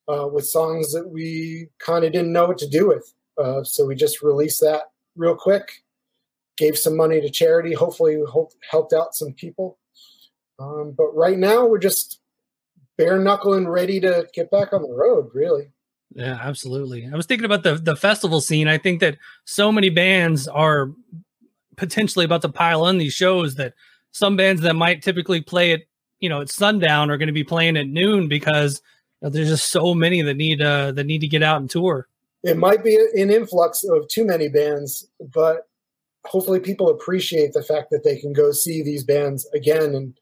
uh, 0.08 0.26
with 0.26 0.46
songs 0.46 0.92
that 0.92 1.08
we 1.08 1.68
kind 1.78 2.04
of 2.04 2.12
didn't 2.12 2.32
know 2.32 2.46
what 2.46 2.58
to 2.58 2.68
do 2.68 2.88
with. 2.88 3.12
Uh, 3.37 3.62
so 3.62 3.84
we 3.84 3.94
just 3.94 4.22
released 4.22 4.61
that 4.61 4.90
real 5.16 5.37
quick, 5.37 5.84
gave 6.56 6.78
some 6.78 6.96
money 6.96 7.20
to 7.20 7.30
charity. 7.30 7.74
Hopefully, 7.74 8.20
hope, 8.28 8.52
helped 8.68 8.92
out 8.92 9.14
some 9.14 9.32
people. 9.32 9.78
Um, 10.58 10.94
but 10.96 11.14
right 11.14 11.38
now, 11.38 11.66
we're 11.66 11.78
just 11.78 12.20
bare 12.96 13.18
knuckling, 13.18 13.68
ready 13.68 14.00
to 14.00 14.26
get 14.34 14.50
back 14.50 14.72
on 14.72 14.82
the 14.82 14.92
road. 14.92 15.30
Really. 15.34 15.70
Yeah, 16.14 16.38
absolutely. 16.42 17.06
I 17.06 17.14
was 17.14 17.26
thinking 17.26 17.44
about 17.44 17.62
the 17.62 17.74
the 17.74 17.94
festival 17.94 18.40
scene. 18.40 18.66
I 18.66 18.78
think 18.78 19.00
that 19.00 19.18
so 19.44 19.70
many 19.70 19.90
bands 19.90 20.48
are 20.48 20.90
potentially 21.76 22.24
about 22.24 22.42
to 22.42 22.48
pile 22.48 22.82
on 22.82 22.98
these 22.98 23.12
shows 23.12 23.54
that 23.54 23.74
some 24.12 24.36
bands 24.36 24.62
that 24.62 24.74
might 24.74 25.02
typically 25.02 25.40
play 25.40 25.72
it, 25.72 25.88
you 26.20 26.28
know, 26.28 26.40
at 26.40 26.50
sundown 26.50 27.10
are 27.10 27.16
going 27.16 27.28
to 27.28 27.32
be 27.32 27.44
playing 27.44 27.76
at 27.76 27.88
noon 27.88 28.28
because 28.28 28.80
you 29.20 29.26
know, 29.26 29.30
there's 29.30 29.48
just 29.48 29.70
so 29.70 29.94
many 29.94 30.22
that 30.22 30.34
need 30.34 30.62
uh 30.62 30.92
that 30.92 31.04
need 31.04 31.20
to 31.20 31.28
get 31.28 31.42
out 31.42 31.60
and 31.60 31.70
tour 31.70 32.08
it 32.42 32.56
might 32.56 32.84
be 32.84 32.96
an 32.96 33.30
influx 33.30 33.84
of 33.84 34.08
too 34.08 34.24
many 34.24 34.48
bands, 34.48 35.08
but 35.34 35.68
hopefully 36.24 36.60
people 36.60 36.88
appreciate 36.88 37.52
the 37.52 37.62
fact 37.62 37.90
that 37.90 38.04
they 38.04 38.18
can 38.18 38.32
go 38.32 38.52
see 38.52 38.82
these 38.82 39.04
bands 39.04 39.48
again. 39.54 39.94
And 39.94 40.14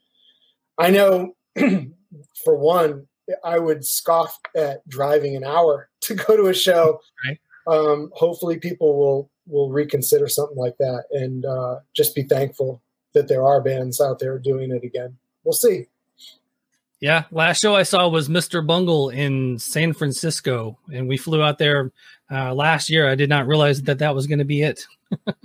I 0.79 0.90
know, 0.90 1.35
for 2.44 2.57
one, 2.57 3.07
I 3.44 3.59
would 3.59 3.85
scoff 3.85 4.38
at 4.57 4.87
driving 4.88 5.37
an 5.37 5.44
hour 5.44 5.88
to 6.03 6.14
go 6.14 6.37
to 6.37 6.46
a 6.46 6.55
show. 6.55 7.01
Right. 7.27 7.38
Um, 7.68 8.11
hopefully, 8.14 8.59
people 8.59 8.96
will 8.96 9.31
will 9.49 9.70
reconsider 9.70 10.27
something 10.27 10.57
like 10.57 10.77
that 10.79 11.05
and 11.12 11.44
uh, 11.44 11.77
just 11.94 12.16
be 12.16 12.25
thankful 12.25 12.83
that 13.17 13.29
there 13.29 13.43
are 13.43 13.63
bands 13.63 13.99
out 13.99 14.19
there 14.19 14.39
doing 14.39 14.71
it 14.71 14.85
again. 14.85 15.17
We'll 15.43 15.55
see. 15.55 15.87
Yeah, 17.01 17.25
last 17.31 17.63
show 17.63 17.75
I 17.75 17.83
saw 17.83 18.09
was 18.09 18.29
Mr. 18.29 18.67
Bungle 18.67 19.09
in 19.09 19.59
San 19.59 19.95
Francisco, 19.95 20.79
and 20.93 21.09
we 21.09 21.17
flew 21.17 21.43
out 21.43 21.59
there 21.59 21.93
uh, 22.31 22.55
last 22.55 22.91
year. 22.91 23.09
I 23.09 23.15
did 23.15 23.29
not 23.31 23.47
realize 23.47 23.83
that 23.83 23.99
that 23.99 24.15
was 24.15 24.27
going 24.27 24.39
to 24.39 24.45
be 24.45 24.63
it. 24.63 24.87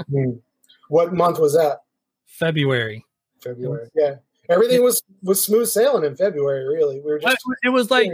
Hmm. 0.09 0.31
What 0.89 1.13
month 1.13 1.39
was 1.39 1.53
that? 1.53 1.83
February. 2.25 3.05
February. 3.41 3.87
Yeah, 3.95 4.15
everything 4.49 4.83
was 4.83 5.01
was 5.23 5.43
smooth 5.43 5.67
sailing 5.67 6.03
in 6.03 6.15
February. 6.15 6.67
Really, 6.67 6.99
we 6.99 7.11
were 7.11 7.19
just. 7.19 7.37
It 7.63 7.69
was 7.69 7.89
like 7.89 8.11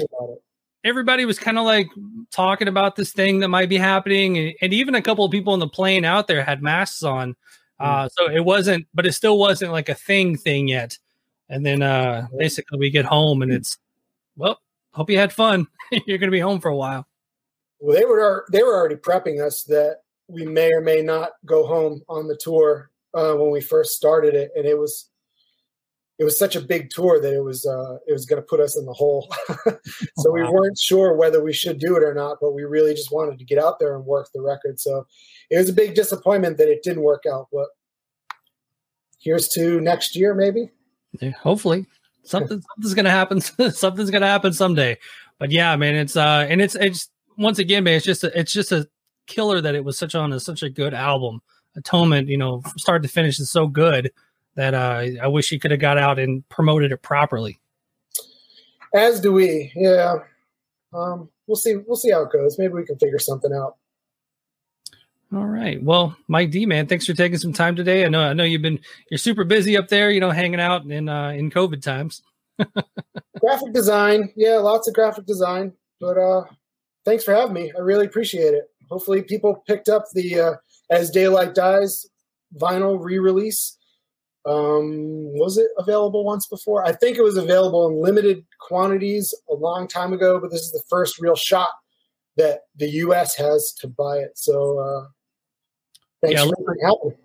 everybody 0.84 1.26
was 1.26 1.40
kind 1.40 1.58
of 1.58 1.66
like 1.66 1.88
talking 2.32 2.68
about 2.68 2.96
this 2.96 3.12
thing 3.12 3.40
that 3.40 3.50
might 3.50 3.70
be 3.70 3.78
happening, 3.78 4.38
and, 4.38 4.54
and, 4.62 4.74
even 4.74 4.94
a 4.96 5.02
couple 5.02 5.26
of 5.26 5.32
people 5.32 5.54
on 5.54 5.60
the 5.60 5.68
plane 5.68 6.06
out 6.06 6.28
there 6.28 6.44
had 6.44 6.62
masks 6.62 7.02
on. 7.02 7.36
Uh, 7.80 8.06
mm. 8.06 8.10
so 8.12 8.30
it 8.30 8.44
wasn't, 8.44 8.88
but 8.94 9.06
it 9.06 9.14
still 9.14 9.38
wasn't 9.38 9.72
like 9.72 9.90
a 9.90 9.96
thing 9.96 10.38
thing 10.38 10.68
yet. 10.68 10.98
And 11.50 11.66
then 11.66 11.82
uh, 11.82 12.28
basically 12.38 12.80
we 12.80 12.90
get 12.90 13.06
home 13.06 13.42
and 13.42 13.52
it's, 13.52 13.78
well, 14.36 14.60
hope 14.92 15.10
you 15.10 15.18
had 15.18 15.32
fun. 15.32 15.68
You're 16.06 16.18
going 16.18 16.28
to 16.28 16.36
be 16.36 16.40
home 16.40 16.60
for 16.60 16.70
a 16.70 16.76
while. 16.76 17.08
Well, 17.80 17.96
they 17.96 18.06
were 18.06 18.46
they 18.52 18.64
were 18.64 18.76
already 18.76 18.96
prepping 18.96 19.46
us 19.46 19.64
that 19.66 20.02
we 20.28 20.46
may 20.46 20.74
or 20.74 20.82
may 20.82 21.02
not 21.02 21.32
go 21.46 21.66
home 21.66 22.02
on 22.10 22.28
the 22.28 22.36
tour 22.36 22.90
uh, 23.14 23.34
when 23.34 23.52
we 23.52 23.62
first 23.62 23.96
started 23.96 24.34
it, 24.34 24.52
and 24.56 24.66
it 24.66 24.78
was 24.78 25.10
it 26.20 26.24
was 26.24 26.38
such 26.38 26.56
a 26.56 26.62
big 26.62 26.90
tour 26.90 27.22
that 27.22 27.34
it 27.34 27.44
was 27.44 27.66
uh, 27.66 27.98
it 28.08 28.14
was 28.14 28.26
going 28.26 28.42
to 28.42 28.48
put 28.48 28.60
us 28.60 28.76
in 28.76 28.86
the 28.86 28.94
hole. 28.94 29.32
so 30.18 30.32
wow. 30.32 30.34
we 30.34 30.44
weren't 30.44 30.78
sure 30.78 31.14
whether 31.14 31.44
we 31.44 31.54
should 31.54 31.80
do 31.80 31.96
it 31.96 32.04
or 32.04 32.14
not, 32.14 32.38
but 32.42 32.54
we 32.54 32.64
really 32.64 32.96
just 32.96 33.12
wanted 33.12 33.38
to 33.38 33.46
get 33.46 33.60
out 33.60 33.78
there 33.80 33.96
and 33.96 34.06
work 34.06 34.30
the 34.34 34.42
record. 34.42 34.80
So 34.80 35.06
it 35.50 35.58
was 35.58 35.70
a 35.70 35.74
big 35.74 35.96
disappointment 35.96 36.58
that 36.58 36.70
it 36.70 36.84
didn't 36.84 37.04
work 37.04 37.24
out, 37.32 37.48
but 37.52 37.68
here's 39.20 39.48
to 39.50 39.80
next 39.82 40.16
year 40.16 40.34
maybe. 40.34 40.72
Yeah, 41.20 41.32
hopefully 41.32 41.86
something 42.28 42.62
something's 42.76 42.94
gonna 42.94 43.10
happen. 43.10 43.42
something's 43.72 44.12
gonna 44.12 44.28
happen 44.28 44.54
someday. 44.54 44.98
But 45.40 45.52
yeah, 45.52 45.76
man, 45.76 45.96
it's 45.96 46.16
uh, 46.16 46.46
and 46.50 46.62
it's 46.62 46.76
it's 46.76 47.10
once 47.38 47.60
again, 47.60 47.84
man, 47.84 47.96
it's 47.96 48.06
just 48.06 48.24
a, 48.24 48.40
it's 48.40 48.52
just 48.52 48.72
a 48.72 48.88
killer 49.28 49.62
that 49.62 49.76
it 49.76 49.84
was 49.84 49.98
such 49.98 50.16
on 50.16 50.34
a, 50.34 50.40
such 50.40 50.64
a 50.64 50.70
good 50.70 50.94
album. 50.94 51.42
Atonement, 51.76 52.28
you 52.28 52.38
know, 52.38 52.64
start 52.78 53.04
to 53.04 53.08
finish 53.08 53.40
is 53.40 53.52
so 53.52 53.68
good 53.68 54.12
that 54.56 54.74
uh, 54.74 55.22
I 55.22 55.28
wish 55.28 55.50
he 55.50 55.60
could 55.60 55.70
have 55.70 55.80
got 55.80 56.00
out 56.00 56.18
and 56.18 56.48
promoted 56.50 56.92
it 56.92 57.04
properly. 57.04 57.60
As 58.96 59.20
do 59.20 59.32
we, 59.32 59.72
yeah. 59.76 60.16
Um, 60.94 61.30
we'll 61.46 61.56
see. 61.56 61.76
We'll 61.76 61.98
see 61.98 62.12
how 62.12 62.24
it 62.24 62.32
goes. 62.32 62.58
Maybe 62.58 62.74
we 62.74 62.86
can 62.86 62.98
figure 62.98 63.20
something 63.20 63.54
out. 63.54 63.76
All 65.34 65.46
right. 65.46 65.82
Well, 65.84 66.16
Mike 66.30 66.52
D, 66.52 66.66
man, 66.66 66.88
thanks 66.88 67.06
for 67.06 67.14
taking 67.14 67.38
some 67.38 67.52
time 67.52 67.76
today. 67.76 68.06
I 68.06 68.08
know 68.08 68.22
I 68.22 68.32
know 68.32 68.46
you've 68.46 68.62
been 68.62 68.80
you're 69.12 69.18
super 69.18 69.44
busy 69.44 69.76
up 69.76 69.90
there, 69.90 70.10
you 70.10 70.22
know, 70.22 70.32
hanging 70.32 70.62
out 70.62 70.86
in 70.86 71.10
uh 71.10 71.30
in 71.30 71.52
COVID 71.52 71.82
times. 71.82 72.22
graphic 73.40 73.74
design. 73.74 74.32
Yeah, 74.38 74.58
lots 74.58 74.88
of 74.88 74.94
graphic 74.94 75.26
design. 75.26 75.74
But 76.00 76.18
uh 76.18 76.44
thanks 77.04 77.26
for 77.26 77.34
having 77.34 77.54
me. 77.54 77.74
I 77.76 77.82
really 77.82 78.06
appreciate 78.06 78.54
it. 78.54 78.66
Hopefully 78.90 79.22
people 79.22 79.64
picked 79.68 79.90
up 79.90 80.06
the 80.14 80.40
uh 80.40 80.54
As 80.90 81.10
Daylight 81.10 81.54
Dies 81.54 82.06
vinyl 82.56 82.98
re-release. 83.04 83.78
Um 84.46 85.26
was 85.38 85.58
it 85.58 85.68
available 85.78 86.24
once 86.24 86.48
before? 86.48 86.86
I 86.86 86.94
think 86.94 87.18
it 87.18 87.24
was 87.24 87.36
available 87.36 87.86
in 87.90 88.02
limited 88.02 88.46
quantities 88.62 89.34
a 89.50 89.56
long 89.56 89.90
time 89.90 90.14
ago, 90.14 90.40
but 90.40 90.52
this 90.52 90.62
is 90.62 90.72
the 90.72 90.84
first 90.90 91.20
real 91.20 91.36
shot 91.36 91.72
that 92.38 92.62
the 92.78 92.88
US 93.04 93.36
has 93.36 93.74
to 93.82 93.90
buy 93.90 94.20
it. 94.20 94.38
So 94.38 94.80
uh 94.80 95.08
Thanks 96.28 96.44
yeah, 96.44 96.52
for 96.66 96.78
helping. 96.84 97.18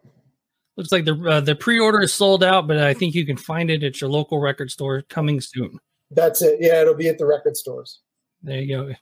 Looks 0.77 0.93
like 0.93 1.05
the 1.05 1.15
uh, 1.29 1.41
the 1.41 1.55
pre-order 1.55 2.01
is 2.01 2.15
sold 2.15 2.43
out, 2.43 2.67
but 2.67 2.79
I 2.79 2.95
think 2.95 3.15
you 3.15 3.27
can 3.27 3.37
find 3.37 3.71
it 3.71 3.83
at 3.83 4.01
your 4.01 4.09
local 4.09 4.41
record 4.41 4.71
store 4.71 5.03
coming 5.03 5.41
soon. 5.41 5.79
That's 6.11 6.41
it. 6.41 6.59
Yeah, 6.61 6.81
it'll 6.81 6.95
be 6.95 7.09
at 7.09 7.19
the 7.19 7.27
record 7.27 7.57
stores. 7.57 8.01
There 8.43 8.61
you 8.61 8.77
go. 8.77 8.95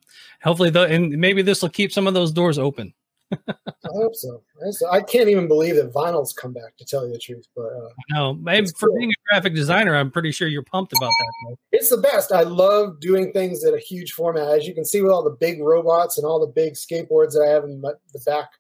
Hopefully, 0.42 0.70
the, 0.70 0.82
and 0.82 1.10
maybe 1.18 1.42
this 1.42 1.62
will 1.62 1.68
keep 1.68 1.92
some 1.92 2.06
of 2.06 2.14
those 2.14 2.32
doors 2.32 2.58
open. 2.58 2.92
I 3.32 3.54
hope 3.84 4.16
so. 4.16 4.42
I 4.90 5.00
can't 5.00 5.28
even 5.28 5.46
believe 5.46 5.76
that 5.76 5.92
vinyl's 5.92 6.32
come 6.32 6.52
back. 6.52 6.76
To 6.78 6.84
tell 6.84 7.06
you 7.06 7.12
the 7.12 7.18
truth, 7.18 7.46
but 7.54 7.66
uh, 7.66 7.88
no, 8.10 8.34
for 8.76 8.88
cool. 8.88 8.98
being 8.98 9.10
a 9.10 9.28
graphic 9.28 9.54
designer, 9.54 9.94
I'm 9.96 10.10
pretty 10.10 10.32
sure 10.32 10.48
you're 10.48 10.64
pumped 10.64 10.92
about 10.92 11.10
that. 11.20 11.56
It's 11.70 11.90
the 11.90 11.98
best. 11.98 12.32
I 12.32 12.42
love 12.42 12.98
doing 12.98 13.32
things 13.32 13.64
at 13.64 13.74
a 13.74 13.78
huge 13.78 14.12
format, 14.12 14.48
as 14.48 14.66
you 14.66 14.74
can 14.74 14.84
see 14.84 15.00
with 15.02 15.12
all 15.12 15.22
the 15.22 15.36
big 15.38 15.62
robots 15.62 16.18
and 16.18 16.26
all 16.26 16.40
the 16.40 16.52
big 16.52 16.74
skateboards 16.74 17.32
that 17.32 17.46
I 17.46 17.50
have 17.50 17.62
in 17.62 17.80
the 17.80 18.20
back 18.26 18.50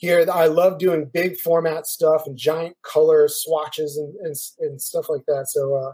here 0.00 0.26
i 0.32 0.46
love 0.46 0.78
doing 0.78 1.10
big 1.12 1.36
format 1.36 1.86
stuff 1.86 2.22
and 2.26 2.36
giant 2.36 2.74
color 2.82 3.28
swatches 3.28 3.98
and, 3.98 4.14
and, 4.26 4.34
and 4.60 4.80
stuff 4.80 5.08
like 5.08 5.24
that. 5.26 5.48
So 5.48 5.76
uh, 5.76 5.92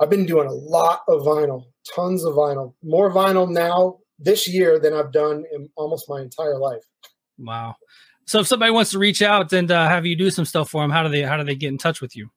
i've 0.00 0.10
been 0.10 0.24
doing 0.24 0.46
a 0.46 0.52
lot 0.52 1.02
of 1.08 1.22
vinyl 1.22 1.64
tons 1.94 2.24
of 2.24 2.34
vinyl 2.34 2.74
more 2.82 3.10
vinyl 3.12 3.50
now 3.50 3.98
this 4.18 4.48
year 4.48 4.78
than 4.78 4.94
i've 4.94 5.12
done 5.12 5.44
in 5.52 5.68
almost 5.76 6.08
my 6.08 6.20
entire 6.20 6.58
life. 6.58 6.82
Wow. 7.38 7.76
So 8.26 8.40
if 8.40 8.46
somebody 8.46 8.72
wants 8.72 8.90
to 8.90 8.98
reach 8.98 9.22
out 9.22 9.52
and 9.52 9.70
uh, 9.70 9.88
have 9.88 10.04
you 10.04 10.14
do 10.14 10.30
some 10.30 10.44
stuff 10.44 10.70
for 10.70 10.82
them 10.82 10.90
how 10.90 11.02
do 11.02 11.08
they 11.08 11.22
how 11.22 11.36
do 11.36 11.44
they 11.44 11.56
get 11.56 11.68
in 11.68 11.78
touch 11.78 12.00
with 12.00 12.16
you? 12.16 12.30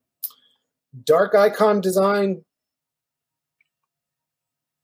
Dark 1.05 1.35
icon 1.35 1.79
design 1.79 2.43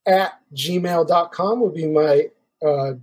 at 0.06 0.38
gmail.com 0.54 1.60
would 1.60 1.74
be 1.74 1.86
my 1.86 2.28
uh, 2.66 2.94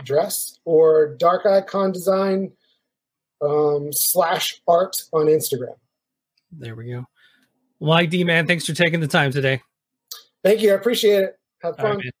address 0.00 0.58
or 0.64 1.14
dark 1.16 1.46
icon 1.46 1.92
design 1.92 2.52
um, 3.40 3.90
slash 3.92 4.60
art 4.66 4.96
on 5.12 5.26
Instagram. 5.26 5.76
There 6.50 6.74
we 6.74 6.90
go. 6.90 7.06
Mike 7.80 8.10
D, 8.10 8.24
man, 8.24 8.46
thanks 8.46 8.66
for 8.66 8.74
taking 8.74 9.00
the 9.00 9.08
time 9.08 9.32
today. 9.32 9.60
Thank 10.44 10.62
you. 10.62 10.70
I 10.72 10.74
appreciate 10.74 11.24
it. 11.24 11.38
Have 11.62 11.76
fun. 11.76 11.96
Right, 11.96 12.12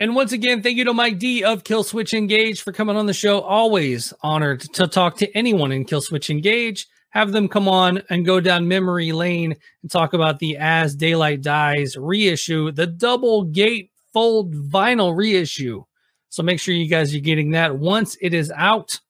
and 0.00 0.14
once 0.16 0.32
again, 0.32 0.62
thank 0.62 0.76
you 0.76 0.84
to 0.84 0.92
Mike 0.92 1.18
D 1.18 1.44
of 1.44 1.64
Killswitch 1.64 2.12
Engage 2.12 2.62
for 2.62 2.72
coming 2.72 2.96
on 2.96 3.06
the 3.06 3.14
show. 3.14 3.40
Always 3.40 4.12
honored 4.22 4.60
to 4.74 4.88
talk 4.88 5.16
to 5.18 5.30
anyone 5.36 5.70
in 5.70 5.84
Killswitch 5.84 6.28
Engage. 6.28 6.88
have 7.12 7.32
them 7.32 7.46
come 7.46 7.68
on 7.68 8.02
and 8.10 8.26
go 8.26 8.40
down 8.40 8.66
memory 8.66 9.12
lane 9.12 9.54
and 9.82 9.90
talk 9.90 10.14
about 10.14 10.38
the 10.38 10.56
As 10.56 10.96
Daylight 10.96 11.42
Dies 11.42 11.96
reissue, 11.96 12.72
the 12.72 12.86
double 12.86 13.44
gate 13.44 13.90
fold 14.12 14.54
vinyl 14.54 15.14
reissue. 15.16 15.84
So 16.32 16.42
make 16.42 16.60
sure 16.60 16.72
you 16.72 16.88
guys 16.88 17.14
are 17.14 17.18
getting 17.18 17.50
that 17.50 17.76
once 17.76 18.16
it 18.22 18.32
is 18.32 18.50
out. 18.56 19.00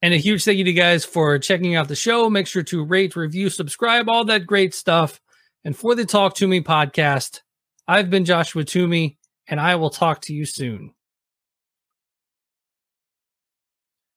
And 0.00 0.14
a 0.14 0.16
huge 0.16 0.44
thank 0.44 0.56
you 0.56 0.64
to 0.64 0.70
you 0.70 0.76
guys 0.76 1.04
for 1.04 1.38
checking 1.38 1.74
out 1.74 1.88
the 1.88 1.94
show. 1.94 2.30
Make 2.30 2.46
sure 2.46 2.62
to 2.62 2.82
rate, 2.82 3.14
review, 3.16 3.50
subscribe, 3.50 4.08
all 4.08 4.24
that 4.24 4.46
great 4.46 4.72
stuff. 4.72 5.20
And 5.62 5.76
for 5.76 5.94
the 5.94 6.06
Talk 6.06 6.36
to 6.36 6.48
Me 6.48 6.62
podcast, 6.62 7.42
I've 7.86 8.08
been 8.08 8.24
Joshua 8.24 8.64
Toomey, 8.64 9.18
and 9.46 9.60
I 9.60 9.74
will 9.74 9.90
talk 9.90 10.22
to 10.22 10.32
you 10.32 10.46
soon. 10.46 10.94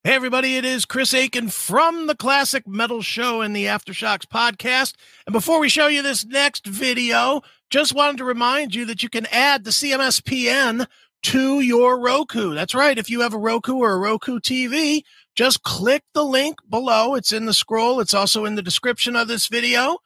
Hey, 0.05 0.13
everybody, 0.13 0.55
it 0.55 0.63
is 0.63 0.85
Chris 0.85 1.13
Akin 1.13 1.49
from 1.49 2.07
the 2.07 2.15
Classic 2.15 2.65
Metal 2.65 3.01
Show 3.01 3.41
and 3.41 3.53
the 3.53 3.65
Aftershocks 3.65 4.25
podcast. 4.25 4.93
And 5.27 5.33
before 5.33 5.59
we 5.59 5.67
show 5.67 5.87
you 5.87 6.01
this 6.01 6.23
next 6.23 6.65
video, 6.65 7.41
just 7.69 7.93
wanted 7.93 8.19
to 8.19 8.23
remind 8.23 8.75
you 8.75 8.85
that 8.85 9.01
you 9.03 9.09
can 9.09 9.25
add 9.31 9.63
the 9.63 9.71
CMSPN 9.71 10.87
to 11.25 11.59
your 11.59 11.99
Roku. 11.99 12.53
That's 12.53 12.75
right. 12.75 12.99
If 12.99 13.09
you 13.09 13.21
have 13.21 13.33
a 13.33 13.39
Roku 13.39 13.77
or 13.77 13.93
a 13.93 13.97
Roku 13.97 14.39
TV, 14.39 15.01
just 15.33 15.63
click 15.63 16.03
the 16.13 16.23
link 16.23 16.59
below. 16.69 17.15
It's 17.15 17.33
in 17.33 17.45
the 17.45 17.53
scroll. 17.53 17.99
It's 17.99 18.13
also 18.13 18.45
in 18.45 18.53
the 18.53 18.61
description 18.61 19.15
of 19.15 19.27
this 19.27 19.47
video. 19.47 19.97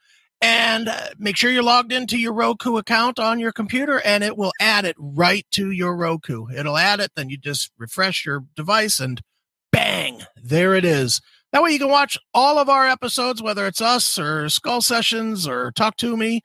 And 0.42 0.88
uh, 0.88 1.10
make 1.18 1.36
sure 1.36 1.52
you're 1.52 1.62
logged 1.62 1.92
into 1.92 2.18
your 2.18 2.32
Roku 2.32 2.78
account 2.78 3.20
on 3.20 3.38
your 3.38 3.52
computer 3.52 4.00
and 4.06 4.24
it 4.24 4.38
will 4.38 4.54
add 4.62 4.86
it 4.86 4.96
right 4.98 5.46
to 5.52 5.72
your 5.72 5.94
Roku. 5.98 6.48
It'll 6.56 6.78
add 6.78 7.02
it. 7.02 7.12
Then 7.18 7.30
you 7.30 7.38
just 7.38 7.72
refresh 7.78 8.26
your 8.26 8.46
device 8.56 9.02
and 9.02 9.22
bang, 9.74 10.22
there 10.42 10.74
it 10.74 10.86
is. 10.86 11.20
That 11.52 11.64
way 11.64 11.72
you 11.72 11.80
can 11.80 11.90
watch 11.90 12.18
all 12.34 12.58
of 12.58 12.70
our 12.70 12.88
episodes, 12.88 13.42
whether 13.42 13.68
it's 13.68 13.82
us 13.82 14.18
or 14.18 14.48
Skull 14.48 14.80
Sessions 14.80 15.46
or 15.46 15.74
Talk 15.74 15.98
to 15.98 16.16
Me 16.16 16.40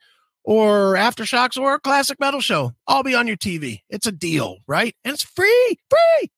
or 0.45 0.93
Aftershocks 0.93 1.59
or 1.59 1.73
a 1.73 1.79
Classic 1.79 2.19
Metal 2.19 2.39
show. 2.39 2.71
I'll 2.87 3.03
be 3.03 3.15
on 3.15 3.27
your 3.27 3.35
TV. 3.37 3.81
It's 3.89 4.07
a 4.07 4.11
deal, 4.11 4.59
right? 4.67 4.95
And 5.03 5.13
it's 5.13 5.23
free, 5.23 5.79
free. 5.89 6.29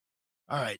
All 0.49 0.61
right. 0.61 0.79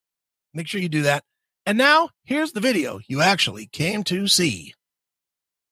Make 0.54 0.68
sure 0.68 0.82
you 0.82 0.90
do 0.90 1.04
that. 1.04 1.24
And 1.66 1.78
now 1.78 2.10
here's 2.24 2.54
the 2.54 2.62
video 2.62 3.00
you 3.08 3.22
actually 3.22 3.68
came 3.68 4.04
to 4.06 4.28
see. 4.28 4.74